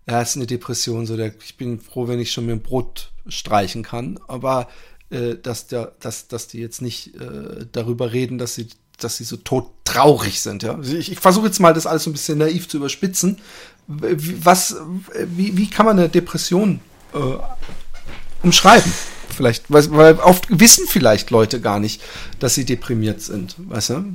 ja, 0.07 0.21
ist 0.21 0.37
eine 0.37 0.47
Depression, 0.47 1.05
so 1.05 1.17
der, 1.17 1.33
ich 1.43 1.57
bin 1.57 1.81
froh, 1.81 2.07
wenn 2.07 2.21
ich 2.21 2.31
schon 2.31 2.45
mir 2.45 2.53
ein 2.53 2.61
Brot 2.61 3.11
streichen 3.27 3.83
kann, 3.83 4.21
aber 4.29 4.69
äh, 5.09 5.35
dass 5.35 5.67
der, 5.67 5.95
dass, 5.99 6.29
dass 6.29 6.47
die 6.47 6.59
jetzt 6.59 6.81
nicht 6.81 7.13
äh, 7.15 7.65
darüber 7.73 8.13
reden, 8.13 8.37
dass 8.37 8.55
sie 8.55 8.69
dass 9.03 9.17
sie 9.17 9.23
so 9.23 9.37
tot 9.37 9.69
traurig 9.83 10.41
sind. 10.41 10.63
Ja? 10.63 10.75
Also 10.75 10.95
ich, 10.95 11.11
ich 11.11 11.19
versuche 11.19 11.47
jetzt 11.47 11.59
mal, 11.59 11.73
das 11.73 11.85
alles 11.85 12.03
so 12.03 12.09
ein 12.09 12.13
bisschen 12.13 12.37
naiv 12.37 12.67
zu 12.67 12.77
überspitzen. 12.77 13.37
Was, 13.87 14.75
wie, 15.25 15.57
wie 15.57 15.69
kann 15.69 15.85
man 15.85 15.99
eine 15.99 16.09
Depression 16.09 16.79
äh, 17.13 17.17
umschreiben? 18.43 18.91
Vielleicht, 19.29 19.71
weil, 19.71 19.91
weil 19.91 20.15
oft 20.15 20.47
wissen 20.49 20.85
vielleicht 20.87 21.31
Leute 21.31 21.61
gar 21.61 21.79
nicht, 21.79 22.01
dass 22.39 22.55
sie 22.55 22.65
deprimiert 22.65 23.21
sind, 23.21 23.55
weißt 23.57 23.89
du? 23.91 24.05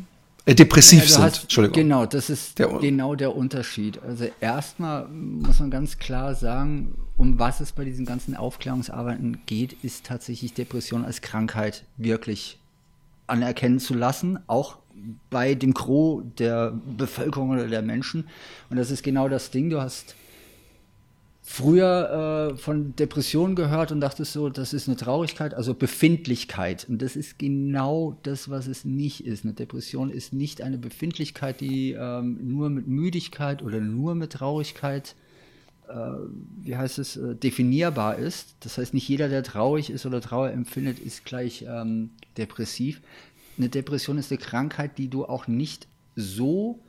Äh, 0.45 0.55
depressiv 0.55 1.03
ja, 1.03 1.09
sind, 1.09 1.23
hast, 1.25 1.43
Entschuldigung. 1.43 1.83
Genau, 1.83 2.07
das 2.07 2.31
ist 2.31 2.59
der, 2.61 2.69
genau 2.79 3.17
der 3.17 3.35
Unterschied. 3.35 4.01
Also 4.07 4.27
erstmal 4.41 5.09
muss 5.09 5.59
man 5.59 5.73
ganz 5.73 5.99
klar 5.99 6.37
sagen, 6.37 6.95
um 7.17 7.39
was 7.41 7.61
es 7.61 7.73
bei 7.73 7.85
diesen 7.85 8.07
ganzen 8.07 8.37
Aufklärungsarbeiten 8.37 9.41
geht, 9.47 9.73
ist 9.83 10.07
tatsächlich 10.07 10.55
Depression 10.55 11.05
als 11.05 11.21
Krankheit 11.21 11.85
wirklich 11.97 12.61
anerkennen 13.27 13.81
zu 13.81 13.95
lassen, 13.95 14.39
auch 14.47 14.79
bei 15.31 15.55
dem 15.55 15.75
Gros 15.75 16.23
der 16.39 16.73
Bevölkerung 16.97 17.51
oder 17.51 17.69
der 17.69 17.83
Menschen. 17.83 18.27
Und 18.71 18.77
das 18.77 18.91
ist 18.91 19.03
genau 19.03 19.29
das 19.29 19.51
Ding. 19.51 19.71
Du 19.71 19.81
hast 19.81 20.15
früher 21.43 22.51
äh, 22.53 22.57
von 22.57 22.97
Depressionen 22.97 23.55
gehört 23.55 23.93
und 23.93 24.01
dachtest 24.01 24.33
so, 24.33 24.49
das 24.49 24.73
ist 24.73 24.89
eine 24.89 24.97
Traurigkeit, 24.97 25.55
also 25.55 25.75
Befindlichkeit. 25.75 26.87
Und 26.89 27.01
das 27.03 27.15
ist 27.15 27.39
genau 27.39 28.17
das, 28.25 28.51
was 28.51 28.67
es 28.67 28.85
nicht 28.85 29.25
ist. 29.25 29.45
Eine 29.45 29.55
Depression 29.55 30.11
ist 30.11 30.33
nicht 30.33 30.61
eine 30.61 30.77
Befindlichkeit, 30.77 31.61
die 31.61 31.93
ähm, 31.93 32.39
nur 32.43 32.69
mit 32.69 32.89
Müdigkeit 32.89 33.63
oder 33.63 33.81
nur 33.81 34.17
mit 34.17 34.33
Traurigkeit 34.33 35.15
wie 36.63 36.77
heißt 36.77 36.99
es, 36.99 37.17
äh, 37.17 37.35
definierbar 37.35 38.17
ist. 38.17 38.55
Das 38.61 38.79
heißt, 38.79 38.95
nicht 38.95 39.09
jeder, 39.09 39.29
der 39.29 39.43
traurig 39.43 39.91
ist 39.91 40.07
oder 40.07 40.21
Trauer 40.21 40.51
empfindet, 40.51 40.99
ist 40.99 41.25
gleich 41.25 41.65
ähm, 41.69 42.11
depressiv. 42.37 43.01
Eine 43.59 43.69
Depression 43.69 44.19
ist 44.19 44.31
eine 44.31 44.39
Krankheit, 44.39 44.99
die 44.99 45.09
du 45.09 45.25
auch 45.25 45.47
nicht 45.47 45.87
so, 46.15 46.81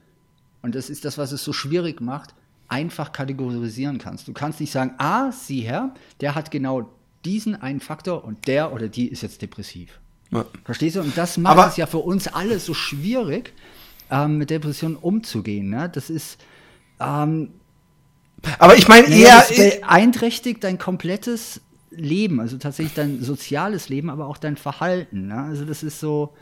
und 0.62 0.76
das 0.76 0.90
ist 0.90 1.06
das, 1.06 1.18
was 1.18 1.32
es 1.32 1.44
so 1.44 1.54
schwierig 1.54 2.02
macht, 2.02 2.34
einfach 2.68 3.12
kategorisieren 3.12 3.98
kannst. 3.98 4.28
Du 4.28 4.34
kannst 4.34 4.60
nicht 4.60 4.72
sagen, 4.72 4.94
ah, 4.98 5.32
sieh 5.32 5.62
her, 5.62 5.94
der 6.20 6.36
hat 6.36 6.52
genau 6.52 6.90
diesen 7.24 7.56
einen 7.56 7.80
Faktor 7.80 8.24
und 8.26 8.48
der 8.48 8.74
oder 8.74 8.88
die 8.88 9.08
ist 9.08 9.22
jetzt 9.22 9.42
depressiv. 9.42 10.00
Ja. 10.32 10.46
Verstehst 10.66 10.98
du? 10.98 11.02
Und 11.02 11.18
das 11.18 11.38
macht 11.38 11.58
Aber 11.58 11.68
es 11.68 11.78
ja 11.78 11.86
für 11.86 12.00
uns 12.00 12.28
alle 12.28 12.60
so 12.60 12.74
schwierig, 12.74 13.54
ähm, 14.10 14.38
mit 14.38 14.50
Depressionen 14.50 14.98
umzugehen. 14.98 15.70
Ne? 15.70 15.90
Das 15.94 16.10
ist. 16.10 16.38
Ähm, 17.00 17.52
aber 18.60 18.76
ich 18.76 18.88
meine 18.88 19.08
eher. 19.08 19.38
Das 19.38 19.56
beeinträchtigt 19.56 20.64
dein 20.64 20.78
komplettes 20.78 21.62
Leben, 21.92 22.40
also 22.40 22.58
tatsächlich 22.58 22.94
dein 22.94 23.22
soziales 23.24 23.90
Leben, 23.90 24.10
aber 24.10 24.28
auch 24.28 24.38
dein 24.38 24.58
Verhalten. 24.58 25.28
Ne? 25.28 25.44
Also 25.44 25.66
das 25.66 25.84
ist 25.84 26.00
so. 26.00 26.34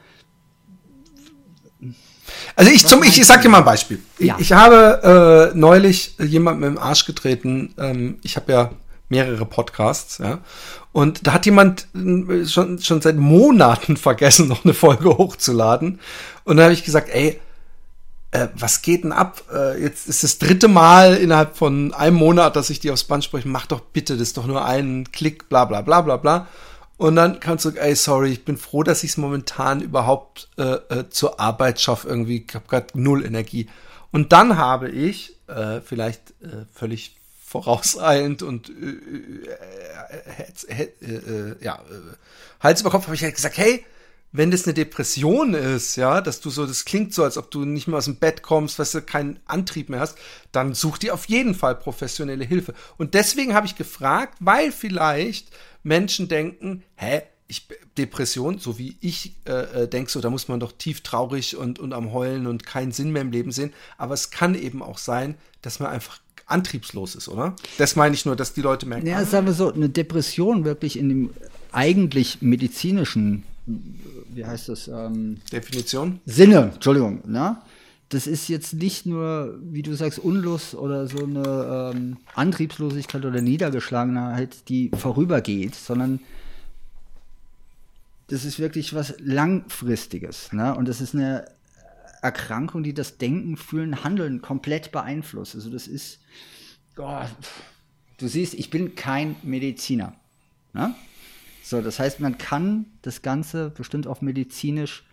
Also 2.56 2.72
ich 2.72 2.86
zum, 2.86 3.04
ich, 3.04 3.20
ich 3.20 3.26
sag 3.26 3.42
dir 3.42 3.50
mal 3.50 3.60
ein 3.60 3.66
Beispiel. 3.66 4.02
Ja. 4.20 4.36
Ich, 4.38 4.46
ich, 4.46 4.52
habe 4.54 5.52
äh, 5.54 5.58
neulich 5.58 6.16
jemand 6.20 6.60
mit 6.60 6.70
dem 6.70 6.78
Arsch 6.78 7.06
getreten. 7.06 7.74
Ähm, 7.78 8.20
ich 8.24 8.36
habe 8.36 8.52
ja 8.52 8.72
mehrere 9.10 9.46
Podcasts, 9.46 10.18
ja. 10.18 10.40
Und 10.92 11.28
da 11.28 11.34
hat 11.34 11.46
jemand 11.46 11.88
äh, 11.94 12.46
schon, 12.46 12.80
schon 12.80 13.02
seit 13.02 13.18
Monaten 13.18 13.98
vergessen, 13.98 14.48
noch 14.48 14.64
eine 14.64 14.74
Folge 14.74 15.10
hochzuladen. 15.18 16.00
Und 16.44 16.58
da 16.58 16.64
habe 16.64 16.74
ich 16.74 16.84
gesagt, 16.84 17.10
ey, 17.10 17.40
äh, 18.36 18.50
was 18.56 18.82
geht 18.82 19.04
denn 19.04 19.12
ab? 19.12 19.44
Äh, 19.54 19.82
jetzt 19.82 20.08
ist 20.08 20.24
das 20.24 20.38
dritte 20.40 20.68
Mal 20.68 21.16
innerhalb 21.16 21.56
von 21.56 21.94
einem 21.94 22.18
Monat, 22.18 22.56
dass 22.56 22.70
ich 22.70 22.80
dir 22.80 22.94
aufs 22.94 23.06
Band 23.06 23.24
spreche. 23.24 23.48
Mach 23.48 23.66
doch 23.66 23.80
bitte, 23.80 24.14
das 24.14 24.30
ist 24.30 24.38
doch 24.38 24.46
nur 24.46 24.66
ein 24.66 25.12
Klick, 25.12 25.48
bla 25.48 25.66
bla 25.66 25.82
bla 25.82 26.02
bla 26.02 26.18
bla. 26.18 26.48
Und 26.98 27.16
dann 27.16 27.40
kannst 27.40 27.66
du, 27.66 27.70
ey, 27.72 27.96
sorry, 27.96 28.32
ich 28.32 28.46
bin 28.46 28.58
froh, 28.58 28.84
dass 28.84 29.04
ich 29.04 29.12
es 29.12 29.18
momentan 29.18 29.82
überhaupt 29.82 30.50
äh, 30.58 30.64
äh, 30.64 31.10
zur 31.10 31.40
Arbeit 31.40 31.80
schaffe. 31.80 32.08
Irgendwie, 32.08 32.46
ich 32.48 32.56
habe 32.56 32.66
gerade 32.68 32.88
null 32.94 33.26
Energie. 33.26 33.68
Und 34.12 34.32
dann 34.34 34.58
habe 34.58 34.90
ich, 34.90 35.36
äh, 35.48 35.82
vielleicht 35.82 36.32
äh, 36.42 36.66
völlig 36.74 37.18
vorauseilend 37.46 38.44
und 38.44 38.70
äh, 38.70 38.96
äh, 40.74 40.84
äh, 41.06 41.56
ja, 41.62 41.80
Hals 42.60 42.82
über 42.82 42.90
Kopf 42.90 43.06
habe 43.06 43.16
ich 43.16 43.24
halt 43.24 43.36
gesagt, 43.36 43.58
hey, 43.58 43.86
wenn 44.38 44.52
das 44.52 44.66
eine 44.66 44.74
Depression 44.74 45.54
ist, 45.54 45.96
ja, 45.96 46.22
dass 46.22 46.42
du 46.42 46.50
so, 46.50 46.66
das 46.66 46.86
klingt 46.86 47.14
so, 47.14 47.24
als 47.24 47.38
ob 47.38 47.52
du 47.52 47.66
nicht 47.66 47.88
mehr 47.88 47.98
aus 47.98 48.06
dem 48.06 48.18
Bett 48.18 48.42
kommst, 48.42 48.80
weißt 48.80 48.96
du, 48.96 49.02
keinen 49.02 49.40
Antrieb 49.46 49.90
mehr 49.90 50.00
hast, 50.00 50.18
dann 50.52 50.74
such 50.74 50.98
dir 50.98 51.14
auf 51.14 51.26
jeden 51.26 51.56
Fall 51.56 51.76
professionelle 51.76 52.46
Hilfe. 52.46 52.74
Und 52.98 53.14
deswegen 53.14 53.54
habe 53.54 53.68
ich 53.68 53.76
gefragt, 53.76 54.38
weil 54.40 54.72
vielleicht 54.72 55.48
Menschen 55.84 56.28
denken, 56.28 56.84
hä, 56.96 57.22
ich, 57.48 57.68
Depression, 57.98 58.58
so 58.58 58.80
wie 58.80 58.98
ich 59.02 59.36
äh, 59.46 59.84
äh 59.84 59.88
denke, 59.88 60.10
so, 60.12 60.20
da 60.20 60.30
muss 60.30 60.48
man 60.48 60.60
doch 60.60 60.72
tief 60.72 61.02
traurig 61.02 61.56
und, 61.56 61.78
und 61.78 61.94
am 61.94 62.12
Heulen 62.12 62.48
und 62.48 62.66
keinen 62.66 62.92
Sinn 62.92 63.12
mehr 63.12 63.22
im 63.22 63.32
Leben 63.32 63.52
sehen. 63.52 63.72
Aber 63.98 64.16
es 64.16 64.32
kann 64.32 64.56
eben 64.56 64.82
auch 64.82 64.98
sein, 64.98 65.36
dass 65.62 65.80
man 65.80 65.92
einfach 65.92 66.20
antriebslos 66.48 67.16
ist, 67.16 67.28
oder? 67.28 67.56
Das 67.78 67.96
meine 67.96 68.16
ich 68.16 68.26
nur, 68.26 68.36
dass 68.36 68.54
die 68.54 68.62
Leute 68.62 68.86
merken. 68.86 69.08
Ja, 69.08 69.24
sagen 69.26 69.46
wir 69.46 69.54
so, 69.54 69.72
eine 69.72 69.90
Depression 69.90 70.66
wirklich 70.66 70.98
in 70.98 71.10
dem 71.10 71.30
eigentlich 71.72 72.42
medizinischen, 72.42 73.44
wie 74.36 74.46
heißt 74.46 74.70
das? 74.70 74.88
Ähm, 74.88 75.38
Definition? 75.52 76.20
Sinne, 76.26 76.72
Entschuldigung, 76.74 77.22
ne? 77.26 77.58
Das 78.10 78.28
ist 78.28 78.50
jetzt 78.50 78.74
nicht 78.74 79.08
nur, 79.08 79.58
wie 79.62 79.82
du 79.82 79.96
sagst, 79.96 80.20
Unlust 80.20 80.76
oder 80.76 81.08
so 81.08 81.24
eine 81.24 81.92
ähm, 81.96 82.18
Antriebslosigkeit 82.36 83.26
oder 83.26 83.42
Niedergeschlagenheit, 83.42 84.70
die 84.70 84.92
vorübergeht, 84.96 85.74
sondern 85.74 86.20
das 88.28 88.46
ist 88.46 88.60
wirklich 88.60 88.94
was 88.94 89.16
Langfristiges. 89.20 90.54
Ne? 90.54 90.76
Und 90.76 90.88
das 90.88 91.02
ist 91.02 91.16
eine 91.16 91.46
Erkrankung, 92.22 92.84
die 92.84 92.94
das 92.94 93.18
Denken, 93.18 93.58
Fühlen, 93.58 94.04
Handeln 94.04 94.42
komplett 94.42 94.92
beeinflusst. 94.92 95.56
Also 95.56 95.72
das 95.72 95.88
ist, 95.88 96.20
oh, 96.98 97.22
du 98.18 98.28
siehst, 98.28 98.54
ich 98.54 98.70
bin 98.70 98.94
kein 98.96 99.36
Mediziner. 99.42 100.14
Ne? 100.74 100.94
So, 101.68 101.82
das 101.82 101.98
heißt, 101.98 102.20
man 102.20 102.38
kann 102.38 102.86
das 103.02 103.24
Ganze 103.24 103.72
bestimmt 103.72 104.06
auch 104.06 104.22
medizinisch 104.22 105.04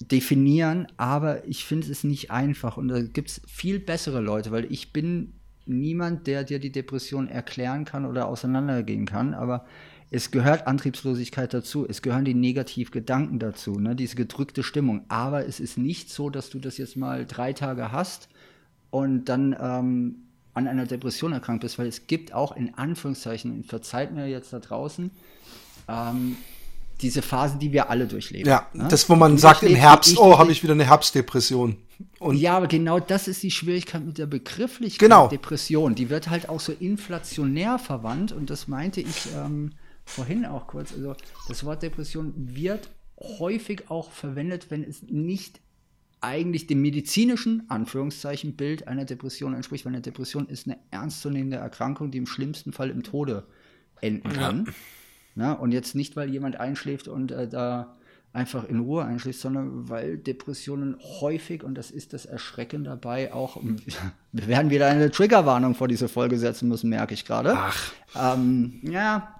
definieren, 0.00 0.88
aber 0.96 1.46
ich 1.46 1.64
finde 1.64 1.88
es 1.88 2.02
nicht 2.02 2.32
einfach 2.32 2.76
und 2.76 2.88
da 2.88 3.00
gibt 3.00 3.30
es 3.30 3.42
viel 3.46 3.78
bessere 3.78 4.20
Leute, 4.20 4.50
weil 4.50 4.64
ich 4.72 4.92
bin 4.92 5.34
niemand, 5.66 6.26
der 6.26 6.42
dir 6.42 6.58
die 6.58 6.72
Depression 6.72 7.28
erklären 7.28 7.84
kann 7.84 8.04
oder 8.04 8.26
auseinandergehen 8.26 9.06
kann, 9.06 9.34
aber 9.34 9.66
es 10.10 10.32
gehört 10.32 10.66
Antriebslosigkeit 10.66 11.54
dazu, 11.54 11.86
es 11.88 12.02
gehören 12.02 12.24
die 12.24 12.34
Negativgedanken 12.34 13.38
dazu, 13.38 13.78
ne, 13.78 13.94
diese 13.94 14.16
gedrückte 14.16 14.64
Stimmung. 14.64 15.04
Aber 15.06 15.46
es 15.46 15.60
ist 15.60 15.78
nicht 15.78 16.10
so, 16.10 16.28
dass 16.28 16.50
du 16.50 16.58
das 16.58 16.76
jetzt 16.76 16.96
mal 16.96 17.24
drei 17.24 17.52
Tage 17.52 17.92
hast 17.92 18.28
und 18.90 19.26
dann 19.26 19.56
ähm, 19.60 20.23
an 20.54 20.68
einer 20.68 20.86
Depression 20.86 21.32
erkrankt 21.32 21.62
bist, 21.62 21.78
weil 21.78 21.86
es 21.86 22.06
gibt 22.06 22.32
auch 22.32 22.56
in 22.56 22.74
Anführungszeichen, 22.74 23.64
verzeiht 23.64 24.12
mir 24.12 24.28
jetzt 24.28 24.52
da 24.52 24.60
draußen, 24.60 25.10
ähm, 25.88 26.36
diese 27.00 27.22
Phasen, 27.22 27.58
die 27.58 27.72
wir 27.72 27.90
alle 27.90 28.06
durchleben. 28.06 28.48
Ja, 28.48 28.68
ne? 28.72 28.86
das, 28.88 29.08
wo 29.10 29.16
man 29.16 29.32
du 29.32 29.38
sagt 29.38 29.64
im 29.64 29.74
Herbst, 29.74 30.16
oh, 30.16 30.38
habe 30.38 30.52
ich 30.52 30.62
wieder 30.62 30.74
eine 30.74 30.86
Herbstdepression. 30.86 31.76
Und 32.18 32.36
ja, 32.36 32.56
aber 32.56 32.68
genau 32.68 33.00
das 33.00 33.28
ist 33.28 33.42
die 33.42 33.50
Schwierigkeit 33.50 34.04
mit 34.04 34.18
der 34.18 34.26
Begrifflichkeit 34.26 35.00
genau. 35.00 35.28
Depression. 35.28 35.94
Die 35.94 36.08
wird 36.08 36.30
halt 36.30 36.48
auch 36.48 36.60
so 36.60 36.72
inflationär 36.72 37.78
verwandt 37.78 38.32
und 38.32 38.48
das 38.48 38.68
meinte 38.68 39.00
ich 39.00 39.28
ähm, 39.36 39.72
vorhin 40.04 40.46
auch 40.46 40.66
kurz, 40.66 40.92
also 40.92 41.14
das 41.48 41.64
Wort 41.64 41.82
Depression 41.82 42.32
wird 42.36 42.88
häufig 43.20 43.90
auch 43.90 44.10
verwendet, 44.10 44.66
wenn 44.70 44.82
es 44.84 45.02
nicht 45.02 45.60
eigentlich 46.24 46.66
dem 46.66 46.80
medizinischen 46.80 47.64
Anführungszeichen 47.68 48.56
Bild 48.56 48.88
einer 48.88 49.04
Depression 49.04 49.54
entspricht, 49.54 49.84
weil 49.84 49.92
eine 49.92 50.02
Depression 50.02 50.48
ist 50.48 50.66
eine 50.66 50.78
ernstzunehmende 50.90 51.56
Erkrankung, 51.56 52.10
die 52.10 52.18
im 52.18 52.26
schlimmsten 52.26 52.72
Fall 52.72 52.90
im 52.90 53.02
Tode 53.02 53.44
enden 54.00 54.32
kann. 54.32 54.64
Ja. 54.66 54.72
Na, 55.36 55.52
und 55.52 55.72
jetzt 55.72 55.94
nicht, 55.94 56.16
weil 56.16 56.30
jemand 56.30 56.56
einschläft 56.56 57.08
und 57.08 57.32
äh, 57.32 57.48
da 57.48 57.96
einfach 58.32 58.64
in 58.68 58.80
Ruhe 58.80 59.04
einschläft, 59.04 59.40
sondern 59.40 59.88
weil 59.88 60.18
Depressionen 60.18 60.96
häufig, 61.20 61.62
und 61.62 61.76
das 61.76 61.90
ist 61.90 62.12
das 62.12 62.26
Erschrecken 62.26 62.84
dabei, 62.84 63.32
auch, 63.32 63.62
wir 64.32 64.46
werden 64.48 64.70
wieder 64.70 64.86
eine 64.86 65.10
Triggerwarnung 65.10 65.74
vor 65.74 65.88
diese 65.88 66.08
Folge 66.08 66.38
setzen 66.38 66.68
müssen, 66.68 66.90
merke 66.90 67.14
ich 67.14 67.24
gerade. 67.24 67.54
Ach. 67.56 67.92
Ähm, 68.16 68.80
ja, 68.82 69.36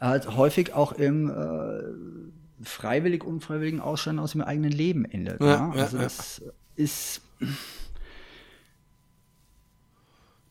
halt 0.00 0.36
häufig 0.36 0.74
auch 0.74 0.92
im 0.92 1.30
äh, 1.30 2.43
freiwillig 2.62 3.24
unfreiwilligen 3.24 3.80
Ausscheiden 3.80 4.18
aus 4.18 4.32
dem 4.32 4.42
eigenen 4.42 4.70
Leben 4.70 5.04
endet. 5.04 5.40
Ja, 5.40 5.46
ja? 5.46 5.70
Also 5.70 5.96
ja, 5.96 6.02
das 6.04 6.42
ist 6.76 7.20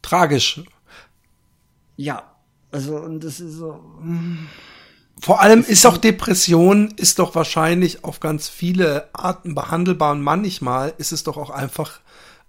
tragisch. 0.02 0.62
Ja, 1.96 2.36
also 2.72 2.98
und 2.98 3.24
das 3.24 3.40
ist 3.40 3.54
so. 3.54 3.84
Vor 5.22 5.42
allem 5.42 5.62
ist, 5.62 5.70
ist 5.70 5.86
auch 5.86 5.98
Depression 5.98 6.92
ist 6.98 7.20
doch 7.20 7.36
wahrscheinlich 7.36 8.04
auf 8.04 8.20
ganz 8.20 8.50
viele 8.50 9.10
Arten 9.14 9.56
behandelbar 9.56 10.12
und 10.12 10.22
manchmal 10.22 10.94
ist 10.98 11.12
es 11.12 11.24
doch 11.24 11.38
auch 11.38 11.50
einfach 11.50 12.00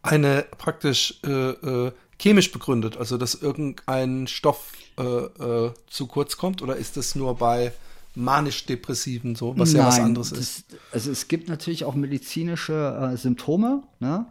eine 0.02 0.44
praktisch 0.58 1.20
äh, 1.24 1.50
äh, 1.50 1.92
chemisch 2.20 2.52
begründet, 2.52 2.96
also 2.96 3.16
dass 3.16 3.34
irgendein 3.34 4.26
Stoff 4.26 4.72
äh, 4.98 5.02
äh, 5.02 5.72
zu 5.88 6.06
kurz 6.06 6.36
kommt 6.36 6.62
oder 6.62 6.76
ist 6.76 6.96
das 6.96 7.14
nur 7.14 7.36
bei 7.36 7.72
manisch-depressiven 8.14 9.34
so, 9.34 9.58
was 9.58 9.72
Nein, 9.72 9.82
ja 9.82 9.88
was 9.88 10.00
anderes 10.00 10.30
das, 10.30 10.38
ist? 10.38 10.64
Also 10.92 11.10
es 11.10 11.28
gibt 11.28 11.48
natürlich 11.48 11.84
auch 11.84 11.94
medizinische 11.94 13.12
äh, 13.12 13.16
Symptome, 13.16 13.82
ne? 14.00 14.26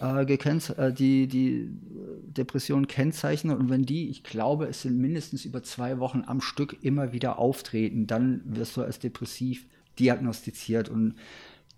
Äh, 0.00 0.22
äh, 0.24 0.92
die 0.92 1.28
die 1.28 1.70
Depression 2.26 2.86
kennzeichnen 2.86 3.56
und 3.56 3.70
wenn 3.70 3.86
die, 3.86 4.10
ich 4.10 4.24
glaube, 4.24 4.66
es 4.66 4.82
sind 4.82 4.98
mindestens 4.98 5.44
über 5.44 5.62
zwei 5.62 5.98
Wochen 5.98 6.24
am 6.26 6.40
Stück 6.40 6.76
immer 6.82 7.12
wieder 7.12 7.38
auftreten, 7.38 8.06
dann 8.06 8.42
wirst 8.44 8.76
du 8.76 8.82
als 8.82 8.98
depressiv 8.98 9.66
diagnostiziert 9.98 10.88
und 10.88 11.14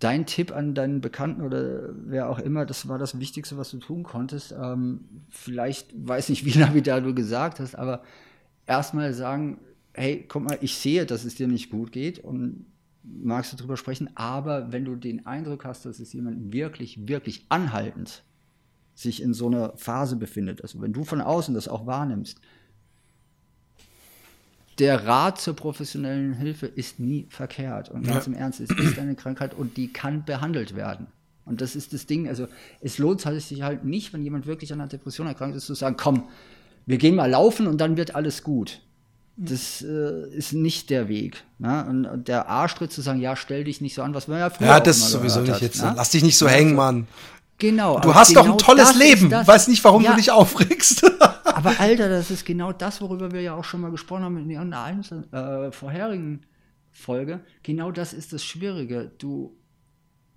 dein 0.01 0.27
Tipp 0.27 0.53
an 0.53 0.75
deinen 0.75 1.01
Bekannten 1.01 1.43
oder 1.43 1.91
wer 1.95 2.29
auch 2.29 2.39
immer, 2.39 2.67
das 2.67 2.89
war 2.89 2.99
das 2.99 3.19
Wichtigste, 3.19 3.57
was 3.57 3.71
du 3.71 3.79
tun 3.79 4.03
konntest. 4.03 4.53
Ähm, 4.53 5.01
vielleicht, 5.31 5.89
weiß 5.97 6.29
nicht, 6.29 6.45
wie 6.47 6.59
lange 6.59 6.83
du 6.83 7.15
gesagt 7.15 7.61
hast, 7.61 7.75
aber 7.75 8.03
erstmal 8.67 9.15
sagen, 9.15 9.59
hey, 9.97 10.25
guck 10.29 10.43
mal, 10.45 10.59
ich 10.61 10.77
sehe, 10.77 11.07
dass 11.07 11.25
es 11.25 11.35
dir 11.35 11.49
nicht 11.49 11.71
gut 11.71 11.93
geht 11.93 12.19
und 12.19 12.67
magst 13.03 13.53
du 13.53 13.57
drüber 13.57 13.77
sprechen, 13.77 14.11
aber 14.15 14.73
wenn 14.73 14.85
du 14.85 14.97
den 14.97 15.27
Eindruck 15.27 15.65
hast, 15.65 15.87
dass 15.87 16.01
es 16.01 16.13
jemand 16.13 16.53
wirklich, 16.53 17.09
wirklich 17.09 17.47
anhaltend 17.49 18.23
sich 18.95 19.23
in 19.23 19.35
so 19.35 19.47
einer 19.47 19.77
Phase 19.77 20.17
befindet, 20.17 20.63
also 20.63 20.81
wenn 20.81 20.93
du 20.93 21.05
von 21.05 21.21
außen 21.21 21.55
das 21.55 21.69
auch 21.69 21.87
wahrnimmst, 21.87 22.41
der 24.79 25.07
Rat 25.07 25.41
zur 25.41 25.55
professionellen 25.57 26.35
Hilfe 26.35 26.67
ist 26.67 27.01
nie 27.01 27.27
verkehrt. 27.31 27.91
Und 27.91 28.07
ganz 28.07 28.27
ja. 28.27 28.33
im 28.33 28.39
Ernst, 28.39 28.61
es 28.61 28.71
ist 28.71 28.99
eine 28.99 29.15
Krankheit 29.15 29.55
und 29.55 29.79
die 29.79 29.91
kann 29.91 30.25
behandelt 30.25 30.77
werden. 30.77 31.07
Und 31.47 31.61
das 31.61 31.77
ist 31.77 31.93
das 31.93 32.07
Ding. 32.07 32.29
Also 32.29 32.47
es 32.81 32.99
lohnt 32.99 33.21
sich 33.23 33.63
halt 33.63 33.85
nicht, 33.85 34.13
wenn 34.13 34.23
jemand 34.23 34.47
wirklich 34.47 34.73
an 34.73 34.81
einer 34.81 34.89
Depression 34.89 35.27
erkrankt 35.27 35.57
ist, 35.57 35.67
zu 35.67 35.75
sagen, 35.75 35.97
komm, 35.97 36.29
wir 36.85 36.99
gehen 36.99 37.15
mal 37.15 37.31
laufen 37.31 37.67
und 37.67 37.81
dann 37.81 37.97
wird 37.97 38.15
alles 38.15 38.43
gut. 38.43 38.83
Das 39.39 39.83
äh, 39.83 40.35
ist 40.35 40.55
nicht 40.55 40.89
der 40.89 41.09
Weg. 41.09 41.45
Ne? 41.59 41.85
Und, 41.89 42.07
und, 42.07 42.29
der 42.29 42.49
Arschtritt 42.49 42.91
zu 42.91 43.03
sagen, 43.03 43.21
ja, 43.21 43.37
stell 43.37 43.65
dich 43.65 43.83
nicht 43.83 43.95
so 43.95 44.03
an, 44.03 44.15
was 44.15 44.29
man 44.29 44.39
ja 44.39 44.49
früher 44.49 44.69
Ja, 44.69 44.81
das 44.81 44.97
ist 44.97 45.11
sowieso 45.11 45.41
nicht 45.41 45.53
hat, 45.53 45.61
jetzt. 45.61 45.83
Ne? 45.83 45.93
Lass 45.95 46.11
dich 46.11 46.23
nicht 46.23 46.39
so 46.39 46.49
hängen, 46.49 46.75
Mann. 46.75 47.07
Genau. 47.59 48.01
Du 48.01 48.15
hast 48.15 48.29
genau 48.29 48.43
doch 48.43 48.53
ein 48.53 48.59
tolles 48.59 48.97
Leben. 48.97 49.31
Weiß 49.31 49.69
nicht, 49.69 49.83
warum 49.85 50.03
ja, 50.03 50.11
du 50.11 50.17
dich 50.17 50.31
aufregst. 50.31 51.05
aber 51.45 51.73
Alter, 51.79 52.09
das 52.09 52.31
ist 52.31 52.45
genau 52.45 52.73
das, 52.73 53.01
worüber 53.01 53.33
wir 53.33 53.43
ja 53.43 53.55
auch 53.55 53.65
schon 53.65 53.81
mal 53.81 53.91
gesprochen 53.91 54.25
haben 54.25 54.39
in 54.39 54.49
der 54.49 55.67
äh, 55.67 55.73
vorherigen 55.73 56.43
Folge. 56.91 57.41
Genau 57.63 57.91
das 57.91 58.13
ist 58.13 58.33
das 58.33 58.45
Schwierige. 58.45 59.13
Du 59.19 59.57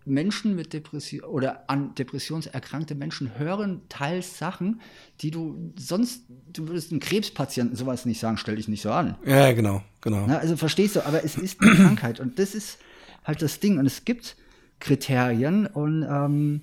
Menschen 0.09 0.55
mit 0.55 0.73
Depression 0.73 1.21
oder 1.21 1.69
an 1.69 1.95
Depressionserkrankte 1.95 2.95
Menschen 2.95 3.37
hören 3.37 3.81
teils 3.89 4.37
Sachen, 4.37 4.81
die 5.21 5.31
du 5.31 5.73
sonst, 5.77 6.23
du 6.51 6.67
würdest 6.67 6.91
einem 6.91 6.99
Krebspatienten 6.99 7.75
sowas 7.75 8.05
nicht 8.05 8.19
sagen, 8.19 8.37
stell 8.37 8.55
dich 8.55 8.67
nicht 8.67 8.81
so 8.81 8.91
an. 8.91 9.15
Ja, 9.25 9.51
genau, 9.53 9.83
genau. 10.01 10.25
Na, 10.27 10.37
also 10.37 10.57
verstehst 10.57 10.95
du, 10.95 11.05
aber 11.05 11.23
es 11.23 11.37
ist 11.37 11.61
eine 11.61 11.75
Krankheit 11.75 12.19
und 12.19 12.39
das 12.39 12.55
ist 12.55 12.79
halt 13.23 13.41
das 13.41 13.59
Ding 13.59 13.77
und 13.77 13.85
es 13.85 14.05
gibt 14.05 14.35
Kriterien 14.79 15.67
und 15.67 16.03
ähm, 16.03 16.61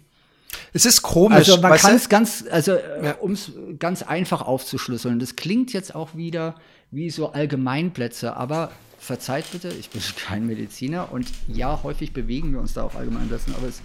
es 0.73 0.87
ist 0.87 1.03
komisch. 1.03 1.37
Also 1.37 1.61
man 1.61 1.77
kann 1.79 1.97
es 1.97 2.09
ganz, 2.09 2.45
also 2.51 2.73
ja. 2.73 3.13
um 3.21 3.33
es 3.33 3.53
ganz 3.79 4.03
einfach 4.03 4.43
aufzuschlüsseln. 4.43 5.19
Das 5.19 5.37
klingt 5.37 5.73
jetzt 5.73 5.95
auch 5.95 6.15
wieder 6.15 6.55
wie 6.91 7.11
so 7.11 7.33
Allgemeinplätze, 7.33 8.37
aber 8.37 8.71
verzeiht 8.99 9.51
bitte, 9.53 9.69
ich 9.69 9.91
bin 9.91 10.03
kein 10.17 10.47
Mediziner 10.47 11.13
und 11.13 11.31
ja, 11.49 11.83
häufig 11.83 12.13
bewegen 12.13 12.53
wir 12.53 12.61
uns 12.61 12.75
da 12.75 12.83
auf 12.83 12.97
Allgemeinplätzen, 12.97 13.55
aber 13.55 13.69
es, 13.69 13.83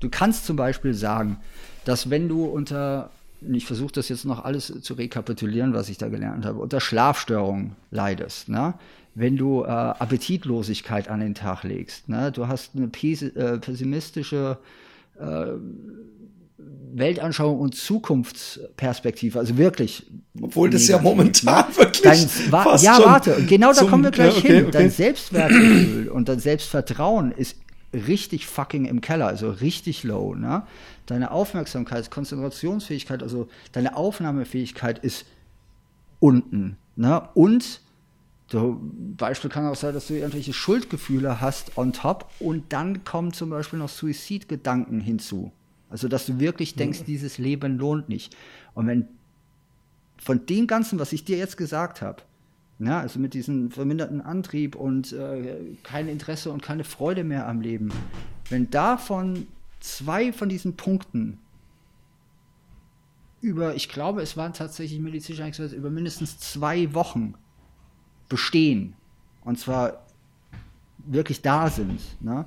du 0.00 0.08
kannst 0.08 0.46
zum 0.46 0.56
Beispiel 0.56 0.94
sagen, 0.94 1.38
dass 1.84 2.10
wenn 2.10 2.28
du 2.28 2.44
unter, 2.44 3.10
ich 3.40 3.66
versuche 3.66 3.92
das 3.92 4.08
jetzt 4.08 4.24
noch 4.24 4.44
alles 4.44 4.72
zu 4.80 4.94
rekapitulieren, 4.94 5.74
was 5.74 5.88
ich 5.88 5.98
da 5.98 6.08
gelernt 6.08 6.44
habe, 6.44 6.58
unter 6.58 6.80
Schlafstörungen 6.80 7.76
leidest, 7.90 8.48
ne? 8.48 8.74
wenn 9.14 9.36
du 9.36 9.62
äh, 9.62 9.68
Appetitlosigkeit 9.68 11.08
an 11.08 11.20
den 11.20 11.34
Tag 11.34 11.62
legst, 11.62 12.08
ne? 12.08 12.32
du 12.32 12.48
hast 12.48 12.72
eine 12.74 12.86
äh, 12.86 13.58
pessimistische 13.58 14.58
äh, 15.18 15.46
Weltanschauung 16.94 17.58
und 17.58 17.74
Zukunftsperspektive, 17.74 19.38
also 19.38 19.58
wirklich. 19.58 20.06
Obwohl 20.40 20.70
das 20.70 20.86
ja 20.86 20.98
momentan 20.98 21.68
ne? 21.70 21.76
wirklich. 21.76 22.02
Dein, 22.02 22.52
wa 22.52 22.76
ja, 22.76 22.98
warte, 23.04 23.44
genau 23.46 23.72
da 23.72 23.84
kommen 23.84 24.04
wir 24.04 24.10
gleich 24.10 24.34
ja, 24.34 24.40
okay, 24.40 24.54
hin. 24.54 24.62
Okay. 24.66 24.70
Dein 24.70 24.90
Selbstwertgefühl 24.90 26.08
und 26.08 26.28
dein 26.28 26.38
Selbstvertrauen 26.38 27.32
ist 27.32 27.56
richtig 27.92 28.46
fucking 28.46 28.84
im 28.84 29.00
Keller, 29.00 29.26
also 29.26 29.50
richtig 29.50 30.04
low. 30.04 30.34
Ne? 30.34 30.62
Deine 31.06 31.30
Aufmerksamkeit, 31.32 32.10
Konzentrationsfähigkeit, 32.10 33.22
also 33.22 33.48
deine 33.72 33.96
Aufnahmefähigkeit 33.96 34.98
ist 34.98 35.26
unten. 36.20 36.76
Ne? 36.96 37.22
Und 37.34 37.80
Du, 38.50 38.78
Beispiel 39.16 39.48
kann 39.48 39.66
auch 39.66 39.74
sein, 39.74 39.94
dass 39.94 40.06
du 40.06 40.14
irgendwelche 40.14 40.52
Schuldgefühle 40.52 41.40
hast 41.40 41.78
on 41.78 41.94
top 41.94 42.30
und 42.40 42.72
dann 42.74 43.02
kommen 43.02 43.32
zum 43.32 43.48
Beispiel 43.48 43.78
noch 43.78 43.88
Suizidgedanken 43.88 45.00
hinzu. 45.00 45.50
Also, 45.94 46.08
dass 46.08 46.26
du 46.26 46.40
wirklich 46.40 46.74
denkst, 46.74 46.98
ja. 46.98 47.04
dieses 47.04 47.38
Leben 47.38 47.78
lohnt 47.78 48.08
nicht. 48.08 48.36
Und 48.74 48.88
wenn 48.88 49.06
von 50.16 50.44
dem 50.44 50.66
Ganzen, 50.66 50.98
was 50.98 51.12
ich 51.12 51.24
dir 51.24 51.38
jetzt 51.38 51.56
gesagt 51.56 52.02
habe, 52.02 52.24
ja, 52.80 52.98
also 52.98 53.20
mit 53.20 53.32
diesem 53.32 53.70
verminderten 53.70 54.20
Antrieb 54.20 54.74
und 54.74 55.12
äh, 55.12 55.76
kein 55.84 56.08
Interesse 56.08 56.50
und 56.50 56.64
keine 56.64 56.82
Freude 56.82 57.22
mehr 57.22 57.46
am 57.46 57.60
Leben, 57.60 57.92
wenn 58.50 58.68
davon 58.70 59.46
zwei 59.78 60.32
von 60.32 60.48
diesen 60.48 60.74
Punkten 60.74 61.38
über, 63.40 63.76
ich 63.76 63.88
glaube, 63.88 64.20
es 64.20 64.36
waren 64.36 64.52
tatsächlich 64.52 64.98
medizinisch 64.98 65.42
eingesetzt, 65.42 65.74
über 65.74 65.90
mindestens 65.90 66.40
zwei 66.40 66.92
Wochen 66.92 67.34
bestehen, 68.28 68.94
und 69.44 69.60
zwar 69.60 70.04
wirklich 71.06 71.40
da 71.40 71.70
sind, 71.70 72.00
ne, 72.20 72.46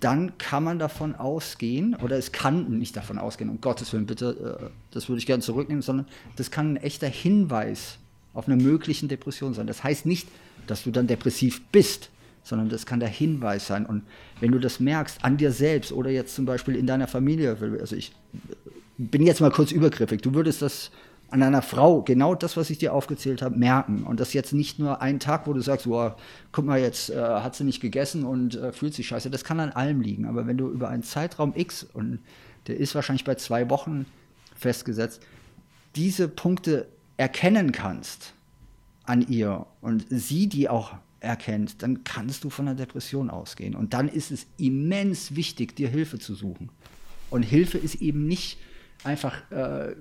dann 0.00 0.38
kann 0.38 0.64
man 0.64 0.78
davon 0.78 1.14
ausgehen, 1.14 1.96
oder 1.96 2.16
es 2.16 2.32
kann 2.32 2.78
nicht 2.78 2.96
davon 2.96 3.18
ausgehen, 3.18 3.50
um 3.50 3.60
Gottes 3.60 3.92
Willen, 3.92 4.06
bitte, 4.06 4.60
äh, 4.60 4.70
das 4.92 5.08
würde 5.08 5.18
ich 5.18 5.26
gerne 5.26 5.42
zurücknehmen, 5.42 5.82
sondern 5.82 6.06
das 6.36 6.50
kann 6.50 6.74
ein 6.74 6.76
echter 6.76 7.08
Hinweis 7.08 7.98
auf 8.34 8.46
eine 8.48 8.62
mögliche 8.62 9.06
Depression 9.06 9.54
sein. 9.54 9.66
Das 9.66 9.82
heißt 9.82 10.06
nicht, 10.06 10.28
dass 10.66 10.84
du 10.84 10.90
dann 10.90 11.06
depressiv 11.06 11.62
bist, 11.72 12.10
sondern 12.42 12.68
das 12.68 12.86
kann 12.86 13.00
der 13.00 13.08
Hinweis 13.08 13.66
sein. 13.66 13.86
Und 13.86 14.02
wenn 14.40 14.52
du 14.52 14.58
das 14.58 14.78
merkst 14.78 15.24
an 15.24 15.36
dir 15.36 15.50
selbst 15.50 15.92
oder 15.92 16.10
jetzt 16.10 16.34
zum 16.34 16.44
Beispiel 16.44 16.76
in 16.76 16.86
deiner 16.86 17.08
Familie, 17.08 17.56
also 17.80 17.96
ich 17.96 18.12
bin 18.98 19.26
jetzt 19.26 19.40
mal 19.40 19.50
kurz 19.50 19.72
übergriffig, 19.72 20.22
du 20.22 20.34
würdest 20.34 20.62
das 20.62 20.90
an 21.30 21.42
einer 21.42 21.62
Frau 21.62 22.02
genau 22.02 22.34
das, 22.34 22.56
was 22.56 22.70
ich 22.70 22.78
dir 22.78 22.94
aufgezählt 22.94 23.42
habe, 23.42 23.56
merken. 23.56 24.04
Und 24.04 24.20
das 24.20 24.32
jetzt 24.32 24.52
nicht 24.52 24.78
nur 24.78 25.02
ein 25.02 25.18
Tag, 25.18 25.46
wo 25.46 25.52
du 25.52 25.60
sagst, 25.60 25.86
boah, 25.86 26.16
guck 26.52 26.64
mal, 26.64 26.78
jetzt 26.78 27.10
äh, 27.10 27.16
hat 27.16 27.56
sie 27.56 27.64
nicht 27.64 27.80
gegessen 27.80 28.24
und 28.24 28.54
äh, 28.54 28.72
fühlt 28.72 28.94
sich 28.94 29.08
scheiße. 29.08 29.30
Das 29.30 29.44
kann 29.44 29.58
an 29.58 29.72
allem 29.72 30.00
liegen. 30.00 30.26
Aber 30.26 30.46
wenn 30.46 30.56
du 30.56 30.70
über 30.70 30.88
einen 30.88 31.02
Zeitraum 31.02 31.52
X, 31.56 31.84
und 31.84 32.20
der 32.68 32.76
ist 32.76 32.94
wahrscheinlich 32.94 33.24
bei 33.24 33.34
zwei 33.34 33.68
Wochen 33.70 34.06
festgesetzt, 34.54 35.20
diese 35.96 36.28
Punkte 36.28 36.86
erkennen 37.16 37.72
kannst 37.72 38.34
an 39.04 39.26
ihr 39.26 39.66
und 39.80 40.06
sie 40.10 40.48
die 40.48 40.68
auch 40.68 40.94
erkennt, 41.20 41.82
dann 41.82 42.04
kannst 42.04 42.44
du 42.44 42.50
von 42.50 42.68
einer 42.68 42.76
Depression 42.76 43.30
ausgehen. 43.30 43.74
Und 43.74 43.94
dann 43.94 44.08
ist 44.08 44.30
es 44.30 44.46
immens 44.58 45.34
wichtig, 45.34 45.74
dir 45.74 45.88
Hilfe 45.88 46.18
zu 46.18 46.34
suchen. 46.34 46.70
Und 47.30 47.42
Hilfe 47.42 47.78
ist 47.78 47.96
eben 47.96 48.26
nicht 48.26 48.58
einfach 49.02 49.50
äh, 49.50 49.94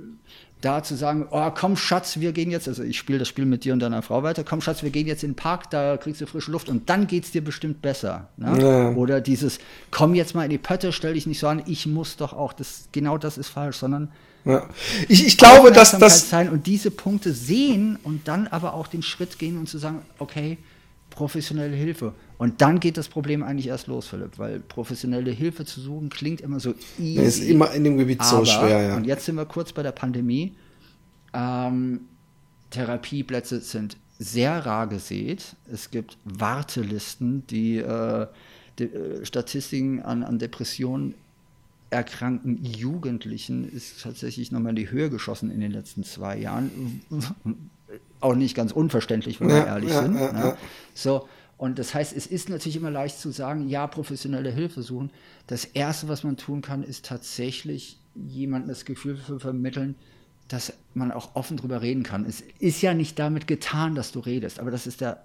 da 0.66 0.82
zu 0.82 0.96
sagen, 0.96 1.28
oh 1.30 1.52
komm 1.52 1.78
Schatz, 1.78 2.20
wir 2.20 2.32
gehen 2.32 2.50
jetzt, 2.50 2.68
also 2.68 2.84
ich 2.84 2.98
spiele 2.98 3.20
das 3.20 3.28
Spiel 3.28 3.46
mit 3.46 3.64
dir 3.64 3.74
und 3.74 3.80
deiner 3.80 4.02
Frau 4.02 4.24
weiter, 4.24 4.44
komm 4.44 4.62
Schatz, 4.62 4.82
wir 4.82 4.90
gehen 4.90 5.06
jetzt 5.06 5.24
in 5.24 5.32
den 5.32 5.36
Park, 5.36 5.70
da 5.70 5.98
kriegst 5.98 6.22
du 6.22 6.26
frische 6.26 6.52
Luft 6.52 6.70
und 6.70 6.90
dann 6.90 7.08
geht 7.08 7.26
es 7.26 7.32
dir 7.32 7.44
bestimmt 7.44 7.82
besser. 7.82 8.30
Ne? 8.38 8.62
Ja. 8.62 8.90
Oder 8.96 9.22
dieses, 9.22 9.60
komm 9.92 10.16
jetzt 10.16 10.34
mal 10.34 10.44
in 10.44 10.50
die 10.50 10.58
Pötte, 10.58 10.92
stell 10.92 11.14
dich 11.14 11.28
nicht 11.28 11.40
so 11.40 11.48
an, 11.48 11.62
ich 11.68 11.86
muss 11.86 12.18
doch 12.18 12.34
auch, 12.34 12.52
das, 12.52 12.90
genau 12.92 13.18
das 13.18 13.38
ist 13.38 13.50
falsch, 13.50 13.78
sondern 13.78 14.12
ja. 14.44 14.68
ich, 15.08 15.26
ich 15.26 15.38
glaube, 15.38 15.72
dass 15.72 15.98
das 15.98 16.30
sein 16.30 16.50
und 16.50 16.66
diese 16.66 16.90
Punkte 16.90 17.32
sehen 17.32 18.00
und 18.04 18.28
dann 18.28 18.48
aber 18.48 18.74
auch 18.74 18.88
den 18.88 19.04
Schritt 19.04 19.38
gehen 19.38 19.58
und 19.58 19.70
zu 19.70 19.78
sagen, 19.78 20.02
okay, 20.18 20.58
professionelle 21.16 21.76
Hilfe. 21.76 22.14
Und 22.38 22.62
dann 22.62 22.80
geht 22.80 22.98
das 22.98 23.08
Problem 23.08 23.42
eigentlich 23.42 23.68
erst 23.68 23.88
los, 23.88 24.08
Philipp, 24.08 24.38
weil 24.38 24.60
professionelle 24.60 25.32
Hilfe 25.32 25.66
zu 25.66 25.80
suchen 25.82 26.10
klingt 26.10 26.42
immer 26.42 26.60
so 26.60 26.74
easy. 27.00 27.22
Ist 27.22 27.40
immer 27.40 27.72
in 27.72 27.84
dem 27.84 27.98
Gebiet 27.98 28.20
aber, 28.22 28.30
so 28.30 28.46
schwer, 28.46 28.90
ja. 28.90 28.96
Und 28.96 29.06
jetzt 29.06 29.26
sind 29.26 29.36
wir 29.36 29.46
kurz 29.46 29.74
bei 29.74 29.82
der 29.82 29.94
Pandemie. 29.94 30.56
Ähm, 31.34 32.02
Therapieplätze 32.70 33.62
sind 33.62 33.98
sehr 34.20 34.66
rar 34.66 34.88
gesät. 34.88 35.56
Es 35.72 35.92
gibt 35.92 36.18
Wartelisten, 36.26 37.48
die, 37.48 37.78
äh, 37.78 38.28
die 38.80 38.84
äh, 38.84 39.26
Statistiken 39.26 40.02
an, 40.02 40.24
an 40.24 40.40
Depressionen 40.40 41.16
erkrankten 41.90 42.66
Jugendlichen 42.66 43.70
ist 43.70 44.02
tatsächlich 44.02 44.52
nochmal 44.52 44.72
in 44.72 44.76
die 44.76 44.90
Höhe 44.90 45.10
geschossen 45.10 45.50
in 45.52 45.62
den 45.62 45.72
letzten 45.72 46.04
zwei 46.04 46.38
Jahren. 46.38 47.02
Auch 48.20 48.36
nicht 48.36 48.56
ganz 48.56 48.72
unverständlich, 48.72 49.40
wenn 49.40 49.50
wir 49.50 49.58
ja, 49.58 49.66
ehrlich 49.66 49.92
ja, 49.92 50.02
sind. 50.02 50.16
Ja, 50.16 50.32
ne? 50.32 50.58
So, 50.94 51.28
und 51.58 51.80
das 51.80 51.94
heißt, 51.94 52.16
es 52.16 52.28
ist 52.28 52.50
natürlich 52.50 52.76
immer 52.76 52.92
leicht 52.92 53.20
zu 53.20 53.32
sagen, 53.32 53.70
ja, 53.70 53.88
professionelle 53.88 54.52
Hilfe 54.52 54.82
suchen. 54.82 55.10
Das 55.48 55.66
Erste, 55.66 56.08
was 56.08 56.24
man 56.24 56.38
tun 56.38 56.62
kann, 56.62 56.84
ist 56.84 57.06
tatsächlich 57.06 57.98
jemandem 58.16 58.70
das 58.70 58.86
Gefühl 58.86 59.20
zu 59.26 59.40
vermitteln, 59.40 59.96
dass 60.48 60.74
man 60.94 61.12
auch 61.12 61.36
offen 61.36 61.58
drüber 61.58 61.82
reden 61.82 62.04
kann. 62.04 62.26
Es 62.26 62.44
ist 62.60 62.82
ja 62.82 62.94
nicht 62.94 63.18
damit 63.20 63.48
getan, 63.48 63.96
dass 63.96 64.12
du 64.12 64.20
redest, 64.20 64.60
aber 64.60 64.72
das 64.72 64.86
ist 64.86 65.02
der, 65.02 65.24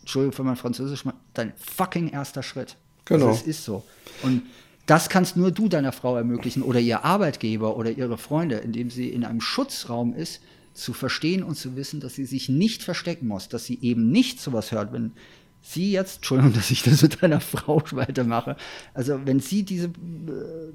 Entschuldigung 0.00 0.32
für 0.32 0.44
mein 0.44 0.56
Französisch, 0.56 1.04
dein 1.34 1.52
fucking 1.56 2.08
erster 2.08 2.42
Schritt. 2.42 2.76
Genau. 3.04 3.28
Das 3.28 3.42
ist 3.42 3.64
so. 3.64 3.84
Und 4.22 4.42
das 4.86 5.08
kannst 5.08 5.36
nur 5.36 5.50
du 5.50 5.68
deiner 5.68 5.92
Frau 5.92 6.16
ermöglichen 6.16 6.62
oder 6.62 6.80
ihr 6.80 7.04
Arbeitgeber 7.04 7.76
oder 7.76 7.90
ihre 7.90 8.18
Freunde, 8.18 8.56
indem 8.56 8.90
sie 8.90 9.08
in 9.08 9.24
einem 9.24 9.40
Schutzraum 9.40 10.14
ist, 10.14 10.40
zu 10.76 10.92
verstehen 10.92 11.42
und 11.42 11.56
zu 11.56 11.76
wissen, 11.76 12.00
dass 12.00 12.14
sie 12.14 12.26
sich 12.26 12.48
nicht 12.48 12.82
verstecken 12.82 13.28
muss, 13.28 13.48
dass 13.48 13.64
sie 13.64 13.78
eben 13.80 14.10
nicht 14.10 14.40
sowas 14.40 14.72
hört, 14.72 14.92
wenn 14.92 15.12
sie 15.68 15.90
jetzt, 15.90 16.16
Entschuldigung, 16.16 16.52
dass 16.54 16.70
ich 16.70 16.82
das 16.82 17.02
mit 17.02 17.22
einer 17.22 17.40
Frau 17.40 17.82
weitermache, 17.92 18.56
also 18.94 19.20
wenn 19.24 19.40
sie 19.40 19.64
diese 19.64 19.86
äh, 19.86 19.90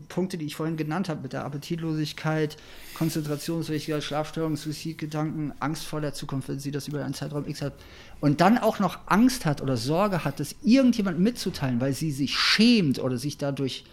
Punkte, 0.09 0.37
die 0.37 0.45
ich 0.45 0.55
vorhin 0.55 0.77
genannt 0.77 1.09
habe, 1.09 1.21
mit 1.21 1.33
der 1.33 1.45
Appetitlosigkeit, 1.45 2.57
Konzentrationsfähigkeit, 2.95 4.03
Schlafstörungen, 4.03 4.57
Suizidgedanken, 4.57 5.53
Angst 5.59 5.85
vor 5.85 6.01
der 6.01 6.13
Zukunft, 6.13 6.49
wenn 6.49 6.59
sie 6.59 6.71
das 6.71 6.87
über 6.87 7.03
einen 7.03 7.13
Zeitraum 7.13 7.47
X 7.47 7.61
hat 7.61 7.73
und 8.19 8.41
dann 8.41 8.57
auch 8.57 8.79
noch 8.79 8.99
Angst 9.07 9.45
hat 9.45 9.61
oder 9.61 9.77
Sorge 9.77 10.23
hat, 10.25 10.39
das 10.39 10.55
irgendjemand 10.61 11.19
mitzuteilen, 11.19 11.79
weil 11.79 11.93
sie 11.93 12.11
sich 12.11 12.37
schämt 12.37 12.99
oder 12.99 13.17
sich 13.17 13.37
dadurch 13.37 13.85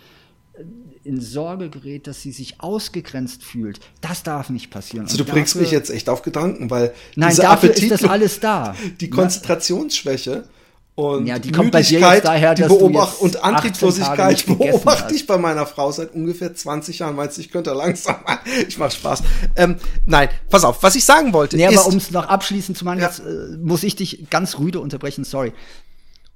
in 1.04 1.20
Sorge 1.20 1.70
gerät, 1.70 2.06
dass 2.06 2.22
sie 2.22 2.32
sich 2.32 2.60
ausgegrenzt 2.60 3.42
fühlt. 3.42 3.80
Das 4.00 4.22
darf 4.22 4.50
nicht 4.50 4.70
passieren. 4.70 5.06
Also 5.06 5.16
du 5.16 5.22
dafür, 5.24 5.34
bringst 5.34 5.56
mich 5.56 5.70
jetzt 5.70 5.90
echt 5.90 6.08
auf 6.08 6.22
Gedanken, 6.22 6.70
weil 6.70 6.92
nein, 7.16 7.34
dafür 7.34 7.70
Appetit 7.70 7.90
ist 7.90 8.02
das 8.02 8.10
alles 8.10 8.40
da. 8.40 8.74
Die 9.00 9.08
Konzentrationsschwäche 9.08 10.44
Und 10.96 11.26
ja, 11.26 11.38
die 11.38 11.52
kommt 11.52 11.72
jetzt 11.74 11.92
daher, 12.24 12.54
die 12.54 12.62
Beobacht 12.62 13.20
und 13.20 13.36
18 13.36 13.40
Tage 13.40 13.56
Antriebslosigkeit 13.56 14.46
beobachte 14.46 15.14
ich 15.14 15.26
bei 15.26 15.38
meiner 15.38 15.64
Frau 15.64 15.92
seit 15.92 16.12
ungefähr 16.12 16.54
20 16.54 16.98
Jahren. 16.98 17.14
Meinst 17.14 17.36
du, 17.36 17.40
ich 17.40 17.50
könnte 17.50 17.72
langsam 17.72 18.16
mal? 18.26 18.38
Ich 18.68 18.78
mach 18.78 18.90
Spaß. 18.90 19.22
Ähm, 19.56 19.76
nein, 20.06 20.28
pass 20.50 20.64
auf, 20.64 20.82
was 20.82 20.96
ich 20.96 21.04
sagen 21.04 21.32
wollte 21.32 21.56
Nee, 21.56 21.68
ist, 21.68 21.78
aber 21.78 21.86
um 21.86 21.96
es 21.96 22.10
noch 22.10 22.26
abschließend 22.26 22.76
zu 22.76 22.84
machen, 22.84 22.98
Ja. 22.98 23.06
jetzt 23.06 23.20
äh, 23.20 23.56
muss 23.62 23.84
ich 23.84 23.94
dich 23.94 24.28
ganz 24.28 24.58
rüde 24.58 24.80
unterbrechen, 24.80 25.22
sorry. 25.24 25.52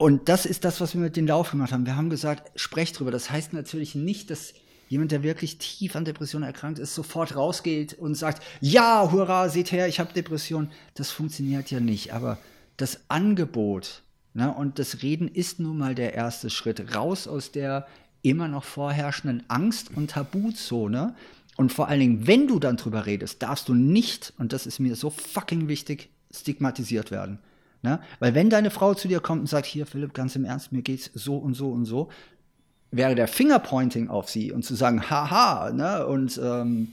Und 0.03 0.29
das 0.29 0.47
ist 0.47 0.65
das, 0.65 0.81
was 0.81 0.95
wir 0.95 1.01
mit 1.01 1.15
den 1.15 1.29
Lauf 1.29 1.53
gemacht 1.53 1.71
haben. 1.71 1.87
Wir 1.87 1.95
haben 1.95 2.11
gesagt, 2.11 2.51
sprecht 2.59 2.99
drüber. 2.99 3.13
Das 3.13 3.31
heißt 3.31 3.53
natürlich 3.53 3.95
nicht, 3.95 4.31
dass 4.31 4.53
jemand, 4.89 5.13
der 5.13 5.23
wirklich 5.23 5.59
tief 5.59 5.95
an 5.95 6.05
Depressionen 6.05 6.45
erkrankt 6.45 6.81
ist, 6.81 6.97
sofort 6.97 7.37
rausgeht 7.37 7.95
und 7.95 8.17
sagt, 8.17 8.43
ja, 8.61 9.13
hurra, 9.13 9.49
seht 9.49 9.71
her, 9.71 9.87
ich 9.87 10.01
habe 10.01 10.13
Depression. 10.13 10.73
Das 10.95 11.13
funktioniert 11.13 11.71
ja 11.71 11.79
nicht. 11.79 12.13
Aber 12.13 12.39
das 12.79 13.03
Angebot 13.07 14.03
ne, 14.35 14.53
und 14.53 14.81
das 14.81 15.05
Reden 15.05 15.29
ist 15.29 15.61
nun 15.61 15.79
mal 15.79 15.95
der 15.95 16.15
erste 16.15 16.51
Schritt 16.51 16.97
raus 16.97 17.29
aus 17.29 17.53
der 17.53 17.87
immer 18.23 18.49
noch 18.49 18.65
vorherrschenden 18.65 19.45
Angst- 19.47 19.93
und 19.95 20.11
Tabuzone. 20.11 21.15
Und 21.57 21.73
vor 21.73 21.87
allen 21.87 22.01
Dingen, 22.01 22.27
wenn 22.27 22.49
du 22.49 22.59
dann 22.59 22.77
drüber 22.77 23.07
redest, 23.07 23.41
darfst 23.41 23.69
du 23.69 23.75
nicht, 23.75 24.33
und 24.37 24.53
das 24.53 24.67
ist 24.67 24.81
mir 24.81 24.97
so 24.97 25.11
fucking 25.11 25.69
wichtig, 25.69 26.09
stigmatisiert 26.33 27.13
werden. 27.13 27.39
Ne? 27.83 28.01
Weil 28.21 28.35
wenn 28.35 28.49
deine 28.49 28.71
Frau 28.71 28.95
zu 28.95 29.09
dir 29.09 29.21
kommt 29.21 29.41
und 29.41 29.47
sagt, 29.49 29.67
hier 29.67 29.87
Philipp, 29.87 30.15
ganz 30.15 30.37
im 30.37 30.45
Ernst, 30.45 30.73
mir 30.73 30.83
geht's 30.83 31.11
so 31.15 31.37
und 31.37 31.55
so 31.55 31.71
und 31.71 31.85
so, 31.85 32.09
wäre 32.93 33.15
der 33.15 33.27
Fingerpointing 33.27 34.09
auf 34.09 34.31
sie 34.31 34.53
und 34.53 34.65
zu 34.65 34.75
sagen, 34.75 35.11
haha, 35.11 35.73
ne, 35.73 36.07
und 36.07 36.41
ähm, 36.43 36.93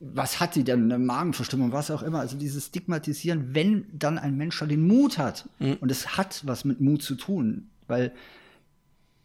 was 0.00 0.40
hat 0.40 0.54
sie 0.54 0.64
denn, 0.64 0.84
eine 0.84 0.98
Magenverstimmung, 0.98 1.72
was 1.72 1.90
auch 1.90 2.02
immer. 2.02 2.20
Also 2.20 2.36
dieses 2.36 2.66
Stigmatisieren, 2.66 3.54
wenn 3.54 3.86
dann 3.92 4.18
ein 4.18 4.36
Mensch 4.36 4.54
schon 4.54 4.68
den 4.68 4.86
Mut 4.86 5.16
hat, 5.16 5.48
und 5.58 5.90
es 5.90 6.18
hat 6.18 6.42
was 6.46 6.64
mit 6.64 6.80
Mut 6.80 7.02
zu 7.02 7.14
tun, 7.14 7.70
weil 7.86 8.12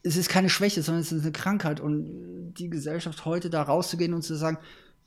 es 0.03 0.15
ist 0.15 0.29
keine 0.29 0.49
Schwäche, 0.49 0.81
sondern 0.81 1.01
es 1.01 1.11
ist 1.11 1.23
eine 1.23 1.31
Krankheit 1.31 1.79
und 1.79 2.53
die 2.57 2.69
Gesellschaft 2.69 3.25
heute 3.25 3.49
da 3.49 3.61
rauszugehen 3.61 4.13
und 4.13 4.23
zu 4.23 4.35
sagen, 4.35 4.57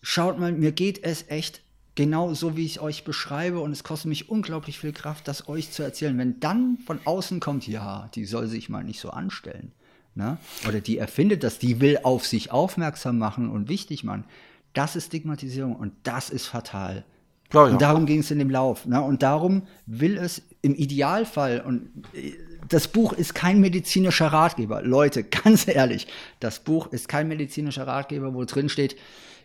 schaut 0.03 0.39
mal, 0.39 0.53
mir 0.53 0.73
geht 0.73 1.03
es 1.03 1.25
echt 1.29 1.63
genau 1.95 2.35
so, 2.35 2.57
wie 2.57 2.65
ich 2.65 2.81
euch 2.81 3.05
beschreibe 3.05 3.61
und 3.61 3.73
es 3.73 3.85
kostet 3.85 4.09
mich 4.09 4.29
unglaublich 4.29 4.79
viel 4.79 4.93
Kraft, 4.93 5.29
das 5.29 5.49
euch 5.49 5.71
zu 5.71 5.83
erzählen. 5.83 6.17
Wenn 6.19 6.41
dann 6.41 6.79
von 6.87 6.99
außen 7.05 7.41
kommt, 7.41 7.67
ja, 7.67 8.09
die 8.15 8.25
soll 8.25 8.47
sich 8.47 8.69
mal 8.69 8.85
nicht 8.85 9.01
so 9.01 9.11
anstellen, 9.11 9.73
ne? 10.15 10.39
oder 10.69 10.81
die 10.81 10.99
erfindet 10.99 11.45
das, 11.45 11.59
die 11.59 11.81
will 11.81 11.99
auf 12.03 12.27
sich 12.27 12.51
aufmerksam 12.51 13.19
machen 13.19 13.51
und 13.51 13.69
wichtig 13.69 14.05
machen, 14.05 14.25
das 14.73 14.97
ist 14.97 15.07
Stigmatisierung 15.07 15.77
und 15.77 15.93
das 16.03 16.31
ist 16.31 16.47
fatal. 16.47 17.05
Glaub 17.51 17.69
ich 17.69 17.73
und 17.75 17.83
darum 17.83 18.07
ging 18.07 18.19
es 18.19 18.31
in 18.31 18.41
dem 18.41 18.51
Lauf. 18.51 18.87
Ne? 18.87 19.01
Und 19.01 19.23
darum 19.23 19.63
will 19.87 20.19
es 20.19 20.43
im 20.63 20.75
Idealfall, 20.75 21.61
und 21.61 21.89
äh, 22.13 22.33
das 22.69 22.89
Buch 22.89 23.13
ist 23.13 23.35
kein 23.35 23.61
medizinischer 23.61 24.27
Ratgeber. 24.27 24.83
Leute, 24.83 25.23
ganz 25.45 25.69
ehrlich, 25.69 26.09
das 26.41 26.59
Buch 26.59 26.89
ist 26.89 27.09
kein 27.09 27.29
medizinischer 27.29 27.87
Ratgeber, 27.87 28.35
wo 28.35 28.45
drin 28.45 28.69
steht, 28.69 28.97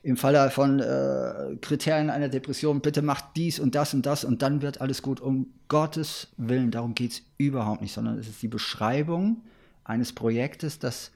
im 0.01 0.17
Falle 0.17 0.49
von 0.49 0.79
äh, 0.79 1.57
Kriterien 1.61 2.09
einer 2.09 2.29
Depression, 2.29 2.81
bitte 2.81 3.01
macht 3.01 3.25
dies 3.35 3.59
und 3.59 3.75
das 3.75 3.93
und 3.93 4.05
das 4.05 4.23
und 4.23 4.41
dann 4.41 4.61
wird 4.61 4.81
alles 4.81 5.01
gut. 5.01 5.19
Um 5.19 5.47
Gottes 5.67 6.27
Willen, 6.37 6.71
darum 6.71 6.95
geht 6.95 7.11
es 7.11 7.21
überhaupt 7.37 7.81
nicht, 7.81 7.93
sondern 7.93 8.17
es 8.17 8.27
ist 8.27 8.41
die 8.41 8.47
Beschreibung 8.47 9.43
eines 9.83 10.13
Projektes, 10.13 10.79
das 10.79 11.11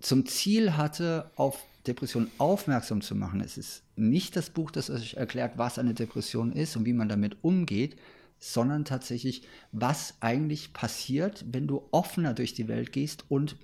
zum 0.00 0.26
Ziel 0.26 0.76
hatte, 0.76 1.30
auf 1.36 1.64
Depression 1.86 2.30
aufmerksam 2.38 3.00
zu 3.00 3.14
machen. 3.14 3.40
Es 3.40 3.56
ist 3.56 3.82
nicht 3.96 4.36
das 4.36 4.50
Buch, 4.50 4.70
das 4.70 4.90
euch 4.90 5.14
erklärt, 5.14 5.56
was 5.56 5.78
eine 5.78 5.94
Depression 5.94 6.52
ist 6.52 6.76
und 6.76 6.84
wie 6.84 6.92
man 6.92 7.08
damit 7.08 7.38
umgeht, 7.42 7.96
sondern 8.38 8.84
tatsächlich, 8.84 9.42
was 9.72 10.14
eigentlich 10.20 10.72
passiert, 10.72 11.44
wenn 11.50 11.66
du 11.66 11.82
offener 11.90 12.34
durch 12.34 12.54
die 12.54 12.68
Welt 12.68 12.92
gehst 12.92 13.24
und 13.28 13.56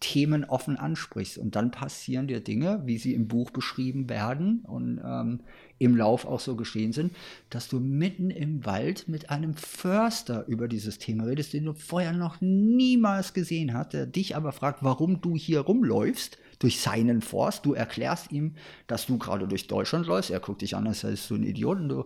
Themen 0.00 0.44
offen 0.44 0.76
ansprichst. 0.76 1.38
Und 1.38 1.56
dann 1.56 1.70
passieren 1.70 2.28
dir 2.28 2.40
Dinge, 2.40 2.82
wie 2.84 2.98
sie 2.98 3.14
im 3.14 3.28
Buch 3.28 3.50
beschrieben 3.50 4.08
werden 4.08 4.60
und 4.66 5.00
ähm, 5.04 5.40
im 5.78 5.96
Lauf 5.96 6.24
auch 6.24 6.40
so 6.40 6.56
geschehen 6.56 6.92
sind, 6.92 7.14
dass 7.50 7.68
du 7.68 7.80
mitten 7.80 8.30
im 8.30 8.64
Wald 8.64 9.08
mit 9.08 9.30
einem 9.30 9.54
Förster 9.54 10.46
über 10.46 10.68
dieses 10.68 10.98
Thema 10.98 11.24
redest, 11.24 11.52
den 11.52 11.64
du 11.64 11.74
vorher 11.74 12.12
noch 12.12 12.40
niemals 12.40 13.34
gesehen 13.34 13.74
hast, 13.74 13.92
der 13.92 14.06
dich 14.06 14.36
aber 14.36 14.52
fragt, 14.52 14.82
warum 14.82 15.20
du 15.20 15.36
hier 15.36 15.60
rumläufst 15.60 16.38
durch 16.58 16.80
seinen 16.80 17.20
Forst. 17.20 17.66
Du 17.66 17.74
erklärst 17.74 18.32
ihm, 18.32 18.54
dass 18.86 19.06
du 19.06 19.18
gerade 19.18 19.48
durch 19.48 19.66
Deutschland 19.66 20.06
läufst. 20.06 20.30
Er 20.30 20.40
guckt 20.40 20.62
dich 20.62 20.76
an, 20.76 20.86
als 20.86 21.00
seist 21.00 21.30
du 21.30 21.36
ein 21.36 21.44
Idiot. 21.44 21.78
Und 21.78 21.88
du 21.88 22.04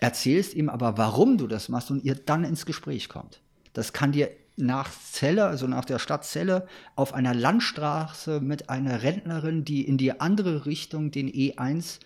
erzählst 0.00 0.54
ihm 0.54 0.68
aber, 0.68 0.98
warum 0.98 1.38
du 1.38 1.46
das 1.46 1.68
machst 1.68 1.90
und 1.90 2.04
ihr 2.04 2.14
dann 2.14 2.44
ins 2.44 2.66
Gespräch 2.66 3.08
kommt. 3.08 3.40
Das 3.72 3.92
kann 3.92 4.12
dir 4.12 4.30
nach 4.56 4.90
Celle, 4.90 5.46
also 5.46 5.66
nach 5.66 5.84
der 5.84 5.98
Stadt 5.98 6.24
Celle, 6.24 6.66
auf 6.94 7.14
einer 7.14 7.34
Landstraße 7.34 8.40
mit 8.40 8.68
einer 8.68 9.02
Rentnerin, 9.02 9.64
die 9.64 9.82
in 9.82 9.98
die 9.98 10.20
andere 10.20 10.66
Richtung 10.66 11.10
den 11.10 11.30
E1 11.30 12.00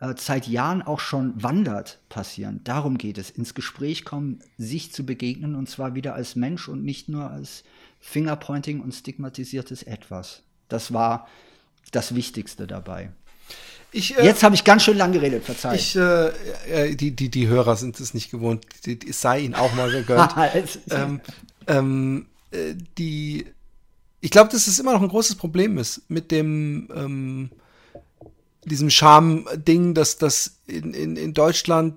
äh, 0.00 0.14
seit 0.16 0.46
Jahren 0.48 0.82
auch 0.82 1.00
schon 1.00 1.42
wandert, 1.42 1.98
passieren. 2.08 2.60
Darum 2.64 2.98
geht 2.98 3.18
es, 3.18 3.30
ins 3.30 3.54
Gespräch 3.54 4.04
kommen, 4.04 4.40
sich 4.56 4.92
zu 4.92 5.04
begegnen 5.04 5.54
und 5.54 5.68
zwar 5.68 5.94
wieder 5.94 6.14
als 6.14 6.36
Mensch 6.36 6.68
und 6.68 6.84
nicht 6.84 7.08
nur 7.08 7.30
als 7.30 7.64
Fingerpointing 8.00 8.80
und 8.80 8.92
stigmatisiertes 8.92 9.82
Etwas. 9.82 10.42
Das 10.68 10.92
war 10.92 11.28
das 11.92 12.14
Wichtigste 12.14 12.66
dabei. 12.66 13.10
ich, 13.92 14.16
äh, 14.16 14.24
Jetzt 14.24 14.42
habe 14.42 14.54
ich 14.54 14.64
ganz 14.64 14.84
schön 14.84 14.96
lang 14.96 15.12
geredet, 15.12 15.44
verzeiht. 15.44 15.78
ich, 15.78 15.96
äh, 15.96 16.28
äh, 16.28 16.96
die, 16.96 17.10
die, 17.10 17.28
die 17.28 17.48
Hörer 17.48 17.76
sind 17.76 18.00
es 18.00 18.14
nicht 18.14 18.30
gewohnt. 18.30 18.64
Die, 18.86 18.98
die, 18.98 19.10
es 19.10 19.20
sei 19.20 19.40
ihnen 19.40 19.54
auch 19.54 19.74
mal 19.74 19.90
gegönnt. 19.90 20.34
Ähm, 20.90 21.20
ähm, 21.70 22.26
äh, 22.50 22.74
die, 22.98 23.46
ich 24.20 24.30
glaube, 24.30 24.50
dass 24.50 24.66
es 24.66 24.78
immer 24.78 24.92
noch 24.92 25.02
ein 25.02 25.08
großes 25.08 25.36
Problem 25.36 25.78
ist 25.78 26.02
mit 26.08 26.30
dem, 26.30 26.88
ähm, 26.94 27.50
diesem 28.64 28.90
Scham-Ding, 28.90 29.94
dass 29.94 30.18
das 30.18 30.60
in, 30.66 30.92
in, 30.92 31.16
in 31.16 31.32
Deutschland 31.32 31.94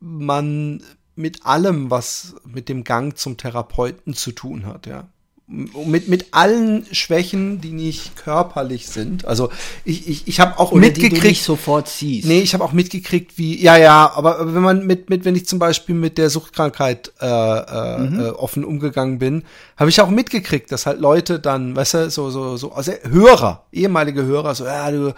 man 0.00 0.82
mit 1.14 1.46
allem, 1.46 1.90
was 1.90 2.34
mit 2.44 2.68
dem 2.68 2.84
Gang 2.84 3.16
zum 3.16 3.36
Therapeuten 3.38 4.12
zu 4.12 4.32
tun 4.32 4.66
hat, 4.66 4.86
ja. 4.86 5.08
Mit, 5.48 6.08
mit 6.08 6.34
allen 6.34 6.86
Schwächen, 6.90 7.60
die 7.60 7.70
nicht 7.70 8.16
körperlich 8.16 8.88
sind. 8.88 9.26
Also 9.26 9.50
ich, 9.84 10.08
ich, 10.08 10.26
ich 10.26 10.40
habe 10.40 10.58
auch 10.58 10.72
Oder 10.72 10.88
die 10.88 10.94
du 10.94 11.00
mitgekriegt. 11.02 11.24
nicht 11.24 11.44
sofort 11.44 11.88
siehst. 11.88 12.26
Nee, 12.26 12.40
ich 12.40 12.52
habe 12.52 12.64
auch 12.64 12.72
mitgekriegt, 12.72 13.38
wie, 13.38 13.62
ja, 13.62 13.76
ja, 13.76 14.10
aber 14.12 14.40
aber 14.40 14.54
wenn 14.56 14.62
man 14.62 14.84
mit, 14.86 15.08
mit, 15.08 15.24
wenn 15.24 15.36
ich 15.36 15.46
zum 15.46 15.60
Beispiel 15.60 15.94
mit 15.94 16.18
der 16.18 16.30
Suchtkrankheit 16.30 17.12
äh, 17.20 17.26
äh, 17.26 17.98
Mhm. 17.98 18.20
äh, 18.20 18.28
offen 18.30 18.64
umgegangen 18.64 19.20
bin, 19.20 19.44
habe 19.76 19.88
ich 19.88 20.00
auch 20.00 20.10
mitgekriegt, 20.10 20.72
dass 20.72 20.84
halt 20.84 20.98
Leute 21.00 21.38
dann, 21.38 21.76
weißt 21.76 21.94
du, 21.94 22.10
so, 22.10 22.28
so, 22.30 22.56
so, 22.56 22.72
also 22.72 22.90
Hörer, 23.08 23.62
ehemalige 23.70 24.24
Hörer, 24.24 24.52
so, 24.56 24.64
ja, 24.64 24.90
du, 24.90 25.14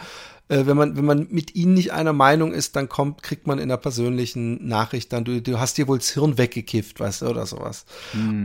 äh, 0.48 0.66
wenn 0.66 0.76
man, 0.76 0.96
wenn 0.96 1.04
man 1.04 1.28
mit 1.30 1.54
ihnen 1.54 1.74
nicht 1.74 1.92
einer 1.92 2.12
Meinung 2.12 2.52
ist, 2.52 2.76
dann 2.76 2.88
kommt, 2.88 3.22
kriegt 3.22 3.46
man 3.46 3.58
in 3.58 3.68
der 3.68 3.76
persönlichen 3.76 4.66
Nachricht 4.66 5.12
dann, 5.12 5.24
du, 5.24 5.40
du 5.40 5.60
hast 5.60 5.78
dir 5.78 5.88
wohl 5.88 5.98
das 5.98 6.10
Hirn 6.10 6.38
weggekifft, 6.38 7.00
weißt 7.00 7.22
du, 7.22 7.26
oder 7.26 7.46
sowas. 7.46 7.84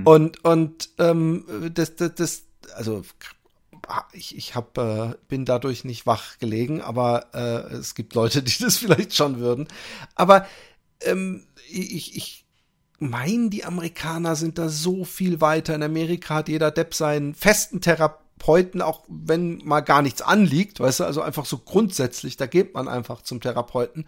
Und, 0.05 0.43
und 0.43 0.89
ähm, 0.99 1.45
das, 1.73 1.95
das, 1.95 2.15
das, 2.15 2.43
also 2.75 3.03
ich, 4.13 4.37
ich 4.37 4.55
hab, 4.55 4.77
äh, 4.77 5.15
bin 5.27 5.45
dadurch 5.45 5.83
nicht 5.83 6.05
wach 6.05 6.37
gelegen, 6.39 6.81
aber 6.81 7.27
äh, 7.33 7.73
es 7.75 7.95
gibt 7.95 8.15
Leute, 8.15 8.43
die 8.43 8.57
das 8.59 8.77
vielleicht 8.77 9.15
schon 9.15 9.39
würden. 9.39 9.67
Aber 10.15 10.45
ähm, 11.01 11.45
ich, 11.69 12.15
ich 12.15 12.45
meine, 12.99 13.49
die 13.49 13.65
Amerikaner 13.65 14.35
sind 14.35 14.57
da 14.57 14.69
so 14.69 15.03
viel 15.03 15.41
weiter. 15.41 15.75
In 15.75 15.83
Amerika 15.83 16.35
hat 16.35 16.49
jeder 16.49 16.71
Depp 16.71 16.93
seinen 16.93 17.35
festen 17.35 17.81
Therapeuten, 17.81 18.22
auch 18.81 19.03
wenn 19.07 19.57
mal 19.63 19.81
gar 19.81 20.01
nichts 20.01 20.21
anliegt, 20.21 20.79
weißt 20.79 21.01
du, 21.01 21.03
also 21.05 21.21
einfach 21.21 21.45
so 21.45 21.57
grundsätzlich, 21.57 22.37
da 22.37 22.45
geht 22.45 22.73
man 22.73 22.87
einfach 22.87 23.21
zum 23.21 23.41
Therapeuten. 23.41 24.05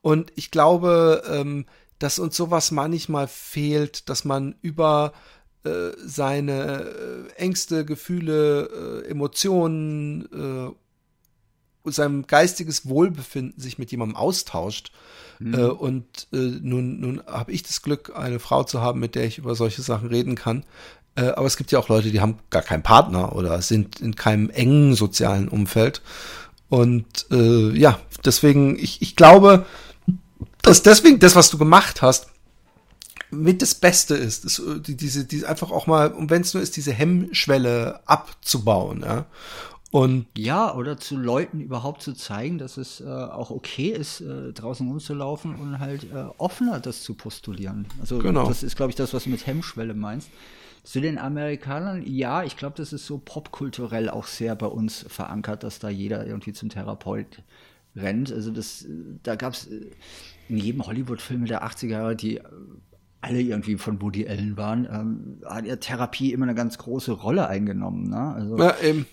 Und 0.00 0.32
ich 0.36 0.50
glaube, 0.50 1.22
ähm, 1.30 1.66
dass 1.98 2.18
uns 2.18 2.36
sowas 2.36 2.70
manchmal 2.70 3.28
fehlt, 3.28 4.08
dass 4.08 4.24
man 4.24 4.54
über 4.62 5.12
äh, 5.64 5.90
seine 6.04 6.82
äh, 6.82 7.32
Ängste, 7.36 7.84
Gefühle, 7.84 9.02
äh, 9.04 9.08
Emotionen, 9.10 10.28
äh, 10.32 11.90
seinem 11.90 12.26
geistiges 12.26 12.88
Wohlbefinden 12.88 13.60
sich 13.60 13.78
mit 13.78 13.90
jemandem 13.90 14.16
austauscht. 14.16 14.92
Äh, 15.40 15.64
und 15.64 16.28
äh, 16.32 16.36
nun, 16.36 17.00
nun 17.00 17.22
habe 17.26 17.52
ich 17.52 17.62
das 17.62 17.82
Glück, 17.82 18.12
eine 18.14 18.38
Frau 18.38 18.64
zu 18.64 18.80
haben, 18.80 19.00
mit 19.00 19.14
der 19.14 19.24
ich 19.24 19.38
über 19.38 19.54
solche 19.54 19.82
Sachen 19.82 20.08
reden 20.08 20.34
kann. 20.36 20.64
Äh, 21.16 21.26
aber 21.26 21.46
es 21.46 21.56
gibt 21.56 21.72
ja 21.72 21.78
auch 21.78 21.88
Leute, 21.88 22.10
die 22.10 22.20
haben 22.20 22.38
gar 22.50 22.62
keinen 22.62 22.82
Partner 22.82 23.34
oder 23.34 23.60
sind 23.62 24.00
in 24.00 24.16
keinem 24.16 24.50
engen 24.50 24.94
sozialen 24.94 25.48
Umfeld. 25.48 26.02
Und 26.68 27.26
äh, 27.30 27.70
ja, 27.70 28.00
deswegen, 28.24 28.78
ich, 28.78 29.00
ich 29.02 29.16
glaube, 29.16 29.66
dass 30.62 30.82
deswegen 30.82 31.18
das, 31.20 31.36
was 31.36 31.50
du 31.50 31.58
gemacht 31.58 32.02
hast, 32.02 32.28
mit 33.30 33.62
das 33.62 33.74
Beste 33.74 34.14
ist, 34.14 34.44
ist 34.44 34.58
äh, 34.60 34.80
die, 34.80 34.96
diese, 34.96 35.24
diese 35.24 35.48
einfach 35.48 35.70
auch 35.70 35.86
mal, 35.86 36.12
und 36.12 36.30
wenn 36.30 36.42
es 36.42 36.54
nur 36.54 36.62
ist, 36.62 36.76
diese 36.76 36.92
Hemmschwelle 36.92 38.00
abzubauen, 38.06 39.02
ja. 39.02 39.26
Und 39.90 40.26
Ja, 40.36 40.74
oder 40.74 40.96
zu 40.98 41.16
Leuten 41.16 41.60
überhaupt 41.60 42.02
zu 42.02 42.14
zeigen, 42.14 42.58
dass 42.58 42.78
es 42.78 43.00
äh, 43.00 43.04
auch 43.04 43.50
okay 43.50 43.90
ist, 43.90 44.22
äh, 44.22 44.52
draußen 44.52 44.88
rumzulaufen 44.88 45.54
und 45.54 45.78
halt 45.78 46.04
äh, 46.12 46.24
offener 46.38 46.80
das 46.80 47.04
zu 47.04 47.14
postulieren. 47.14 47.86
Also 48.00 48.18
Genau. 48.18 48.48
das 48.48 48.64
ist, 48.64 48.74
glaube 48.74 48.90
ich, 48.90 48.96
das, 48.96 49.14
was 49.14 49.22
du 49.22 49.30
mit 49.30 49.46
Hemmschwelle 49.46 49.94
meinst. 49.94 50.28
Zu 50.84 51.00
den 51.00 51.18
Amerikanern, 51.18 52.02
ja, 52.06 52.44
ich 52.44 52.56
glaube, 52.56 52.76
das 52.76 52.92
ist 52.92 53.06
so 53.06 53.18
popkulturell 53.18 54.10
auch 54.10 54.26
sehr 54.26 54.54
bei 54.54 54.66
uns 54.66 55.04
verankert, 55.08 55.62
dass 55.64 55.78
da 55.78 55.88
jeder 55.88 56.26
irgendwie 56.26 56.52
zum 56.52 56.68
Therapeut 56.68 57.42
rennt. 57.96 58.30
Also 58.30 58.50
das, 58.50 58.86
da 59.22 59.34
gab 59.34 59.54
es 59.54 59.66
in 60.48 60.58
jedem 60.58 60.86
Hollywood-Film 60.86 61.46
der 61.46 61.64
80er 61.64 61.88
Jahre, 61.88 62.16
die 62.16 62.40
alle 63.22 63.40
irgendwie 63.40 63.76
von 63.76 64.02
Woody 64.02 64.28
Allen 64.28 64.58
waren, 64.58 64.86
ähm, 64.90 65.40
hat 65.46 65.64
ja 65.64 65.76
Therapie 65.76 66.32
immer 66.32 66.44
eine 66.44 66.54
ganz 66.54 66.76
große 66.76 67.12
Rolle 67.12 67.48
eingenommen. 67.48 68.10
Ne? 68.10 68.34
Also, 68.34 68.58
ja, 68.58 68.76
eben. 68.82 69.06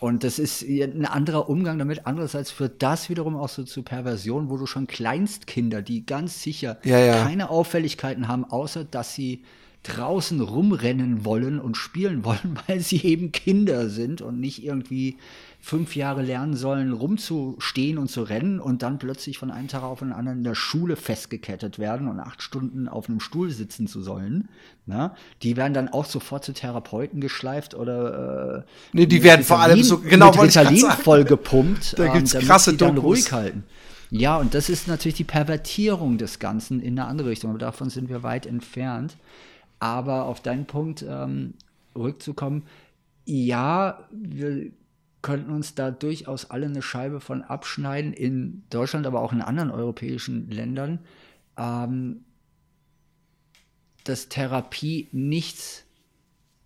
Und 0.00 0.22
das 0.22 0.38
ist 0.38 0.62
ein 0.62 1.06
anderer 1.06 1.48
Umgang 1.48 1.78
damit. 1.78 2.06
Andererseits 2.06 2.50
führt 2.50 2.82
das 2.82 3.08
wiederum 3.08 3.36
auch 3.36 3.48
so 3.48 3.62
zu 3.62 3.82
Perversion, 3.82 4.50
wo 4.50 4.58
du 4.58 4.66
schon 4.66 4.86
Kleinstkinder, 4.86 5.80
die 5.80 6.04
ganz 6.04 6.42
sicher 6.42 6.76
ja, 6.84 6.98
ja. 6.98 7.24
keine 7.24 7.48
Auffälligkeiten 7.48 8.28
haben, 8.28 8.44
außer 8.44 8.84
dass 8.84 9.14
sie 9.14 9.44
draußen 9.84 10.40
rumrennen 10.40 11.24
wollen 11.24 11.60
und 11.60 11.76
spielen 11.76 12.24
wollen, 12.24 12.58
weil 12.66 12.80
sie 12.80 13.02
eben 13.04 13.32
Kinder 13.32 13.88
sind 13.88 14.20
und 14.20 14.40
nicht 14.40 14.64
irgendwie 14.64 15.16
fünf 15.60 15.96
Jahre 15.96 16.20
lernen 16.20 16.56
sollen, 16.56 16.92
rumzustehen 16.92 17.96
und 17.96 18.10
zu 18.10 18.22
rennen 18.22 18.60
und 18.60 18.82
dann 18.82 18.98
plötzlich 18.98 19.38
von 19.38 19.50
einem 19.50 19.68
Tag 19.68 19.82
auf 19.82 20.00
den 20.00 20.12
anderen 20.12 20.38
in 20.38 20.44
der 20.44 20.54
Schule 20.54 20.94
festgekettet 20.94 21.78
werden 21.78 22.06
und 22.08 22.20
acht 22.20 22.42
Stunden 22.42 22.86
auf 22.86 23.08
einem 23.08 23.20
Stuhl 23.20 23.50
sitzen 23.50 23.86
zu 23.86 24.02
sollen. 24.02 24.48
Na? 24.84 25.14
Die 25.42 25.56
werden 25.56 25.72
dann 25.72 25.88
auch 25.88 26.04
sofort 26.04 26.44
zu 26.44 26.52
Therapeuten 26.52 27.20
geschleift 27.20 27.74
oder 27.74 28.58
äh, 28.58 28.70
nee, 28.92 29.06
die 29.06 29.22
werden 29.22 29.42
vor 29.42 29.60
allem 29.60 29.82
so 29.82 29.98
genau 29.98 30.32
mit 30.32 30.42
Ritalin 30.42 30.90
voll 31.02 31.24
gepumpt, 31.24 31.94
da 31.98 32.08
gibt's 32.08 32.34
ähm, 32.34 32.42
krasse 32.42 32.72
die 32.72 32.78
dann 32.78 32.98
ruhig 32.98 33.32
halten. 33.32 33.64
Ja, 34.10 34.36
und 34.36 34.54
das 34.54 34.68
ist 34.68 34.86
natürlich 34.86 35.16
die 35.16 35.24
Pervertierung 35.24 36.18
des 36.18 36.38
Ganzen 36.38 36.80
in 36.80 36.98
eine 36.98 37.08
andere 37.08 37.30
Richtung, 37.30 37.50
aber 37.50 37.58
davon 37.58 37.88
sind 37.88 38.10
wir 38.10 38.22
weit 38.22 38.44
entfernt. 38.44 39.16
Aber 39.84 40.24
auf 40.24 40.40
deinen 40.40 40.64
Punkt 40.64 41.04
ähm, 41.06 41.52
rückzukommen, 41.94 42.62
ja, 43.26 44.08
wir 44.10 44.70
könnten 45.20 45.50
uns 45.50 45.74
da 45.74 45.90
durchaus 45.90 46.50
alle 46.50 46.64
eine 46.64 46.80
Scheibe 46.80 47.20
von 47.20 47.42
abschneiden, 47.42 48.14
in 48.14 48.62
Deutschland, 48.70 49.06
aber 49.06 49.20
auch 49.20 49.34
in 49.34 49.42
anderen 49.42 49.70
europäischen 49.70 50.50
Ländern, 50.50 51.00
ähm, 51.58 52.24
dass 54.04 54.30
Therapie 54.30 55.10
nichts 55.12 55.84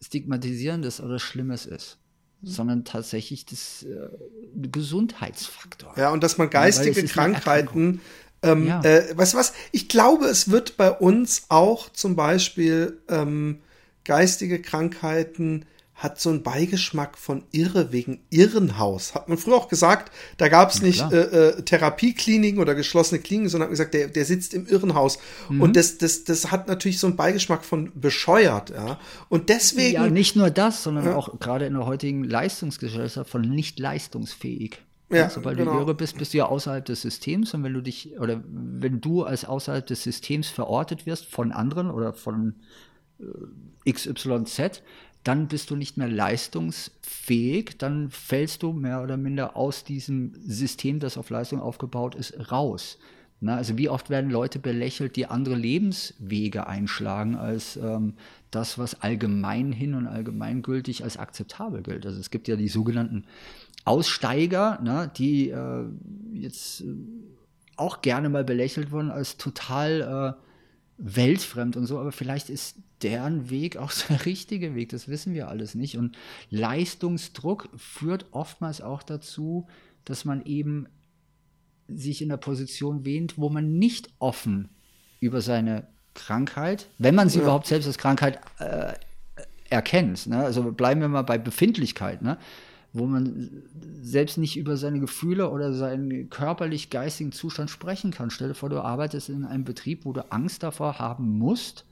Stigmatisierendes 0.01 1.01
oder 1.01 1.19
Schlimmes 1.19 1.67
ist, 1.67 1.99
mhm. 2.43 2.47
sondern 2.47 2.85
tatsächlich 2.85 3.47
das 3.47 3.83
äh, 3.83 4.11
Gesundheitsfaktor. 4.55 5.93
Ja, 5.97 6.13
und 6.13 6.23
dass 6.23 6.39
man 6.39 6.51
geistige 6.51 7.01
ja, 7.01 7.07
Krankheiten 7.09 8.01
ähm, 8.43 8.67
ja. 8.67 8.83
äh, 8.83 9.17
weißt 9.17 9.35
du 9.35 9.39
was? 9.39 9.53
Ich 9.73 9.89
glaube, 9.89 10.27
es 10.27 10.51
wird 10.51 10.77
bei 10.77 10.91
uns 10.91 11.45
auch 11.49 11.91
zum 11.91 12.17
Beispiel 12.17 13.01
ähm, 13.09 13.61
geistige 14.05 14.61
Krankheiten 14.63 15.65
hat 15.99 16.21
so 16.21 16.31
einen 16.31 16.45
Beigeschmack 16.45 17.19
von 17.19 17.43
Irre 17.51 17.91
wegen 17.91 18.21
Irrenhaus. 18.31 19.17
Hat 19.17 19.29
man 19.29 19.37
früher 19.37 19.57
auch 19.57 19.67
gesagt, 19.67 20.13
da 20.37 20.47
gab 20.47 20.71
es 20.71 20.81
nicht 20.81 21.03
äh, 21.11 21.49
äh, 21.49 21.63
Therapiekliniken 21.63 22.61
oder 22.61 22.77
geschlossene 22.77 23.21
Kliniken, 23.21 23.49
sondern 23.49 23.67
hat 23.67 23.73
gesagt, 23.73 23.95
der, 23.95 24.07
der 24.07 24.25
sitzt 24.25 24.55
im 24.55 24.67
Irrenhaus. 24.67 25.19
Mhm. 25.49 25.61
Und 25.61 25.77
das, 25.77 25.99
das, 25.99 26.23
das 26.23 26.53
hat 26.53 26.69
natürlich 26.69 27.01
so 27.01 27.09
einen 27.09 27.17
Beigeschmack 27.17 27.65
von 27.65 27.91
bescheuert, 27.97 28.71
ja. 28.71 29.01
Und 29.29 29.49
deswegen. 29.49 29.95
Ja, 29.95 30.09
nicht 30.09 30.37
nur 30.37 30.51
das, 30.51 30.85
sondern 30.85 31.05
ja. 31.07 31.17
auch 31.17 31.37
gerade 31.41 31.67
in 31.67 31.75
der 31.75 31.85
heutigen 31.85 32.23
Leistungsgesellschaft 32.23 33.29
von 33.29 33.43
nicht 33.43 33.81
leistungsfähig. 33.81 34.79
Ja, 35.11 35.31
Sobald 35.31 35.57
genau. 35.57 35.73
du 35.73 35.79
irre 35.81 35.95
bist, 35.95 36.19
bist 36.19 36.35
du 36.35 36.39
ja 36.39 36.47
außerhalb 36.47 36.85
des 36.85 37.01
Systems 37.01 37.55
und 37.55 37.63
wenn 37.63 37.73
du 37.73 37.81
dich 37.81 38.19
oder 38.21 38.43
wenn 38.47 39.01
du 39.01 39.25
als 39.25 39.47
außerhalb 39.47 39.87
des 39.87 40.03
Systems 40.03 40.49
verortet 40.49 41.07
wirst 41.07 41.25
von 41.25 41.51
anderen 41.51 41.91
oder 41.91 42.13
von 42.13 42.57
äh, 43.19 43.91
XYZ, 43.91 44.83
dann 45.25 45.49
bist 45.49 45.71
du 45.71 45.77
nicht 45.77 45.97
mehr 45.97 46.09
leistungsfähig, 46.09 47.79
dann 47.79 48.11
fällst 48.11 48.63
du 48.63 48.73
mehr 48.73 49.03
oder 49.03 49.17
minder 49.17 49.57
aus 49.57 49.85
diesem 49.85 50.35
System, 50.47 51.01
das 51.01 51.17
auf 51.17 51.31
Leistung 51.31 51.61
aufgebaut 51.61 52.15
ist, 52.15 52.51
raus. 52.53 52.99
Na, 53.41 53.57
also 53.57 53.79
wie 53.79 53.89
oft 53.89 54.11
werden 54.11 54.31
Leute 54.31 54.59
belächelt, 54.59 55.15
die 55.15 55.27
andere 55.27 55.55
Lebenswege 55.55 56.67
einschlagen 56.67 57.37
als 57.37 57.77
ähm, 57.77 58.15
das, 58.51 58.79
was 58.79 59.01
allgemein 59.01 59.71
hin 59.71 59.95
und 59.95 60.09
allgemeingültig 60.09 61.05
als 61.05 61.19
akzeptabel 61.19 61.83
gilt. 61.83 62.05
Also 62.05 62.19
es 62.19 62.31
gibt 62.31 62.49
ja 62.49 62.57
die 62.57 62.69
sogenannten 62.69 63.27
Aussteiger, 63.85 64.81
ne, 64.83 65.11
die 65.17 65.51
äh, 65.51 65.85
jetzt 66.33 66.83
äh, 66.83 66.95
auch 67.77 68.03
gerne 68.03 68.29
mal 68.29 68.45
belächelt 68.45 68.91
wurden 68.91 69.11
als 69.11 69.37
total 69.37 70.37
äh, 70.39 70.43
weltfremd 70.99 71.77
und 71.77 71.87
so, 71.87 71.99
aber 71.99 72.13
vielleicht 72.13 72.51
ist 72.51 72.77
deren 73.03 73.51
Weg 73.51 73.77
auch 73.77 73.93
der 74.09 74.27
richtige 74.27 74.75
Weg, 74.75 74.91
das 74.91 75.09
wissen 75.09 75.33
wir 75.35 75.49
alles 75.49 75.75
nicht. 75.75 75.97
Und 75.97 76.17
Leistungsdruck 76.51 77.69
führt 77.77 78.27
oftmals 78.33 78.81
auch 78.81 79.03
dazu, 79.03 79.67
dass 80.05 80.25
man 80.25 80.45
eben 80.45 80.87
sich 81.87 82.21
in 82.21 82.29
der 82.29 82.37
Position 82.37 83.05
wähnt, 83.05 83.39
wo 83.39 83.49
man 83.49 83.79
nicht 83.79 84.11
offen 84.19 84.69
über 85.21 85.41
seine 85.41 85.87
Krankheit, 86.15 86.89
wenn 86.99 87.15
man 87.15 87.29
sie 87.29 87.39
ja. 87.39 87.45
überhaupt 87.45 87.67
selbst 87.67 87.87
als 87.87 87.99
Krankheit 87.99 88.41
äh, 88.59 88.95
erkennt, 89.71 90.27
ne? 90.27 90.39
also 90.39 90.73
bleiben 90.73 91.01
wir 91.01 91.09
mal 91.09 91.23
bei 91.23 91.39
Befindlichkeit, 91.39 92.23
ne? 92.23 92.39
Wo 92.93 93.07
man 93.07 93.63
selbst 94.01 94.39
nicht 94.39 94.57
über 94.57 94.77
seine 94.77 95.01
Gefühle 95.01 95.51
oder 95.51 95.73
seinen 95.73 96.31
körperlich-geistigen 96.31 97.33
Zustand 97.33 97.71
sprechen 97.71 98.11
kann. 98.11 98.31
Stell 98.31 98.49
dir 98.49 98.55
vor, 98.55 98.71
du 98.71 98.81
arbeitest 98.81 99.29
in 99.29 99.45
einem 99.45 99.65
Betrieb, 99.65 100.05
wo 100.05 100.13
du 100.13 100.31
Angst 100.33 100.63
davor 100.63 100.99
haben 100.99 101.39
musst, 101.39 101.85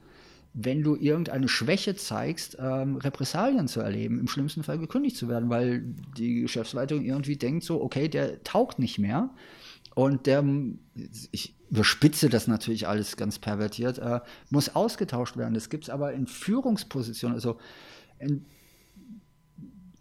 wenn 0.55 0.83
du 0.83 0.97
irgendeine 0.97 1.49
Schwäche 1.49 1.97
zeigst, 1.97 2.57
ähm, 2.59 2.97
Repressalien 2.97 3.69
zu 3.69 3.81
erleben, 3.81 4.19
im 4.19 4.27
schlimmsten 4.27 4.63
Fall 4.63 4.79
gekündigt 4.79 5.17
zu 5.17 5.29
werden, 5.29 5.51
weil 5.51 5.83
die 6.17 6.41
Geschäftsleitung 6.41 7.05
irgendwie 7.05 7.37
denkt 7.37 7.63
so, 7.65 7.83
okay, 7.83 8.09
der 8.09 8.43
taugt 8.43 8.79
nicht 8.79 8.99
mehr. 8.99 9.29
Und 9.95 10.27
der, 10.27 10.45
ich 11.31 11.55
überspitze 11.71 12.31
das 12.31 12.47
natürlich 12.49 12.89
alles 12.89 13.19
ganz 13.19 13.39
pervertiert, 13.39 13.99
äh, 13.99 14.21
muss 14.49 14.75
ausgetauscht 14.75 15.37
werden. 15.37 15.53
Das 15.53 15.69
gibt 15.69 15.85
es 15.85 15.91
aber 15.91 16.15
in 16.15 16.27
Führungspositionen, 16.27 17.35
also 17.35 17.59
in 18.19 18.47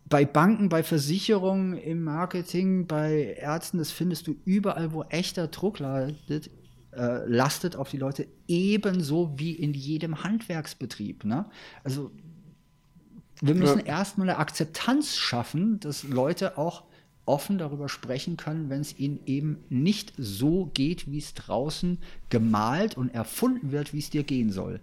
bei 0.08 0.24
Banken, 0.24 0.70
bei 0.70 0.84
Versicherungen, 0.84 1.78
im 1.78 2.04
Marketing, 2.04 2.86
bei 2.86 3.36
Ärzten, 3.40 3.80
das 3.80 3.92
findest 3.92 4.28
du 4.28 4.36
überall, 4.46 4.94
wo 4.94 5.04
echter 5.04 5.48
Druck 5.48 5.80
lastet, 5.80 6.52
äh, 6.96 7.26
lastet 7.28 7.76
auf 7.76 7.90
die 7.90 7.98
Leute, 7.98 8.28
ebenso 8.48 9.34
wie 9.38 9.54
in 9.54 9.74
jedem 9.74 10.24
Handwerksbetrieb. 10.24 11.26
Ne? 11.26 11.46
Also 11.84 12.12
wir 13.42 13.56
müssen 13.56 13.80
ja. 13.80 13.86
erstmal 13.86 14.30
eine 14.30 14.38
Akzeptanz 14.38 15.16
schaffen, 15.16 15.80
dass 15.80 16.04
Leute 16.04 16.58
auch 16.58 16.84
offen 17.26 17.58
darüber 17.58 17.90
sprechen 17.90 18.38
können, 18.38 18.70
wenn 18.70 18.82
es 18.82 18.98
ihnen 19.00 19.20
eben 19.26 19.64
nicht 19.70 20.14
so 20.18 20.70
geht, 20.74 21.10
wie 21.10 21.18
es 21.18 21.34
draußen 21.34 21.98
gemalt 22.30 22.96
und 22.96 23.10
erfunden 23.10 23.72
wird, 23.72 23.94
wie 23.94 24.00
es 24.00 24.12
dir 24.12 24.24
gehen 24.24 24.52
soll. 24.52 24.80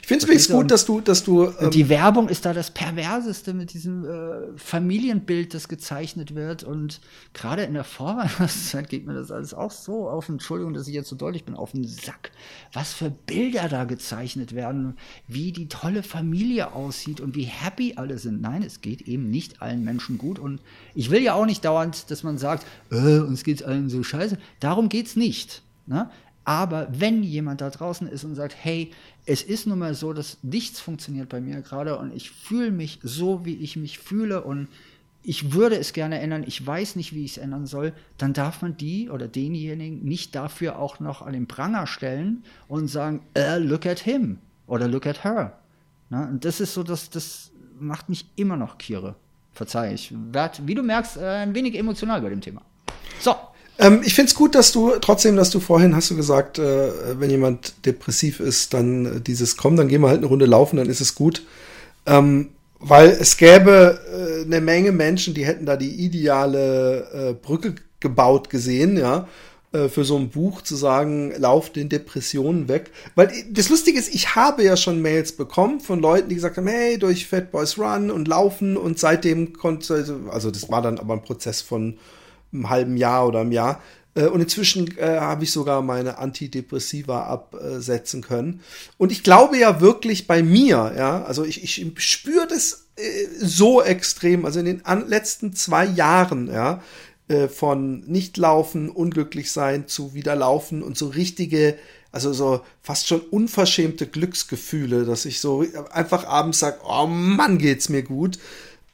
Ich 0.00 0.08
finde 0.08 0.18
es 0.18 0.24
übrigens 0.24 0.48
gut, 0.48 0.70
dass 0.70 0.84
du, 0.84 1.00
dass 1.00 1.24
du. 1.24 1.52
Ähm 1.60 1.70
die 1.70 1.88
Werbung 1.88 2.28
ist 2.28 2.44
da 2.44 2.52
das 2.52 2.70
Perverseste 2.70 3.54
mit 3.54 3.72
diesem 3.72 4.04
äh, 4.04 4.56
Familienbild, 4.56 5.54
das 5.54 5.68
gezeichnet 5.68 6.34
wird. 6.34 6.64
Und 6.64 7.00
gerade 7.32 7.62
in 7.62 7.74
der 7.74 7.84
Vorweihnachtszeit 7.84 8.88
geht 8.88 9.06
mir 9.06 9.14
das 9.14 9.30
alles 9.30 9.54
auch 9.54 9.70
so 9.70 10.08
auf, 10.08 10.28
Entschuldigung, 10.28 10.74
dass 10.74 10.88
ich 10.88 10.94
jetzt 10.94 11.08
so 11.08 11.16
deutlich 11.16 11.44
bin, 11.44 11.54
auf 11.54 11.72
den 11.72 11.84
Sack. 11.84 12.32
Was 12.72 12.92
für 12.92 13.10
Bilder 13.10 13.68
da 13.68 13.84
gezeichnet 13.84 14.54
werden, 14.54 14.96
wie 15.28 15.52
die 15.52 15.68
tolle 15.68 16.02
Familie 16.02 16.72
aussieht 16.72 17.20
und 17.20 17.36
wie 17.36 17.44
happy 17.44 17.94
alle 17.96 18.18
sind. 18.18 18.40
Nein, 18.40 18.62
es 18.62 18.80
geht 18.80 19.02
eben 19.02 19.30
nicht 19.30 19.62
allen 19.62 19.84
Menschen 19.84 20.18
gut. 20.18 20.38
Und 20.38 20.60
ich 20.94 21.10
will 21.10 21.22
ja 21.22 21.34
auch 21.34 21.46
nicht 21.46 21.64
dauernd, 21.64 22.10
dass 22.10 22.22
man 22.24 22.36
sagt, 22.38 22.66
äh, 22.90 23.18
uns 23.18 23.44
geht's 23.44 23.62
allen 23.62 23.88
so 23.88 24.02
scheiße. 24.02 24.38
Darum 24.60 24.88
geht's 24.88 25.14
nicht. 25.14 25.62
Ne? 25.86 26.10
Aber 26.48 26.88
wenn 26.90 27.22
jemand 27.22 27.60
da 27.60 27.68
draußen 27.68 28.08
ist 28.08 28.24
und 28.24 28.34
sagt, 28.34 28.54
hey, 28.58 28.90
es 29.28 29.42
ist 29.42 29.66
nun 29.66 29.78
mal 29.78 29.92
so, 29.92 30.14
dass 30.14 30.38
nichts 30.42 30.80
funktioniert 30.80 31.28
bei 31.28 31.42
mir 31.42 31.60
gerade 31.60 31.98
und 31.98 32.14
ich 32.14 32.30
fühle 32.30 32.70
mich 32.70 32.98
so, 33.02 33.44
wie 33.44 33.56
ich 33.56 33.76
mich 33.76 33.98
fühle 33.98 34.42
und 34.42 34.68
ich 35.22 35.52
würde 35.52 35.76
es 35.76 35.92
gerne 35.92 36.18
ändern, 36.20 36.44
ich 36.46 36.66
weiß 36.66 36.96
nicht, 36.96 37.14
wie 37.14 37.26
ich 37.26 37.32
es 37.32 37.36
ändern 37.36 37.66
soll, 37.66 37.92
dann 38.16 38.32
darf 38.32 38.62
man 38.62 38.78
die 38.78 39.10
oder 39.10 39.28
denjenigen 39.28 40.02
nicht 40.02 40.34
dafür 40.34 40.78
auch 40.78 40.98
noch 40.98 41.20
an 41.20 41.34
den 41.34 41.46
Pranger 41.46 41.86
stellen 41.86 42.42
und 42.68 42.88
sagen, 42.88 43.20
äh, 43.34 43.58
look 43.58 43.84
at 43.84 43.98
him 43.98 44.38
oder 44.66 44.88
look 44.88 45.06
at 45.06 45.24
her. 45.24 45.58
Na, 46.08 46.26
und 46.26 46.46
das 46.46 46.60
ist 46.60 46.72
so, 46.72 46.82
dass 46.82 47.10
das 47.10 47.50
macht 47.78 48.08
mich 48.08 48.24
immer 48.36 48.56
noch 48.56 48.78
Kiere. 48.78 49.14
Verzeih, 49.52 49.92
ich 49.92 50.14
werde, 50.32 50.66
wie 50.66 50.74
du 50.74 50.82
merkst, 50.82 51.18
äh, 51.18 51.42
ein 51.42 51.54
wenig 51.54 51.76
emotional 51.76 52.22
bei 52.22 52.30
dem 52.30 52.40
Thema. 52.40 52.62
So, 53.20 53.34
ähm, 53.78 54.00
ich 54.04 54.14
finde 54.14 54.30
es 54.30 54.34
gut, 54.34 54.54
dass 54.54 54.72
du 54.72 54.92
trotzdem, 55.00 55.36
dass 55.36 55.50
du 55.50 55.60
vorhin 55.60 55.94
hast 55.94 56.10
du 56.10 56.16
gesagt, 56.16 56.58
äh, 56.58 56.90
wenn 57.20 57.30
jemand 57.30 57.86
depressiv 57.86 58.40
ist, 58.40 58.74
dann 58.74 59.06
äh, 59.06 59.20
dieses 59.20 59.56
komm, 59.56 59.76
dann 59.76 59.88
gehen 59.88 60.02
wir 60.02 60.08
halt 60.08 60.18
eine 60.18 60.26
Runde 60.26 60.46
laufen, 60.46 60.76
dann 60.76 60.88
ist 60.88 61.00
es 61.00 61.14
gut. 61.14 61.44
Ähm, 62.06 62.50
weil 62.80 63.10
es 63.10 63.36
gäbe 63.36 64.00
äh, 64.12 64.44
eine 64.44 64.60
Menge 64.60 64.92
Menschen, 64.92 65.34
die 65.34 65.46
hätten 65.46 65.66
da 65.66 65.76
die 65.76 66.04
ideale 66.04 67.30
äh, 67.30 67.32
Brücke 67.34 67.74
gebaut 68.00 68.50
gesehen, 68.50 68.96
ja, 68.96 69.28
äh, 69.72 69.88
für 69.88 70.04
so 70.04 70.16
ein 70.16 70.30
Buch 70.30 70.62
zu 70.62 70.76
sagen, 70.76 71.32
lauf 71.36 71.70
den 71.70 71.88
Depressionen 71.88 72.68
weg. 72.68 72.90
Weil 73.16 73.32
das 73.50 73.68
Lustige 73.68 73.98
ist, 73.98 74.14
ich 74.14 74.34
habe 74.34 74.64
ja 74.64 74.76
schon 74.76 75.02
Mails 75.02 75.32
bekommen 75.32 75.80
von 75.80 76.00
Leuten, 76.00 76.28
die 76.28 76.36
gesagt 76.36 76.56
haben, 76.56 76.68
hey, 76.68 76.98
durch 76.98 77.26
Fat 77.26 77.50
Boys 77.50 77.78
Run 77.78 78.10
und 78.10 78.28
Laufen 78.28 78.76
und 78.76 78.98
seitdem 78.98 79.52
konnte, 79.52 80.20
also 80.30 80.50
das 80.50 80.70
war 80.70 80.82
dann 80.82 80.98
aber 80.98 81.14
ein 81.14 81.22
Prozess 81.22 81.60
von 81.60 81.98
einem 82.52 82.70
halben 82.70 82.96
Jahr 82.96 83.26
oder 83.26 83.40
einem 83.40 83.52
Jahr. 83.52 83.82
Äh, 84.14 84.26
und 84.26 84.40
inzwischen 84.40 84.96
äh, 84.98 85.18
habe 85.20 85.44
ich 85.44 85.52
sogar 85.52 85.82
meine 85.82 86.18
Antidepressiva 86.18 87.24
absetzen 87.24 88.22
können. 88.22 88.60
Und 88.96 89.12
ich 89.12 89.22
glaube 89.22 89.58
ja 89.58 89.80
wirklich 89.80 90.26
bei 90.26 90.42
mir, 90.42 90.92
ja, 90.96 91.24
also 91.24 91.44
ich, 91.44 91.62
ich 91.62 91.86
spüre 91.98 92.46
das 92.46 92.88
äh, 92.96 93.26
so 93.38 93.82
extrem, 93.82 94.44
also 94.44 94.60
in 94.60 94.66
den 94.66 94.82
letzten 95.06 95.54
zwei 95.54 95.84
Jahren, 95.86 96.48
ja, 96.48 96.82
äh, 97.28 97.48
von 97.48 98.00
nicht 98.06 98.36
laufen, 98.38 98.88
unglücklich 98.88 99.52
sein 99.52 99.86
zu 99.86 100.14
wieder 100.14 100.34
laufen 100.34 100.82
und 100.82 100.96
so 100.96 101.08
richtige, 101.08 101.76
also 102.10 102.32
so 102.32 102.62
fast 102.80 103.06
schon 103.06 103.20
unverschämte 103.20 104.06
Glücksgefühle, 104.06 105.04
dass 105.04 105.26
ich 105.26 105.40
so 105.40 105.62
einfach 105.90 106.26
abends 106.26 106.60
sage, 106.60 106.78
oh 106.88 107.06
Mann, 107.06 107.58
geht's 107.58 107.90
mir 107.90 108.02
gut. 108.02 108.38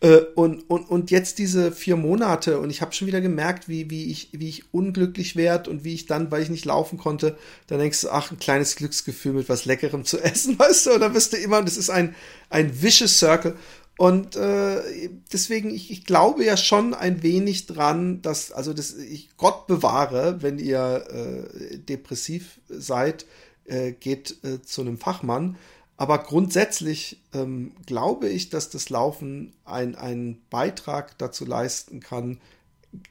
Äh, 0.04 0.26
und, 0.34 0.68
und, 0.68 0.90
und 0.90 1.10
jetzt 1.10 1.38
diese 1.38 1.72
vier 1.72 1.96
Monate 1.96 2.60
und 2.60 2.68
ich 2.68 2.82
habe 2.82 2.92
schon 2.92 3.08
wieder 3.08 3.22
gemerkt, 3.22 3.70
wie, 3.70 3.88
wie, 3.88 4.10
ich, 4.10 4.28
wie 4.32 4.50
ich 4.50 4.74
unglücklich 4.74 5.34
werde 5.34 5.70
und 5.70 5.82
wie 5.82 5.94
ich 5.94 6.04
dann, 6.04 6.30
weil 6.30 6.42
ich 6.42 6.50
nicht 6.50 6.66
laufen 6.66 6.98
konnte, 6.98 7.38
dann 7.68 7.78
denkst 7.78 8.02
du, 8.02 8.10
ach, 8.10 8.30
ein 8.30 8.38
kleines 8.38 8.76
Glücksgefühl 8.76 9.32
mit 9.32 9.48
was 9.48 9.64
Leckerem 9.64 10.04
zu 10.04 10.18
essen, 10.22 10.58
weißt 10.58 10.86
du, 10.86 10.92
und 10.92 11.00
dann 11.00 11.14
wirst 11.14 11.32
du 11.32 11.38
immer, 11.38 11.62
das 11.62 11.78
ist 11.78 11.88
ein, 11.88 12.14
ein 12.50 12.82
vicious 12.82 13.18
Circle. 13.18 13.56
Und 13.96 14.36
äh, 14.36 15.08
deswegen, 15.32 15.72
ich, 15.72 15.90
ich 15.90 16.04
glaube 16.04 16.44
ja 16.44 16.58
schon 16.58 16.92
ein 16.92 17.22
wenig 17.22 17.66
dran, 17.66 18.20
dass, 18.20 18.52
also 18.52 18.74
das, 18.74 18.94
ich 18.96 19.30
Gott 19.38 19.66
bewahre, 19.68 20.42
wenn 20.42 20.58
ihr 20.58 21.06
äh, 21.08 21.78
depressiv 21.78 22.60
seid, 22.68 23.24
äh, 23.64 23.92
geht 23.92 24.36
äh, 24.42 24.60
zu 24.60 24.82
einem 24.82 24.98
Fachmann. 24.98 25.56
Aber 25.96 26.18
grundsätzlich 26.18 27.20
ähm, 27.32 27.72
glaube 27.86 28.28
ich, 28.28 28.50
dass 28.50 28.68
das 28.68 28.90
Laufen 28.90 29.52
einen 29.64 30.40
Beitrag 30.50 31.16
dazu 31.18 31.44
leisten 31.44 32.00
kann, 32.00 32.40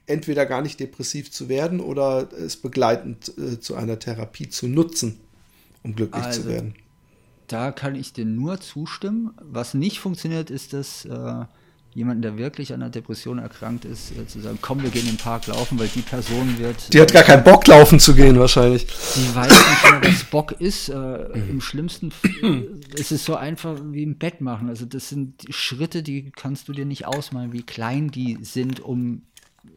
entweder 0.05 0.45
gar 0.45 0.61
nicht 0.61 0.79
depressiv 0.79 1.31
zu 1.31 1.49
werden 1.49 1.79
oder 1.79 2.31
es 2.33 2.57
begleitend 2.57 3.37
äh, 3.37 3.59
zu 3.59 3.75
einer 3.75 3.99
Therapie 3.99 4.49
zu 4.49 4.67
nutzen, 4.67 5.19
um 5.83 5.95
glücklich 5.95 6.23
also, 6.23 6.41
zu 6.41 6.47
werden 6.47 6.75
da 7.53 7.71
kann 7.71 7.95
ich 7.95 8.13
dir 8.13 8.25
nur 8.25 8.59
zustimmen. 8.59 9.31
Was 9.39 9.73
nicht 9.73 9.99
funktioniert, 9.99 10.49
ist, 10.49 10.73
dass 10.73 11.05
äh, 11.05 11.45
jemand, 11.93 12.23
der 12.23 12.37
wirklich 12.37 12.73
an 12.73 12.81
einer 12.81 12.89
Depression 12.89 13.39
erkrankt 13.39 13.85
ist, 13.85 14.11
äh, 14.17 14.27
zu 14.27 14.39
sagen, 14.39 14.59
komm, 14.61 14.81
wir 14.83 14.89
gehen 14.89 15.03
in 15.03 15.13
den 15.13 15.17
Park 15.17 15.47
laufen, 15.47 15.79
weil 15.79 15.87
die 15.87 16.01
Person 16.01 16.57
wird. 16.57 16.93
Die 16.93 17.01
hat 17.01 17.13
gar 17.13 17.23
keinen 17.23 17.43
Bock, 17.43 17.67
laufen 17.67 17.99
zu 17.99 18.15
gehen, 18.15 18.39
wahrscheinlich. 18.39 18.85
Die 18.85 19.35
weiß 19.35 19.51
nicht 19.51 19.91
mehr, 19.91 20.11
was 20.11 20.23
Bock 20.25 20.53
ist. 20.53 20.89
Äh, 20.89 20.95
mhm. 20.95 21.49
Im 21.49 21.61
schlimmsten 21.61 22.11
ist 22.95 23.11
es 23.11 23.25
so 23.25 23.35
einfach 23.35 23.77
wie 23.91 24.03
im 24.03 24.17
Bett 24.17 24.41
machen. 24.41 24.69
Also 24.69 24.85
das 24.85 25.09
sind 25.09 25.45
Schritte, 25.49 26.03
die 26.03 26.31
kannst 26.31 26.67
du 26.67 26.73
dir 26.73 26.85
nicht 26.85 27.05
ausmalen, 27.05 27.53
wie 27.53 27.63
klein 27.63 28.09
die 28.09 28.39
sind, 28.41 28.79
um 28.79 29.23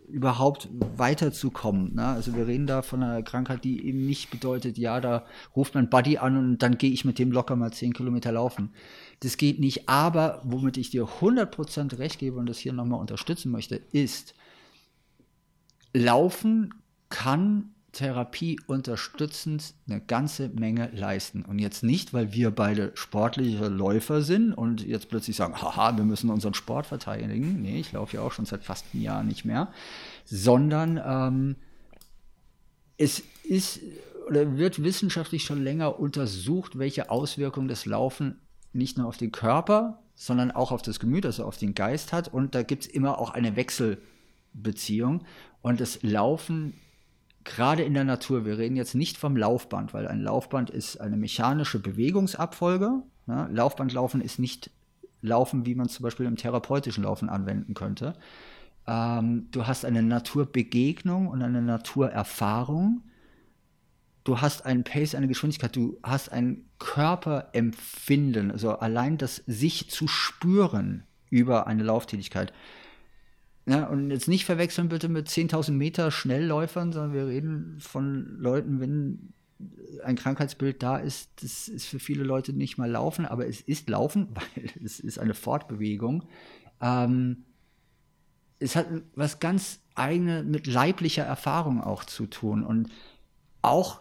überhaupt 0.08 0.68
weiterzukommen. 0.96 1.94
Ne? 1.94 2.06
Also 2.06 2.34
wir 2.34 2.46
reden 2.46 2.66
da 2.66 2.82
von 2.82 3.02
einer 3.02 3.22
Krankheit, 3.22 3.64
die 3.64 3.86
eben 3.86 4.06
nicht 4.06 4.30
bedeutet, 4.30 4.78
ja, 4.78 5.00
da 5.00 5.24
ruft 5.54 5.74
mein 5.74 5.90
Buddy 5.90 6.18
an 6.18 6.36
und 6.36 6.58
dann 6.58 6.78
gehe 6.78 6.90
ich 6.90 7.04
mit 7.04 7.18
dem 7.18 7.32
locker 7.32 7.56
mal 7.56 7.72
10 7.72 7.92
Kilometer 7.92 8.32
laufen. 8.32 8.72
Das 9.20 9.36
geht 9.36 9.60
nicht, 9.60 9.88
aber 9.88 10.40
womit 10.44 10.76
ich 10.76 10.90
dir 10.90 11.04
100% 11.04 11.98
recht 11.98 12.18
gebe 12.18 12.38
und 12.38 12.46
das 12.46 12.58
hier 12.58 12.72
nochmal 12.72 13.00
unterstützen 13.00 13.50
möchte, 13.50 13.76
ist, 13.92 14.34
Laufen 15.92 16.74
kann 17.08 17.70
Therapie 17.92 18.60
unterstützend 18.66 19.72
eine 19.88 20.02
ganze 20.02 20.50
Menge 20.50 20.90
leisten. 20.92 21.42
Und 21.46 21.58
jetzt 21.58 21.82
nicht, 21.82 22.12
weil 22.12 22.34
wir 22.34 22.50
beide 22.50 22.92
sportliche 22.94 23.68
Läufer 23.68 24.20
sind 24.20 24.52
und 24.52 24.84
jetzt 24.84 25.08
plötzlich 25.08 25.34
sagen, 25.36 25.62
haha, 25.62 25.96
wir 25.96 26.04
müssen 26.04 26.28
unseren 26.28 26.52
Sport 26.52 26.84
verteidigen. 26.84 27.62
Nee, 27.62 27.80
ich 27.80 27.92
laufe 27.92 28.18
ja 28.18 28.22
auch 28.22 28.32
schon 28.32 28.44
seit 28.44 28.64
fast 28.64 28.84
einem 28.92 29.02
Jahr 29.02 29.22
nicht 29.22 29.46
mehr. 29.46 29.72
Sondern 30.26 31.00
ähm, 31.02 31.56
es 32.98 33.22
ist 33.44 33.80
oder 34.28 34.58
wird 34.58 34.82
wissenschaftlich 34.82 35.44
schon 35.44 35.62
länger 35.62 35.98
untersucht, 35.98 36.78
welche 36.78 37.10
Auswirkungen 37.10 37.68
das 37.68 37.86
Laufen 37.86 38.40
nicht 38.76 38.98
nur 38.98 39.06
auf 39.06 39.16
den 39.16 39.32
Körper, 39.32 40.02
sondern 40.14 40.50
auch 40.50 40.72
auf 40.72 40.82
das 40.82 41.00
Gemüt, 41.00 41.26
also 41.26 41.44
auf 41.44 41.58
den 41.58 41.74
Geist 41.74 42.12
hat. 42.12 42.28
Und 42.28 42.54
da 42.54 42.62
gibt 42.62 42.84
es 42.84 42.88
immer 42.90 43.18
auch 43.18 43.30
eine 43.30 43.56
Wechselbeziehung. 43.56 45.24
Und 45.62 45.80
das 45.80 46.02
Laufen 46.02 46.74
gerade 47.46 47.82
in 47.82 47.94
der 47.94 48.04
Natur, 48.04 48.44
wir 48.44 48.58
reden 48.58 48.76
jetzt 48.76 48.94
nicht 48.94 49.16
vom 49.16 49.36
Laufband, 49.36 49.94
weil 49.94 50.06
ein 50.06 50.20
Laufband 50.20 50.68
ist 50.68 51.00
eine 51.00 51.16
mechanische 51.16 51.78
Bewegungsabfolge. 51.78 53.02
Ja, 53.26 53.48
Laufbandlaufen 53.50 54.20
ist 54.20 54.38
nicht 54.38 54.70
Laufen, 55.22 55.64
wie 55.64 55.74
man 55.74 55.88
zum 55.88 56.02
Beispiel 56.02 56.26
im 56.26 56.36
therapeutischen 56.36 57.04
Laufen 57.04 57.28
anwenden 57.28 57.74
könnte. 57.74 58.14
Ähm, 58.86 59.48
du 59.50 59.66
hast 59.66 59.84
eine 59.84 60.02
Naturbegegnung 60.02 61.28
und 61.28 61.42
eine 61.42 61.62
Naturerfahrung. 61.62 63.02
Du 64.26 64.40
hast 64.40 64.66
einen 64.66 64.84
Pace, 64.84 65.14
eine 65.14 65.28
Geschwindigkeit, 65.28 65.74
du 65.74 65.98
hast 66.02 66.30
ein 66.30 66.64
Körperempfinden, 66.78 68.50
also 68.50 68.72
allein 68.72 69.18
das 69.18 69.36
sich 69.46 69.88
zu 69.88 70.08
spüren 70.08 71.04
über 71.30 71.66
eine 71.66 71.82
Lauftätigkeit 71.82 72.52
ja, 73.68 73.86
und 73.86 74.10
jetzt 74.10 74.28
nicht 74.28 74.44
verwechseln 74.44 74.88
bitte 74.88 75.08
mit 75.08 75.28
10.000 75.28 75.72
Meter 75.72 76.12
Schnellläufern, 76.12 76.92
sondern 76.92 77.12
wir 77.12 77.26
reden 77.26 77.78
von 77.80 78.38
Leuten, 78.38 78.80
wenn 78.80 79.32
ein 80.04 80.14
Krankheitsbild 80.14 80.82
da 80.82 80.98
ist, 80.98 81.30
das 81.42 81.66
ist 81.66 81.86
für 81.86 81.98
viele 81.98 82.22
Leute 82.22 82.52
nicht 82.52 82.78
mal 82.78 82.88
Laufen, 82.88 83.26
aber 83.26 83.48
es 83.48 83.60
ist 83.60 83.88
Laufen, 83.88 84.28
weil 84.34 84.70
es 84.84 85.00
ist 85.00 85.18
eine 85.18 85.34
Fortbewegung. 85.34 86.28
Ähm, 86.80 87.44
es 88.60 88.76
hat 88.76 88.86
was 89.16 89.40
ganz 89.40 89.80
eigenes 89.96 90.44
mit 90.44 90.68
leiblicher 90.68 91.24
Erfahrung 91.24 91.82
auch 91.82 92.04
zu 92.04 92.26
tun 92.26 92.62
und 92.62 92.90
auch 93.62 94.00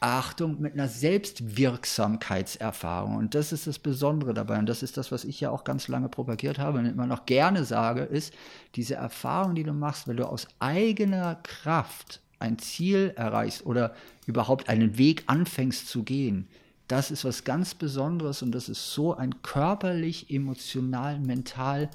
Achtung, 0.00 0.60
mit 0.60 0.72
einer 0.72 0.88
Selbstwirksamkeitserfahrung. 0.88 3.16
Und 3.16 3.34
das 3.34 3.52
ist 3.52 3.66
das 3.66 3.78
Besondere 3.78 4.32
dabei. 4.32 4.58
Und 4.58 4.64
das 4.66 4.82
ist 4.82 4.96
das, 4.96 5.12
was 5.12 5.24
ich 5.24 5.40
ja 5.40 5.50
auch 5.50 5.62
ganz 5.62 5.88
lange 5.88 6.08
propagiert 6.08 6.58
habe 6.58 6.78
und 6.78 6.86
immer 6.86 7.06
noch 7.06 7.26
gerne 7.26 7.64
sage, 7.64 8.00
ist 8.02 8.32
diese 8.76 8.94
Erfahrung, 8.94 9.54
die 9.54 9.62
du 9.62 9.74
machst, 9.74 10.08
wenn 10.08 10.16
du 10.16 10.26
aus 10.26 10.48
eigener 10.58 11.34
Kraft 11.42 12.20
ein 12.38 12.58
Ziel 12.58 13.12
erreichst 13.16 13.66
oder 13.66 13.94
überhaupt 14.26 14.70
einen 14.70 14.96
Weg 14.96 15.24
anfängst 15.26 15.88
zu 15.88 16.02
gehen. 16.02 16.48
Das 16.88 17.10
ist 17.10 17.24
was 17.24 17.44
ganz 17.44 17.74
Besonderes 17.74 18.40
und 18.42 18.52
das 18.52 18.70
ist 18.70 18.94
so 18.94 19.14
ein 19.14 19.42
körperlich, 19.42 20.30
emotional, 20.30 21.20
mental 21.20 21.90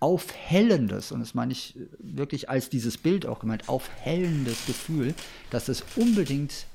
aufhellendes, 0.00 1.12
und 1.12 1.20
das 1.20 1.34
meine 1.34 1.52
ich 1.52 1.78
wirklich 1.98 2.50
als 2.50 2.68
dieses 2.68 2.98
Bild 2.98 3.24
auch 3.24 3.38
gemeint, 3.38 3.70
aufhellendes 3.70 4.66
Gefühl, 4.66 5.14
dass 5.48 5.68
es 5.68 5.82
unbedingt 5.96 6.66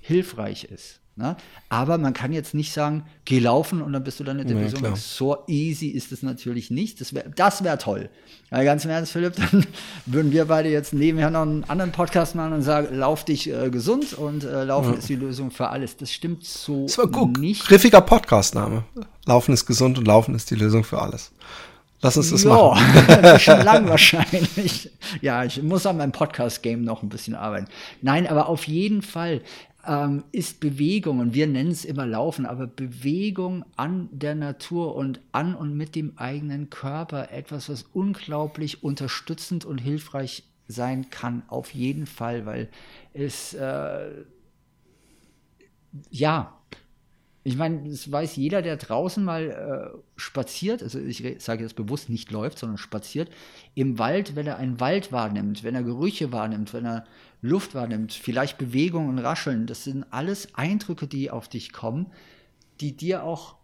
hilfreich 0.00 0.64
ist. 0.64 1.00
Ne? 1.20 1.36
Aber 1.68 1.98
man 1.98 2.14
kann 2.14 2.32
jetzt 2.32 2.54
nicht 2.54 2.72
sagen, 2.72 3.04
geh 3.26 3.40
laufen 3.40 3.82
und 3.82 3.92
dann 3.92 4.02
bist 4.02 4.20
du 4.20 4.24
dann 4.24 4.38
in 4.38 4.46
der 4.46 4.56
Division. 4.56 4.84
Ja, 4.84 4.96
so 4.96 5.44
easy 5.48 5.88
ist 5.88 6.12
es 6.12 6.22
natürlich 6.22 6.70
nicht. 6.70 7.00
Das 7.00 7.12
wäre 7.12 7.30
das 7.36 7.62
wär 7.62 7.78
toll. 7.78 8.08
Ja, 8.50 8.62
ganz 8.62 8.86
im 8.86 8.90
Ernst, 8.90 9.12
Philipp, 9.12 9.34
dann 9.50 9.66
würden 10.06 10.32
wir 10.32 10.46
beide 10.46 10.70
jetzt 10.70 10.94
nebenher 10.94 11.30
noch 11.30 11.42
einen 11.42 11.64
anderen 11.64 11.92
Podcast 11.92 12.34
machen 12.36 12.54
und 12.54 12.62
sagen, 12.62 12.96
lauf 12.96 13.24
dich 13.24 13.52
äh, 13.52 13.68
gesund 13.68 14.14
und 14.14 14.44
äh, 14.44 14.64
Laufen 14.64 14.92
ja. 14.92 14.98
ist 14.98 15.10
die 15.10 15.16
Lösung 15.16 15.50
für 15.50 15.68
alles. 15.68 15.96
Das 15.96 16.10
stimmt 16.10 16.44
so 16.44 16.86
das 16.86 16.96
war 16.96 17.06
gut. 17.06 17.38
nicht. 17.38 17.66
Griffiger 17.66 18.00
Podcastname. 18.00 18.84
Laufen 19.26 19.52
ist 19.52 19.66
gesund 19.66 19.98
und 19.98 20.06
Laufen 20.06 20.34
ist 20.34 20.50
die 20.50 20.56
Lösung 20.56 20.84
für 20.84 21.02
alles. 21.02 21.32
Lass 22.02 22.16
uns 22.16 22.30
das 22.30 22.44
ja, 22.44 22.50
machen. 22.50 23.38
schon 23.40 23.60
lang 23.64 23.88
wahrscheinlich. 23.88 24.90
Ja, 25.20 25.44
ich 25.44 25.62
muss 25.62 25.84
an 25.84 25.98
meinem 25.98 26.12
Podcast-Game 26.12 26.82
noch 26.82 27.02
ein 27.02 27.10
bisschen 27.10 27.34
arbeiten. 27.34 27.66
Nein, 28.00 28.26
aber 28.26 28.48
auf 28.48 28.66
jeden 28.66 29.02
Fall 29.02 29.42
ähm, 29.86 30.24
ist 30.32 30.60
Bewegung, 30.60 31.18
und 31.20 31.34
wir 31.34 31.46
nennen 31.46 31.70
es 31.70 31.84
immer 31.84 32.06
Laufen, 32.06 32.46
aber 32.46 32.66
Bewegung 32.66 33.64
an 33.76 34.08
der 34.12 34.34
Natur 34.34 34.94
und 34.94 35.20
an 35.32 35.54
und 35.54 35.76
mit 35.76 35.94
dem 35.94 36.16
eigenen 36.18 36.70
Körper 36.70 37.30
etwas, 37.30 37.68
was 37.68 37.84
unglaublich 37.92 38.82
unterstützend 38.82 39.64
und 39.64 39.78
hilfreich 39.78 40.44
sein 40.68 41.10
kann, 41.10 41.42
auf 41.48 41.74
jeden 41.74 42.06
Fall, 42.06 42.46
weil 42.46 42.68
es, 43.12 43.54
äh, 43.54 44.24
ja, 46.10 46.59
ich 47.42 47.56
meine, 47.56 47.88
das 47.88 48.10
weiß 48.10 48.36
jeder, 48.36 48.60
der 48.60 48.76
draußen 48.76 49.24
mal 49.24 49.50
äh, 49.50 49.98
spaziert, 50.16 50.82
also 50.82 50.98
ich 50.98 51.24
sage 51.38 51.62
jetzt 51.62 51.74
bewusst 51.74 52.10
nicht 52.10 52.30
läuft, 52.30 52.58
sondern 52.58 52.76
spaziert, 52.76 53.30
im 53.74 53.98
Wald, 53.98 54.36
wenn 54.36 54.46
er 54.46 54.58
einen 54.58 54.78
Wald 54.78 55.10
wahrnimmt, 55.10 55.64
wenn 55.64 55.74
er 55.74 55.82
Gerüche 55.82 56.32
wahrnimmt, 56.32 56.74
wenn 56.74 56.84
er 56.84 57.04
Luft 57.40 57.74
wahrnimmt, 57.74 58.12
vielleicht 58.12 58.58
Bewegung 58.58 59.08
und 59.08 59.18
Rascheln, 59.18 59.66
das 59.66 59.84
sind 59.84 60.04
alles 60.10 60.54
Eindrücke, 60.54 61.06
die 61.06 61.30
auf 61.30 61.48
dich 61.48 61.72
kommen, 61.72 62.12
die 62.80 62.94
dir 62.94 63.24
auch 63.24 63.56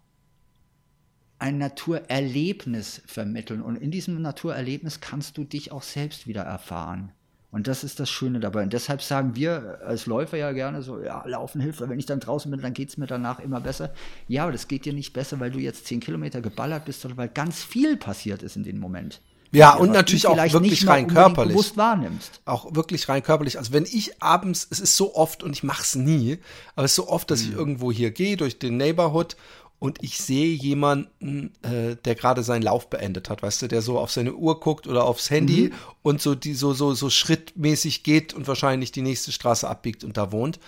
ein 1.39 1.59
Naturerlebnis 1.59 3.03
vermitteln. 3.07 3.61
Und 3.61 3.77
in 3.77 3.91
diesem 3.91 4.22
Naturerlebnis 4.22 5.01
kannst 5.01 5.37
du 5.37 5.45
dich 5.45 5.70
auch 5.70 5.83
selbst 5.83 6.27
wieder 6.27 6.43
erfahren. 6.43 7.12
Und 7.57 7.69
das 7.69 7.85
ist 7.85 8.01
das 8.01 8.11
Schöne 8.11 8.39
dabei. 8.39 8.65
Und 8.65 8.75
deshalb 8.75 9.01
sagen 9.01 9.35
wir 9.35 9.79
als 9.83 10.05
Läufer 10.05 10.37
ja 10.37 10.53
gerne 10.53 10.83
so, 10.83 11.01
ja, 11.01 11.25
Laufen 11.27 11.59
hilft, 11.59 11.81
weil 11.81 11.89
wenn 11.89 11.99
ich 11.99 12.05
dann 12.05 12.21
draußen 12.21 12.51
bin, 12.51 12.61
dann 12.61 12.75
geht 12.75 12.91
es 12.91 12.99
mir 12.99 13.07
danach 13.07 13.41
immer 13.41 13.63
besser. 13.63 13.95
Ja, 14.29 14.43
aber 14.43 14.53
das 14.53 14.69
geht 14.69 14.85
dir 14.85 14.93
nicht 14.93 15.15
besser, 15.15 15.41
weil 15.41 15.51
du 15.51 15.59
jetzt 15.59 15.87
zehn 15.87 16.01
Kilometer 16.01 16.43
geballert 16.43 16.85
bist, 16.85 17.01
sondern 17.01 17.17
weil 17.17 17.31
ganz 17.31 17.65
viel 17.65 17.97
passiert 17.97 18.43
ist 18.43 18.57
in 18.57 18.65
dem 18.65 18.79
Moment. 18.79 19.23
Ja, 19.53 19.75
und 19.75 19.91
natürlich 19.91 20.27
auch 20.27 20.37
wirklich 20.37 20.87
rein 20.87 21.07
körperlich. 21.07 21.55
Bewusst 21.55 21.79
wahrnimmst. 21.79 22.43
Auch 22.45 22.75
wirklich 22.75 23.09
rein 23.09 23.23
körperlich. 23.23 23.57
Also 23.57 23.73
wenn 23.73 23.85
ich 23.85 24.23
abends, 24.23 24.67
es 24.69 24.79
ist 24.79 24.95
so 24.95 25.15
oft 25.15 25.43
und 25.43 25.55
ich 25.55 25.63
mach's 25.63 25.95
nie, 25.95 26.37
aber 26.75 26.85
es 26.85 26.91
ist 26.91 26.97
so 26.97 27.09
oft, 27.09 27.31
dass 27.31 27.43
mhm. 27.43 27.49
ich 27.49 27.57
irgendwo 27.57 27.91
hier 27.91 28.11
gehe 28.11 28.37
durch 28.37 28.59
den 28.59 28.77
Neighborhood 28.77 29.35
und 29.79 30.03
ich 30.03 30.18
sehe 30.18 30.55
jemanden, 30.55 31.53
äh, 31.62 31.97
der 32.05 32.14
gerade 32.14 32.43
seinen 32.43 32.62
Lauf 32.62 32.89
beendet 32.89 33.29
hat, 33.29 33.43
weißt 33.43 33.62
du, 33.62 33.68
der 33.68 33.83
so 33.83 33.99
auf 33.99 34.11
seine 34.11 34.35
Uhr 34.35 34.59
guckt 34.61 34.87
oder 34.87 35.05
aufs 35.05 35.31
Handy 35.31 35.68
mhm. 35.68 35.72
und 36.03 36.22
so 36.22 36.35
die 36.35 36.55
so 36.55 36.72
so 36.72 36.95
so 36.95 37.11
schrittmäßig 37.11 38.03
geht 38.03 38.33
und 38.33 38.49
wahrscheinlich 38.49 38.93
die 38.93 39.03
nächste 39.03 39.33
Straße 39.33 39.68
abbiegt 39.68 40.03
und 40.03 40.16
da 40.16 40.33
wohnt. 40.33 40.59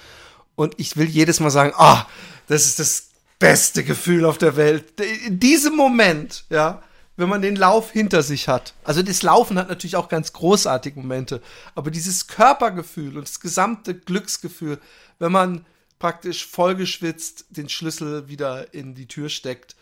Und 0.57 0.75
ich 0.77 0.97
will 0.97 1.09
jedes 1.09 1.41
Mal 1.41 1.51
sagen, 1.51 1.73
ah, 1.77 2.07
das 2.49 2.67
ist 2.67 2.81
das 2.81 3.09
beste 3.39 3.85
Gefühl 3.85 4.25
auf 4.25 4.39
der 4.39 4.57
Welt. 4.57 5.01
In 5.27 5.39
diesem 5.39 5.77
Moment, 5.77 6.45
ja, 6.51 6.83
wenn 7.17 7.29
man 7.29 7.43
den 7.43 7.57
Lauf 7.57 7.91
hinter 7.91 8.23
sich 8.23 8.49
hat. 8.49 8.75
Also 8.85 9.03
das 9.03 9.23
Laufen 9.23 9.59
hat 9.59 9.69
natürlich 9.69 9.97
auch 9.97 10.09
ganz 10.09 10.33
großartige 10.33 10.99
Momente, 11.01 11.43
aber 11.75 11.91
dieses 11.91 12.27
Körpergefühl 12.29 13.17
und 13.17 13.27
das 13.27 13.41
gesamte 13.41 13.95
Glücksgefühl, 13.95 14.79
wenn 15.19 15.33
man 15.33 15.65
praktisch 15.99 16.47
vollgeschwitzt 16.47 17.47
den 17.51 17.69
Schlüssel 17.69 18.29
wieder 18.29 18.73
in 18.75 18.95
die 18.95 19.07
Tür 19.07 19.29
steckt, 19.29 19.77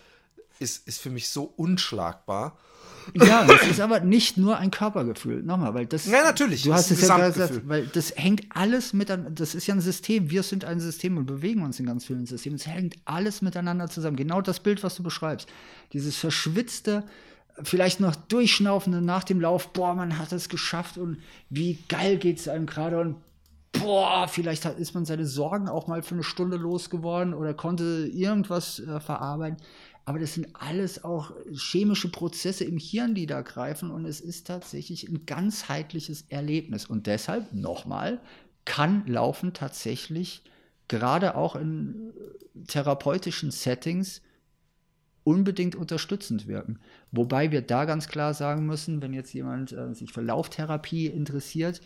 ist, 0.58 0.86
ist 0.88 1.00
für 1.00 1.10
mich 1.10 1.28
so 1.28 1.44
unschlagbar. 1.56 2.58
Ja, 3.14 3.44
das 3.44 3.66
ist 3.66 3.80
aber 3.80 4.00
nicht 4.00 4.36
nur 4.36 4.58
ein 4.58 4.70
Körpergefühl. 4.70 5.42
Nochmal, 5.42 5.74
weil 5.74 5.86
das. 5.86 6.06
Ja, 6.06 6.24
natürlich. 6.24 6.62
Du 6.62 6.74
hast 6.74 6.90
es 6.90 7.00
ja 7.00 7.16
gerade 7.16 7.32
gesagt, 7.32 7.68
weil 7.68 7.86
das 7.86 8.12
hängt 8.16 8.44
alles 8.50 8.92
miteinander. 8.92 9.30
Das 9.30 9.54
ist 9.54 9.66
ja 9.66 9.74
ein 9.74 9.80
System. 9.80 10.30
Wir 10.30 10.42
sind 10.42 10.64
ein 10.64 10.80
System 10.80 11.16
und 11.16 11.26
bewegen 11.26 11.62
uns 11.62 11.78
in 11.78 11.86
ganz 11.86 12.06
vielen 12.06 12.26
Systemen. 12.26 12.56
Es 12.56 12.66
hängt 12.66 12.96
alles 13.04 13.42
miteinander 13.42 13.88
zusammen. 13.88 14.16
Genau 14.16 14.40
das 14.40 14.60
Bild, 14.60 14.82
was 14.82 14.96
du 14.96 15.02
beschreibst. 15.02 15.48
Dieses 15.92 16.16
verschwitzte, 16.16 17.04
vielleicht 17.62 18.00
noch 18.00 18.16
durchschnaufende 18.16 19.00
nach 19.00 19.24
dem 19.24 19.40
Lauf. 19.40 19.72
Boah, 19.72 19.94
man 19.94 20.18
hat 20.18 20.32
es 20.32 20.48
geschafft 20.48 20.98
und 20.98 21.18
wie 21.48 21.78
geil 21.88 22.16
geht 22.18 22.38
es 22.38 22.48
einem 22.48 22.66
gerade 22.66 22.98
und 23.00 23.16
boah, 23.80 24.28
vielleicht 24.28 24.64
hat, 24.64 24.78
ist 24.78 24.94
man 24.94 25.04
seine 25.04 25.26
Sorgen 25.26 25.68
auch 25.68 25.86
mal 25.86 26.02
für 26.02 26.14
eine 26.14 26.24
Stunde 26.24 26.56
losgeworden 26.56 27.34
oder 27.34 27.54
konnte 27.54 28.08
irgendwas 28.12 28.80
äh, 28.80 29.00
verarbeiten. 29.00 29.58
Aber 30.04 30.20
das 30.20 30.34
sind 30.34 30.48
alles 30.54 31.02
auch 31.02 31.32
chemische 31.52 32.10
Prozesse 32.10 32.64
im 32.64 32.78
Hirn, 32.78 33.14
die 33.14 33.26
da 33.26 33.42
greifen 33.42 33.90
und 33.90 34.04
es 34.04 34.20
ist 34.20 34.46
tatsächlich 34.46 35.08
ein 35.08 35.26
ganzheitliches 35.26 36.26
Erlebnis. 36.28 36.86
Und 36.86 37.08
deshalb 37.08 37.52
nochmal, 37.52 38.20
kann 38.64 39.06
Laufen 39.06 39.52
tatsächlich 39.52 40.42
gerade 40.88 41.34
auch 41.34 41.56
in 41.56 42.12
therapeutischen 42.68 43.50
Settings 43.50 44.22
unbedingt 45.24 45.74
unterstützend 45.74 46.46
wirken. 46.46 46.78
Wobei 47.10 47.50
wir 47.50 47.62
da 47.62 47.84
ganz 47.84 48.06
klar 48.06 48.34
sagen 48.34 48.66
müssen, 48.66 49.02
wenn 49.02 49.12
jetzt 49.12 49.32
jemand 49.32 49.72
äh, 49.72 49.92
sich 49.92 50.12
für 50.12 50.20
Lauftherapie 50.20 51.06
interessiert, 51.06 51.80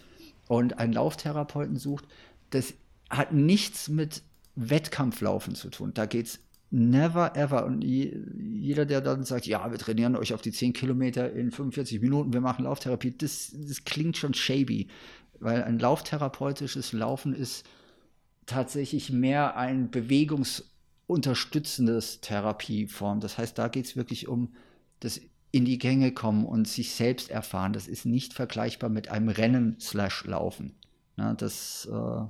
und 0.51 0.78
einen 0.80 0.92
Lauftherapeuten 0.92 1.76
sucht, 1.76 2.09
das 2.51 2.74
hat 3.09 3.32
nichts 3.32 3.88
mit 3.88 4.24
Wettkampflaufen 4.57 5.55
zu 5.55 5.70
tun. 5.70 5.94
Da 5.94 6.07
geht 6.07 6.26
es 6.26 6.40
never 6.70 7.36
ever. 7.36 7.64
Und 7.66 7.84
jeder, 7.84 8.84
der 8.84 9.01
dann 9.01 9.22
sagt, 9.22 9.46
ja, 9.46 9.70
wir 9.70 9.78
trainieren 9.78 10.16
euch 10.16 10.34
auf 10.34 10.42
die 10.42 10.51
10 10.51 10.72
Kilometer 10.72 11.32
in 11.32 11.53
45 11.53 12.01
Minuten, 12.01 12.32
wir 12.32 12.40
machen 12.40 12.64
Lauftherapie, 12.64 13.16
das, 13.16 13.53
das 13.55 13.84
klingt 13.84 14.16
schon 14.16 14.34
shabby. 14.34 14.88
Weil 15.38 15.62
ein 15.62 15.78
lauftherapeutisches 15.78 16.92
Laufen 16.92 17.32
ist 17.32 17.64
tatsächlich 18.44 19.12
mehr 19.12 19.57
ein 19.57 19.92
bewegungsunterstützendes 19.92 22.22
Therapieform. 22.22 23.20
Das 23.20 23.38
heißt, 23.38 23.57
da 23.57 23.68
geht 23.68 23.84
es 23.84 23.94
wirklich 23.94 24.26
um 24.26 24.53
das 24.98 25.20
in 25.53 25.64
die 25.64 25.78
Gänge 25.78 26.12
kommen 26.12 26.44
und 26.44 26.68
sich 26.68 26.94
selbst 26.94 27.30
erfahren. 27.30 27.72
Das 27.72 27.88
ist 27.88 28.07
nicht 28.07 28.34
vergleichbar 28.34 28.90
mit 28.90 29.11
einem 29.11 29.28
Rennen 29.28 29.76
slash 29.80 30.24
Laufen. 30.24 30.74
Ja, 31.16 31.34
das 31.34 31.88
äh, 31.90 32.22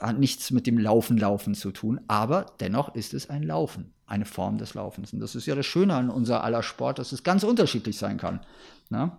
hat 0.00 0.18
nichts 0.18 0.50
mit 0.50 0.66
dem 0.66 0.78
Laufen 0.78 1.18
Laufen 1.18 1.54
zu 1.54 1.72
tun, 1.72 2.00
aber 2.06 2.46
dennoch 2.60 2.94
ist 2.94 3.14
es 3.14 3.30
ein 3.30 3.42
Laufen, 3.42 3.92
eine 4.06 4.24
Form 4.24 4.58
des 4.58 4.74
Laufens. 4.74 5.12
Und 5.12 5.20
das 5.20 5.34
ist 5.34 5.46
ja 5.46 5.54
das 5.54 5.66
Schöne 5.66 5.94
an 5.94 6.10
unser 6.10 6.44
aller 6.44 6.62
Sport, 6.62 6.98
dass 6.98 7.12
es 7.12 7.24
ganz 7.24 7.42
unterschiedlich 7.42 7.96
sein 7.96 8.18
kann. 8.18 8.40
Na? 8.90 9.18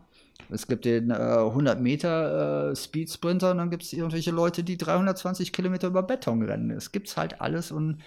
Es 0.49 0.67
gibt 0.67 0.85
den 0.85 1.11
äh, 1.11 1.13
100 1.13 1.81
Meter 1.81 2.71
äh, 2.71 2.75
Speed 2.75 3.11
Sprinter 3.11 3.51
und 3.51 3.57
dann 3.57 3.69
gibt 3.69 3.83
es 3.83 3.93
irgendwelche 3.93 4.31
Leute, 4.31 4.63
die 4.63 4.77
320 4.77 5.51
Kilometer 5.51 5.87
über 5.87 6.03
Beton 6.03 6.41
rennen. 6.43 6.71
Es 6.71 6.91
gibt 6.91 7.15
halt 7.17 7.41
alles 7.41 7.71
und 7.71 7.99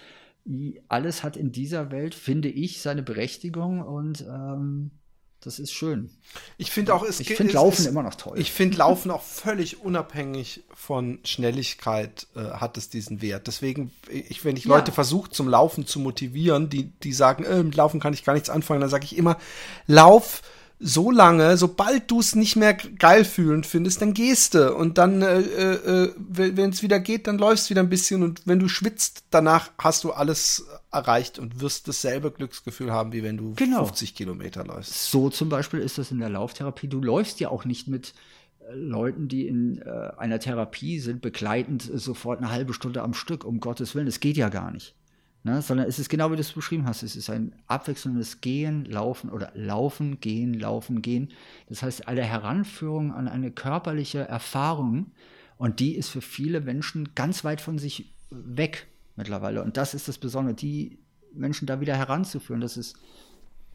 alles 0.89 1.23
hat 1.23 1.37
in 1.37 1.51
dieser 1.51 1.91
Welt, 1.91 2.15
finde 2.15 2.49
ich, 2.49 2.81
seine 2.81 3.03
Berechtigung 3.03 3.81
und 3.81 4.21
ähm, 4.21 4.91
das 5.39 5.59
ist 5.59 5.73
schön. 5.73 6.09
Ich 6.57 6.71
finde 6.71 6.93
auch, 6.93 7.03
es 7.03 7.19
ich 7.19 7.35
finde 7.35 7.53
Laufen 7.53 7.81
ist, 7.81 7.87
immer 7.87 8.03
noch 8.03 8.15
toll. 8.15 8.39
Ich 8.39 8.51
finde 8.51 8.77
Laufen 8.77 9.11
auch 9.11 9.21
völlig 9.21 9.81
unabhängig 9.81 10.63
von 10.73 11.19
Schnelligkeit 11.25 12.27
äh, 12.35 12.39
hat 12.39 12.77
es 12.77 12.89
diesen 12.89 13.21
Wert. 13.21 13.47
Deswegen, 13.47 13.91
ich, 14.09 14.45
wenn 14.45 14.55
ich 14.55 14.65
ja. 14.65 14.75
Leute 14.75 14.93
versuche 14.93 15.31
zum 15.31 15.49
Laufen 15.49 15.85
zu 15.85 15.99
motivieren, 15.99 16.69
die 16.69 16.91
die 16.91 17.13
sagen, 17.13 17.43
äh, 17.43 17.61
mit 17.61 17.75
Laufen 17.75 17.99
kann 17.99 18.13
ich 18.13 18.23
gar 18.23 18.33
nichts 18.33 18.49
anfangen, 18.49 18.79
dann 18.79 18.89
sage 18.89 19.05
ich 19.05 19.17
immer, 19.17 19.37
Lauf 19.85 20.41
so 20.79 21.11
lange, 21.11 21.55
sobald 21.57 22.11
du 22.11 22.19
es 22.19 22.35
nicht 22.35 22.55
mehr 22.55 22.73
geil 22.73 23.23
fühlen 23.23 23.63
findest, 23.63 24.01
dann 24.01 24.13
gehst 24.13 24.53
du. 24.53 24.75
Und 24.75 24.97
dann, 24.97 25.21
äh, 25.21 25.39
äh, 25.39 26.13
wenn 26.17 26.71
es 26.71 26.83
wieder 26.83 26.99
geht, 26.99 27.27
dann 27.27 27.37
läufst 27.37 27.65
du 27.65 27.69
wieder 27.71 27.81
ein 27.81 27.89
bisschen. 27.89 28.21
Und 28.23 28.41
wenn 28.45 28.59
du 28.59 28.67
schwitzt, 28.67 29.23
danach 29.29 29.71
hast 29.77 30.03
du 30.03 30.11
alles 30.11 30.65
erreicht 30.91 31.39
und 31.39 31.61
wirst 31.61 31.87
dasselbe 31.87 32.31
Glücksgefühl 32.31 32.91
haben, 32.91 33.13
wie 33.13 33.23
wenn 33.23 33.37
du 33.37 33.53
genau. 33.55 33.85
50 33.85 34.15
Kilometer 34.15 34.65
läufst. 34.65 35.11
So 35.11 35.29
zum 35.29 35.49
Beispiel 35.49 35.79
ist 35.79 35.97
das 35.97 36.11
in 36.11 36.19
der 36.19 36.29
Lauftherapie. 36.29 36.87
Du 36.87 37.01
läufst 37.01 37.39
ja 37.39 37.49
auch 37.49 37.65
nicht 37.65 37.87
mit 37.87 38.13
äh, 38.59 38.73
Leuten, 38.73 39.27
die 39.27 39.47
in 39.47 39.81
äh, 39.81 40.11
einer 40.17 40.39
Therapie 40.39 40.99
sind, 40.99 41.21
begleitend 41.21 41.89
sofort 41.93 42.39
eine 42.39 42.51
halbe 42.51 42.73
Stunde 42.73 43.01
am 43.01 43.13
Stück, 43.13 43.45
um 43.45 43.59
Gottes 43.59 43.95
Willen. 43.95 44.07
Das 44.07 44.19
geht 44.19 44.37
ja 44.37 44.49
gar 44.49 44.71
nicht. 44.71 44.95
Ne? 45.43 45.61
Sondern 45.61 45.87
es 45.87 45.99
ist 45.99 46.09
genau 46.09 46.31
wie 46.31 46.35
du 46.35 46.41
es 46.41 46.53
beschrieben 46.53 46.85
hast. 46.85 47.03
Es 47.03 47.15
ist 47.15 47.29
ein 47.29 47.53
abwechselndes 47.67 48.39
Gehen, 48.39 48.85
Laufen 48.85 49.29
oder 49.29 49.51
Laufen, 49.55 50.19
Gehen, 50.21 50.53
Laufen, 50.53 51.01
Gehen. 51.01 51.29
Das 51.67 51.83
heißt, 51.83 52.07
eine 52.07 52.23
Heranführung 52.23 53.13
an 53.13 53.27
eine 53.27 53.51
körperliche 53.51 54.19
Erfahrung 54.19 55.11
und 55.57 55.79
die 55.79 55.95
ist 55.95 56.09
für 56.09 56.21
viele 56.21 56.61
Menschen 56.61 57.13
ganz 57.13 57.43
weit 57.43 57.59
von 57.59 57.77
sich 57.77 58.13
weg 58.29 58.87
mittlerweile. 59.15 59.63
Und 59.63 59.77
das 59.77 59.93
ist 59.93 60.07
das 60.07 60.17
Besondere, 60.17 60.55
die 60.55 60.97
Menschen 61.33 61.65
da 61.65 61.81
wieder 61.81 61.97
heranzuführen. 61.97 62.61
Das 62.61 62.77
ist 62.77 62.95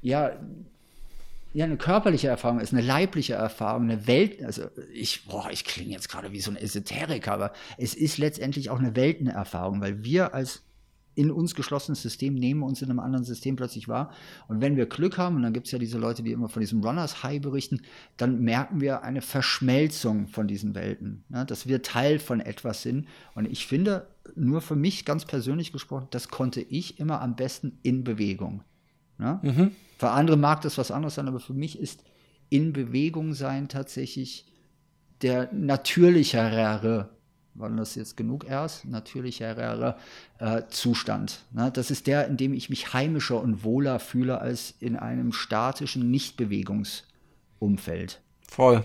ja 0.01 0.33
ja, 1.55 1.65
eine 1.65 1.79
körperliche 1.79 2.29
Erfahrung 2.29 2.61
ist, 2.61 2.73
eine 2.73 2.83
leibliche 2.83 3.35
Erfahrung, 3.35 3.85
eine 3.85 4.07
Welt, 4.07 4.45
also 4.45 4.69
ich, 4.93 5.25
boah, 5.25 5.49
ich 5.51 5.65
klinge 5.65 5.93
jetzt 5.93 6.09
gerade 6.09 6.31
wie 6.33 6.41
so 6.41 6.51
ein 6.51 6.57
Esoteriker, 6.57 7.33
aber 7.33 7.53
es 7.79 7.95
ist 7.95 8.19
letztendlich 8.19 8.69
auch 8.69 8.79
eine 8.79 8.95
Weltenerfahrung, 8.95 9.81
weil 9.81 10.05
wir 10.05 10.35
als 10.35 10.63
in 11.19 11.33
uns 11.33 11.57
geschlossenes 11.57 12.01
System 12.01 12.35
nehmen 12.35 12.63
uns 12.63 12.81
in 12.81 12.91
einem 12.91 13.01
anderen 13.01 13.25
System 13.25 13.57
plötzlich 13.57 13.89
wahr. 13.89 14.13
Und 14.47 14.61
wenn 14.61 14.77
wir 14.77 14.87
Glück 14.87 15.19
haben, 15.19 15.35
und 15.35 15.43
dann 15.43 15.53
gibt 15.53 15.67
es 15.67 15.73
ja 15.73 15.79
diese 15.81 15.99
Leute, 15.99 16.23
die 16.23 16.31
immer 16.31 16.49
von 16.49 16.61
diesem 16.61 16.81
Runners 16.81 17.25
High 17.25 17.43
berichten, 17.43 17.81
dann 18.17 18.41
merken 18.41 18.81
wir 18.81 19.03
eine 19.03 19.21
Verschmelzung 19.21 20.29
von 20.29 20.47
diesen 20.47 20.77
Welten, 20.77 21.25
ja, 21.31 21.45
dass 21.45 21.67
wir 21.67 21.83
Teil 21.83 22.21
von 22.21 22.39
etwas 22.39 22.83
sind. 22.83 23.09
Und 23.35 23.47
ich 23.47 23.67
finde, 23.67 24.07
nur 24.37 24.61
für 24.61 24.77
mich 24.77 25.05
ganz 25.05 25.25
persönlich 25.25 25.73
gesprochen, 25.73 26.07
das 26.11 26.29
konnte 26.29 26.61
ich 26.61 27.01
immer 27.01 27.21
am 27.21 27.35
besten 27.35 27.81
in 27.83 28.05
Bewegung. 28.05 28.63
Ja? 29.19 29.41
Mhm. 29.43 29.73
Für 29.99 30.11
andere 30.11 30.37
mag 30.37 30.61
das 30.61 30.79
was 30.79 30.93
anderes 30.93 31.17
sein, 31.17 31.27
aber 31.27 31.41
für 31.41 31.55
mich 31.55 31.81
ist 31.81 32.05
in 32.49 32.73
Bewegung 32.73 33.35
sein 33.35 33.69
tatsächlich 33.69 34.47
der 35.23 35.53
natürlichere 35.53 37.11
waren 37.59 37.77
das 37.77 37.95
jetzt 37.95 38.17
genug 38.17 38.47
erst, 38.49 38.85
natürlicher 38.85 39.97
äh, 40.39 40.63
Zustand. 40.71 41.43
Ne? 41.53 41.71
Das 41.73 41.91
ist 41.91 42.07
der, 42.07 42.27
in 42.27 42.37
dem 42.37 42.55
ich 42.55 42.71
mich 42.71 42.93
heimischer 42.93 43.41
und 43.41 43.65
wohler 43.65 43.99
fühle 43.99 44.41
als 44.41 44.75
in 44.81 44.97
einem 44.97 45.33
statischen 45.33 46.11
Nichtbewegungsumfeld. 46.11 48.21
Voll. 48.49 48.85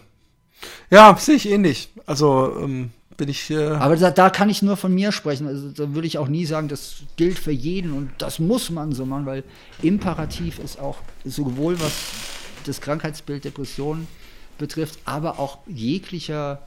Ja, 0.90 1.16
sehe 1.18 1.36
ich 1.36 1.50
ähnlich. 1.50 1.90
Also 2.06 2.58
ähm, 2.60 2.92
bin 3.18 3.30
ich. 3.30 3.50
Äh 3.50 3.68
Aber 3.68 3.96
da, 3.96 4.12
da, 4.12 4.30
kann 4.30 4.50
ich 4.50 4.62
nur 4.62 4.78
von 4.78 4.94
mir 4.94 5.12
sprechen. 5.12 5.48
Also 5.48 5.70
da 5.70 5.94
würde 5.94 6.08
ich 6.08 6.18
auch 6.18 6.28
nie 6.28 6.46
sagen, 6.46 6.68
das 6.68 7.04
gilt 7.16 7.40
für 7.40 7.52
jeden 7.52 7.94
und 7.94 8.12
das 8.18 8.40
muss 8.40 8.70
man 8.70 8.92
so 8.92 9.06
machen, 9.06 9.26
weil 9.26 9.44
imperativ 9.82 10.60
ist 10.60 10.80
auch 10.80 10.98
sowohl 11.24 11.80
was 11.80 11.94
das 12.66 12.82
Krankheitsbild 12.82 13.44
Depression 13.44 14.08
betrifft, 14.58 15.00
aber 15.06 15.40
auch 15.40 15.60
jeglicher 15.68 16.62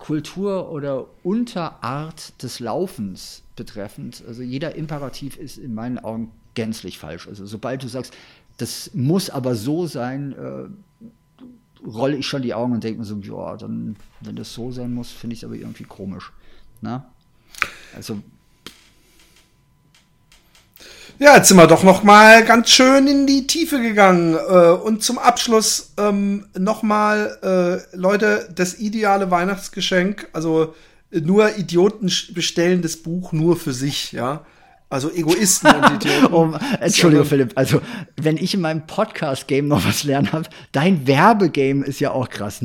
Kultur 0.00 0.72
oder 0.72 1.06
Unterart 1.22 2.42
des 2.42 2.58
Laufens 2.58 3.42
betreffend, 3.54 4.24
also 4.26 4.42
jeder 4.42 4.74
Imperativ 4.74 5.36
ist 5.36 5.58
in 5.58 5.74
meinen 5.74 5.98
Augen 5.98 6.32
gänzlich 6.54 6.98
falsch. 6.98 7.28
Also 7.28 7.46
sobald 7.46 7.82
du 7.82 7.88
sagst, 7.88 8.14
das 8.56 8.90
muss 8.94 9.30
aber 9.30 9.54
so 9.54 9.86
sein, 9.86 10.32
äh, 10.32 11.86
rolle 11.86 12.16
ich 12.16 12.26
schon 12.26 12.42
die 12.42 12.54
Augen 12.54 12.72
und 12.72 12.82
denke 12.82 13.00
mir 13.00 13.04
so, 13.04 13.18
ja, 13.18 13.56
dann, 13.56 13.96
wenn 14.20 14.36
das 14.36 14.52
so 14.52 14.72
sein 14.72 14.92
muss, 14.92 15.12
finde 15.12 15.34
ich 15.34 15.40
es 15.40 15.44
aber 15.44 15.54
irgendwie 15.54 15.84
komisch. 15.84 16.32
Na? 16.80 17.10
Also. 17.94 18.20
Ja, 21.22 21.36
jetzt 21.36 21.48
sind 21.48 21.58
wir 21.58 21.66
doch 21.66 21.82
noch 21.82 22.02
mal 22.02 22.42
ganz 22.46 22.70
schön 22.70 23.06
in 23.06 23.26
die 23.26 23.46
Tiefe 23.46 23.82
gegangen. 23.82 24.34
Äh, 24.36 24.70
und 24.70 25.02
zum 25.02 25.18
Abschluss 25.18 25.92
ähm, 25.98 26.46
noch 26.58 26.82
mal, 26.82 27.84
äh, 27.92 27.94
Leute, 27.94 28.48
das 28.54 28.78
ideale 28.78 29.30
Weihnachtsgeschenk. 29.30 30.28
Also 30.32 30.74
nur 31.10 31.58
Idioten 31.58 32.10
bestellen 32.32 32.80
das 32.80 32.96
Buch 32.96 33.32
nur 33.32 33.58
für 33.58 33.74
sich, 33.74 34.12
ja. 34.12 34.46
Also 34.88 35.12
Egoisten 35.12 35.68
und 35.68 35.92
Idioten. 36.06 36.32
Oh, 36.32 36.54
Entschuldigung, 36.80 37.26
Philipp. 37.26 37.52
Also, 37.54 37.82
wenn 38.16 38.38
ich 38.38 38.54
in 38.54 38.62
meinem 38.62 38.86
Podcast-Game 38.86 39.68
noch 39.68 39.84
was 39.84 40.04
lernen 40.04 40.32
habe, 40.32 40.48
dein 40.72 41.06
Werbegame 41.06 41.84
ist 41.84 42.00
ja 42.00 42.12
auch 42.12 42.30
krass. 42.30 42.64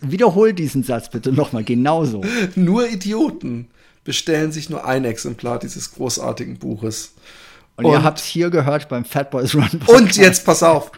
wiederhol 0.00 0.54
diesen 0.54 0.82
Satz 0.82 1.08
bitte 1.08 1.30
nochmal 1.30 1.62
genauso. 1.62 2.22
Nur 2.56 2.88
Idioten 2.88 3.68
bestellen 4.02 4.50
sich 4.50 4.68
nur 4.68 4.84
ein 4.84 5.04
Exemplar 5.04 5.60
dieses 5.60 5.94
großartigen 5.94 6.58
Buches. 6.58 7.12
Und, 7.76 7.86
und 7.86 7.92
ihr 7.92 8.02
habt 8.02 8.18
es 8.18 8.24
hier 8.24 8.50
gehört 8.50 8.88
beim 8.88 9.04
Fat 9.04 9.30
Boys 9.30 9.54
Run. 9.54 9.68
Podcast. 9.70 9.88
Und 9.88 10.16
jetzt 10.16 10.44
pass 10.44 10.62
auf. 10.62 10.92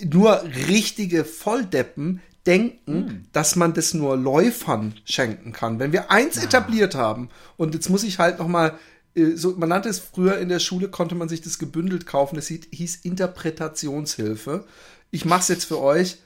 Nur 0.00 0.42
richtige 0.68 1.24
Volldeppen 1.24 2.20
denken, 2.46 3.08
hm. 3.08 3.24
dass 3.32 3.56
man 3.56 3.74
das 3.74 3.94
nur 3.94 4.16
Läufern 4.16 4.94
schenken 5.04 5.52
kann. 5.52 5.78
Wenn 5.78 5.92
wir 5.92 6.10
eins 6.10 6.36
ja. 6.36 6.44
etabliert 6.44 6.94
haben, 6.94 7.28
und 7.56 7.74
jetzt 7.74 7.90
muss 7.90 8.04
ich 8.04 8.18
halt 8.18 8.38
noch 8.38 8.48
mal 8.48 8.78
äh, 9.14 9.36
so, 9.36 9.54
man 9.56 9.68
nannte 9.68 9.88
es 9.88 9.98
früher 9.98 10.38
in 10.38 10.48
der 10.48 10.60
Schule, 10.60 10.88
konnte 10.88 11.14
man 11.14 11.28
sich 11.28 11.42
das 11.42 11.58
gebündelt 11.58 12.06
kaufen. 12.06 12.36
Das 12.36 12.48
hieß 12.48 12.96
Interpretationshilfe. 12.96 14.64
Ich 15.10 15.24
mache 15.24 15.40
es 15.40 15.48
jetzt 15.48 15.64
für 15.64 15.80
euch. 15.80 16.18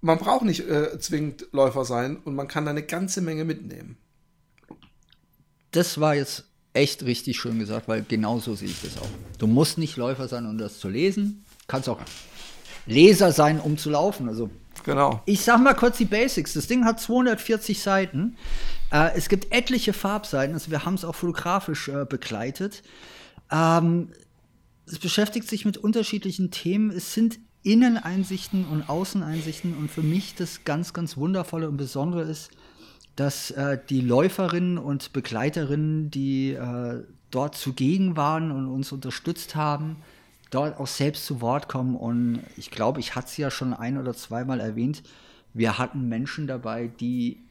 Man 0.00 0.18
braucht 0.18 0.44
nicht 0.44 0.68
äh, 0.68 0.98
zwingend 0.98 1.46
Läufer 1.52 1.84
sein 1.84 2.16
und 2.16 2.34
man 2.34 2.48
kann 2.48 2.64
da 2.64 2.72
eine 2.72 2.82
ganze 2.82 3.20
Menge 3.20 3.44
mitnehmen. 3.44 3.96
Das 5.70 6.00
war 6.00 6.14
jetzt 6.14 6.44
echt 6.74 7.04
richtig 7.04 7.38
schön 7.38 7.58
gesagt, 7.58 7.88
weil 7.88 8.04
genau 8.06 8.38
so 8.38 8.54
sehe 8.54 8.68
ich 8.68 8.80
das 8.82 8.98
auch. 8.98 9.08
Du 9.38 9.46
musst 9.46 9.78
nicht 9.78 9.96
Läufer 9.96 10.28
sein, 10.28 10.46
um 10.46 10.58
das 10.58 10.78
zu 10.78 10.88
lesen. 10.88 11.44
Kannst 11.66 11.88
auch 11.88 12.00
Leser 12.86 13.32
sein, 13.32 13.60
um 13.60 13.78
zu 13.78 13.90
laufen. 13.90 14.28
Also 14.28 14.50
Genau. 14.84 15.22
Ich 15.26 15.42
sag 15.42 15.60
mal 15.60 15.74
kurz 15.74 15.98
die 15.98 16.04
Basics. 16.04 16.54
Das 16.54 16.66
Ding 16.66 16.84
hat 16.84 17.00
240 17.00 17.80
Seiten. 17.80 18.36
Äh, 18.90 19.16
es 19.16 19.28
gibt 19.28 19.52
etliche 19.52 19.92
Farbseiten, 19.92 20.54
also 20.54 20.70
wir 20.70 20.84
haben 20.84 20.94
es 20.94 21.04
auch 21.04 21.14
fotografisch 21.14 21.88
äh, 21.88 22.04
begleitet. 22.04 22.82
Ähm, 23.50 24.08
es 24.86 24.98
beschäftigt 24.98 25.48
sich 25.48 25.64
mit 25.64 25.78
unterschiedlichen 25.78 26.50
Themen. 26.50 26.90
Es 26.90 27.14
sind 27.14 27.38
Inneneinsichten 27.62 28.66
und 28.66 28.88
Außeneinsichten. 28.88 29.76
Und 29.76 29.90
für 29.90 30.02
mich 30.02 30.34
das 30.34 30.64
ganz, 30.64 30.92
ganz 30.92 31.16
Wundervolle 31.16 31.68
und 31.68 31.76
Besondere 31.76 32.22
ist, 32.22 32.50
dass 33.16 33.50
äh, 33.52 33.78
die 33.88 34.00
Läuferinnen 34.00 34.78
und 34.78 35.12
Begleiterinnen, 35.12 36.10
die 36.10 36.52
äh, 36.52 37.02
dort 37.30 37.56
zugegen 37.56 38.16
waren 38.16 38.50
und 38.50 38.68
uns 38.68 38.92
unterstützt 38.92 39.54
haben, 39.54 39.96
dort 40.50 40.78
auch 40.78 40.86
selbst 40.86 41.26
zu 41.26 41.40
Wort 41.40 41.68
kommen. 41.68 41.96
Und 41.96 42.40
ich 42.56 42.70
glaube, 42.70 43.00
ich 43.00 43.14
hatte 43.14 43.26
es 43.26 43.36
ja 43.36 43.50
schon 43.50 43.74
ein 43.74 43.98
oder 43.98 44.14
zweimal 44.14 44.60
erwähnt, 44.60 45.02
wir 45.54 45.78
hatten 45.78 46.08
Menschen 46.08 46.46
dabei, 46.46 46.88
die 46.88 47.42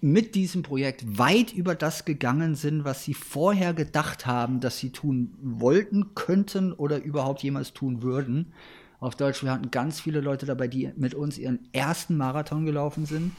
mit 0.00 0.34
diesem 0.34 0.62
Projekt 0.62 1.18
weit 1.18 1.52
über 1.52 1.74
das 1.74 2.04
gegangen 2.04 2.54
sind, 2.54 2.84
was 2.84 3.04
sie 3.04 3.14
vorher 3.14 3.74
gedacht 3.74 4.26
haben, 4.26 4.60
dass 4.60 4.78
sie 4.78 4.90
tun 4.90 5.34
wollten, 5.40 6.14
könnten 6.14 6.72
oder 6.72 7.02
überhaupt 7.02 7.42
jemals 7.42 7.72
tun 7.72 8.02
würden. 8.02 8.52
Auf 9.00 9.16
Deutsch, 9.16 9.42
wir 9.42 9.50
hatten 9.50 9.70
ganz 9.70 10.00
viele 10.00 10.20
Leute 10.20 10.46
dabei, 10.46 10.68
die 10.68 10.92
mit 10.96 11.14
uns 11.14 11.38
ihren 11.38 11.60
ersten 11.72 12.16
Marathon 12.16 12.64
gelaufen 12.64 13.06
sind, 13.06 13.32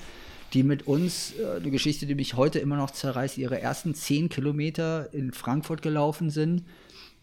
die 0.53 0.63
mit 0.63 0.87
uns, 0.87 1.33
äh, 1.39 1.57
eine 1.57 1.71
Geschichte, 1.71 2.05
die 2.05 2.15
mich 2.15 2.35
heute 2.35 2.59
immer 2.59 2.77
noch 2.77 2.91
zerreißt, 2.91 3.37
ihre 3.37 3.61
ersten 3.61 3.95
zehn 3.95 4.29
Kilometer 4.29 5.13
in 5.13 5.31
Frankfurt 5.31 5.81
gelaufen 5.81 6.29
sind 6.29 6.63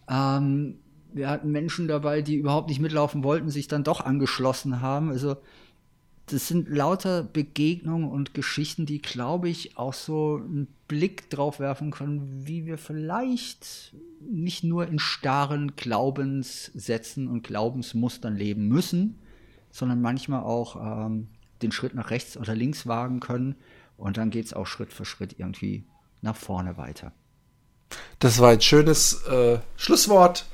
ähm, 0.08 0.78
wir 1.12 1.28
hatten 1.28 1.50
Menschen 1.50 1.88
dabei, 1.88 2.22
die 2.22 2.36
überhaupt 2.36 2.68
nicht 2.68 2.80
mitlaufen 2.80 3.24
wollten, 3.24 3.50
sich 3.50 3.68
dann 3.68 3.84
doch 3.84 4.00
angeschlossen 4.00 4.80
haben. 4.80 5.10
Also 5.10 5.36
das 6.26 6.48
sind 6.48 6.68
lauter 6.68 7.22
Begegnungen 7.22 8.10
und 8.10 8.34
Geschichten, 8.34 8.84
die, 8.84 9.00
glaube 9.00 9.48
ich, 9.48 9.78
auch 9.78 9.94
so 9.94 10.36
einen 10.36 10.66
Blick 10.88 11.30
drauf 11.30 11.60
werfen 11.60 11.90
können, 11.90 12.46
wie 12.46 12.66
wir 12.66 12.78
vielleicht 12.78 13.94
nicht 14.20 14.64
nur 14.64 14.86
in 14.88 14.98
starren 14.98 15.76
Glaubenssätzen 15.76 17.28
und 17.28 17.44
Glaubensmustern 17.44 18.36
leben 18.36 18.68
müssen, 18.68 19.18
sondern 19.70 20.00
manchmal 20.00 20.42
auch 20.42 21.06
ähm, 21.06 21.28
den 21.62 21.72
Schritt 21.72 21.94
nach 21.94 22.10
rechts 22.10 22.36
oder 22.36 22.54
links 22.54 22.86
wagen 22.86 23.20
können. 23.20 23.56
Und 23.96 24.16
dann 24.16 24.30
geht 24.30 24.46
es 24.46 24.52
auch 24.52 24.66
Schritt 24.66 24.92
für 24.92 25.04
Schritt 25.04 25.36
irgendwie 25.38 25.84
nach 26.22 26.36
vorne 26.36 26.76
weiter. 26.76 27.12
Das 28.18 28.38
war 28.40 28.50
ein 28.50 28.60
schönes 28.60 29.22
äh, 29.26 29.58
Schlusswort. 29.76 30.46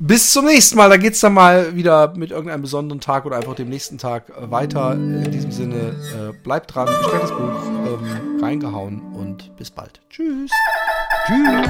Bis 0.00 0.32
zum 0.32 0.44
nächsten 0.44 0.76
Mal. 0.76 0.88
Da 0.88 0.96
geht 0.96 1.14
es 1.14 1.20
dann 1.20 1.34
mal 1.34 1.74
wieder 1.74 2.14
mit 2.14 2.30
irgendeinem 2.30 2.62
besonderen 2.62 3.00
Tag 3.00 3.26
oder 3.26 3.36
einfach 3.36 3.56
dem 3.56 3.68
nächsten 3.68 3.98
Tag 3.98 4.28
äh, 4.30 4.50
weiter. 4.50 4.92
In 4.92 5.30
diesem 5.32 5.50
Sinne, 5.50 5.96
äh, 6.16 6.32
bleibt 6.44 6.74
dran, 6.74 6.86
bestellt 6.86 7.24
das 7.24 7.32
Buch, 7.32 7.66
ähm, 7.66 8.40
reingehauen 8.40 9.02
und 9.14 9.56
bis 9.56 9.70
bald. 9.72 10.00
Tschüss. 10.08 10.52
Tschüss. 11.26 11.66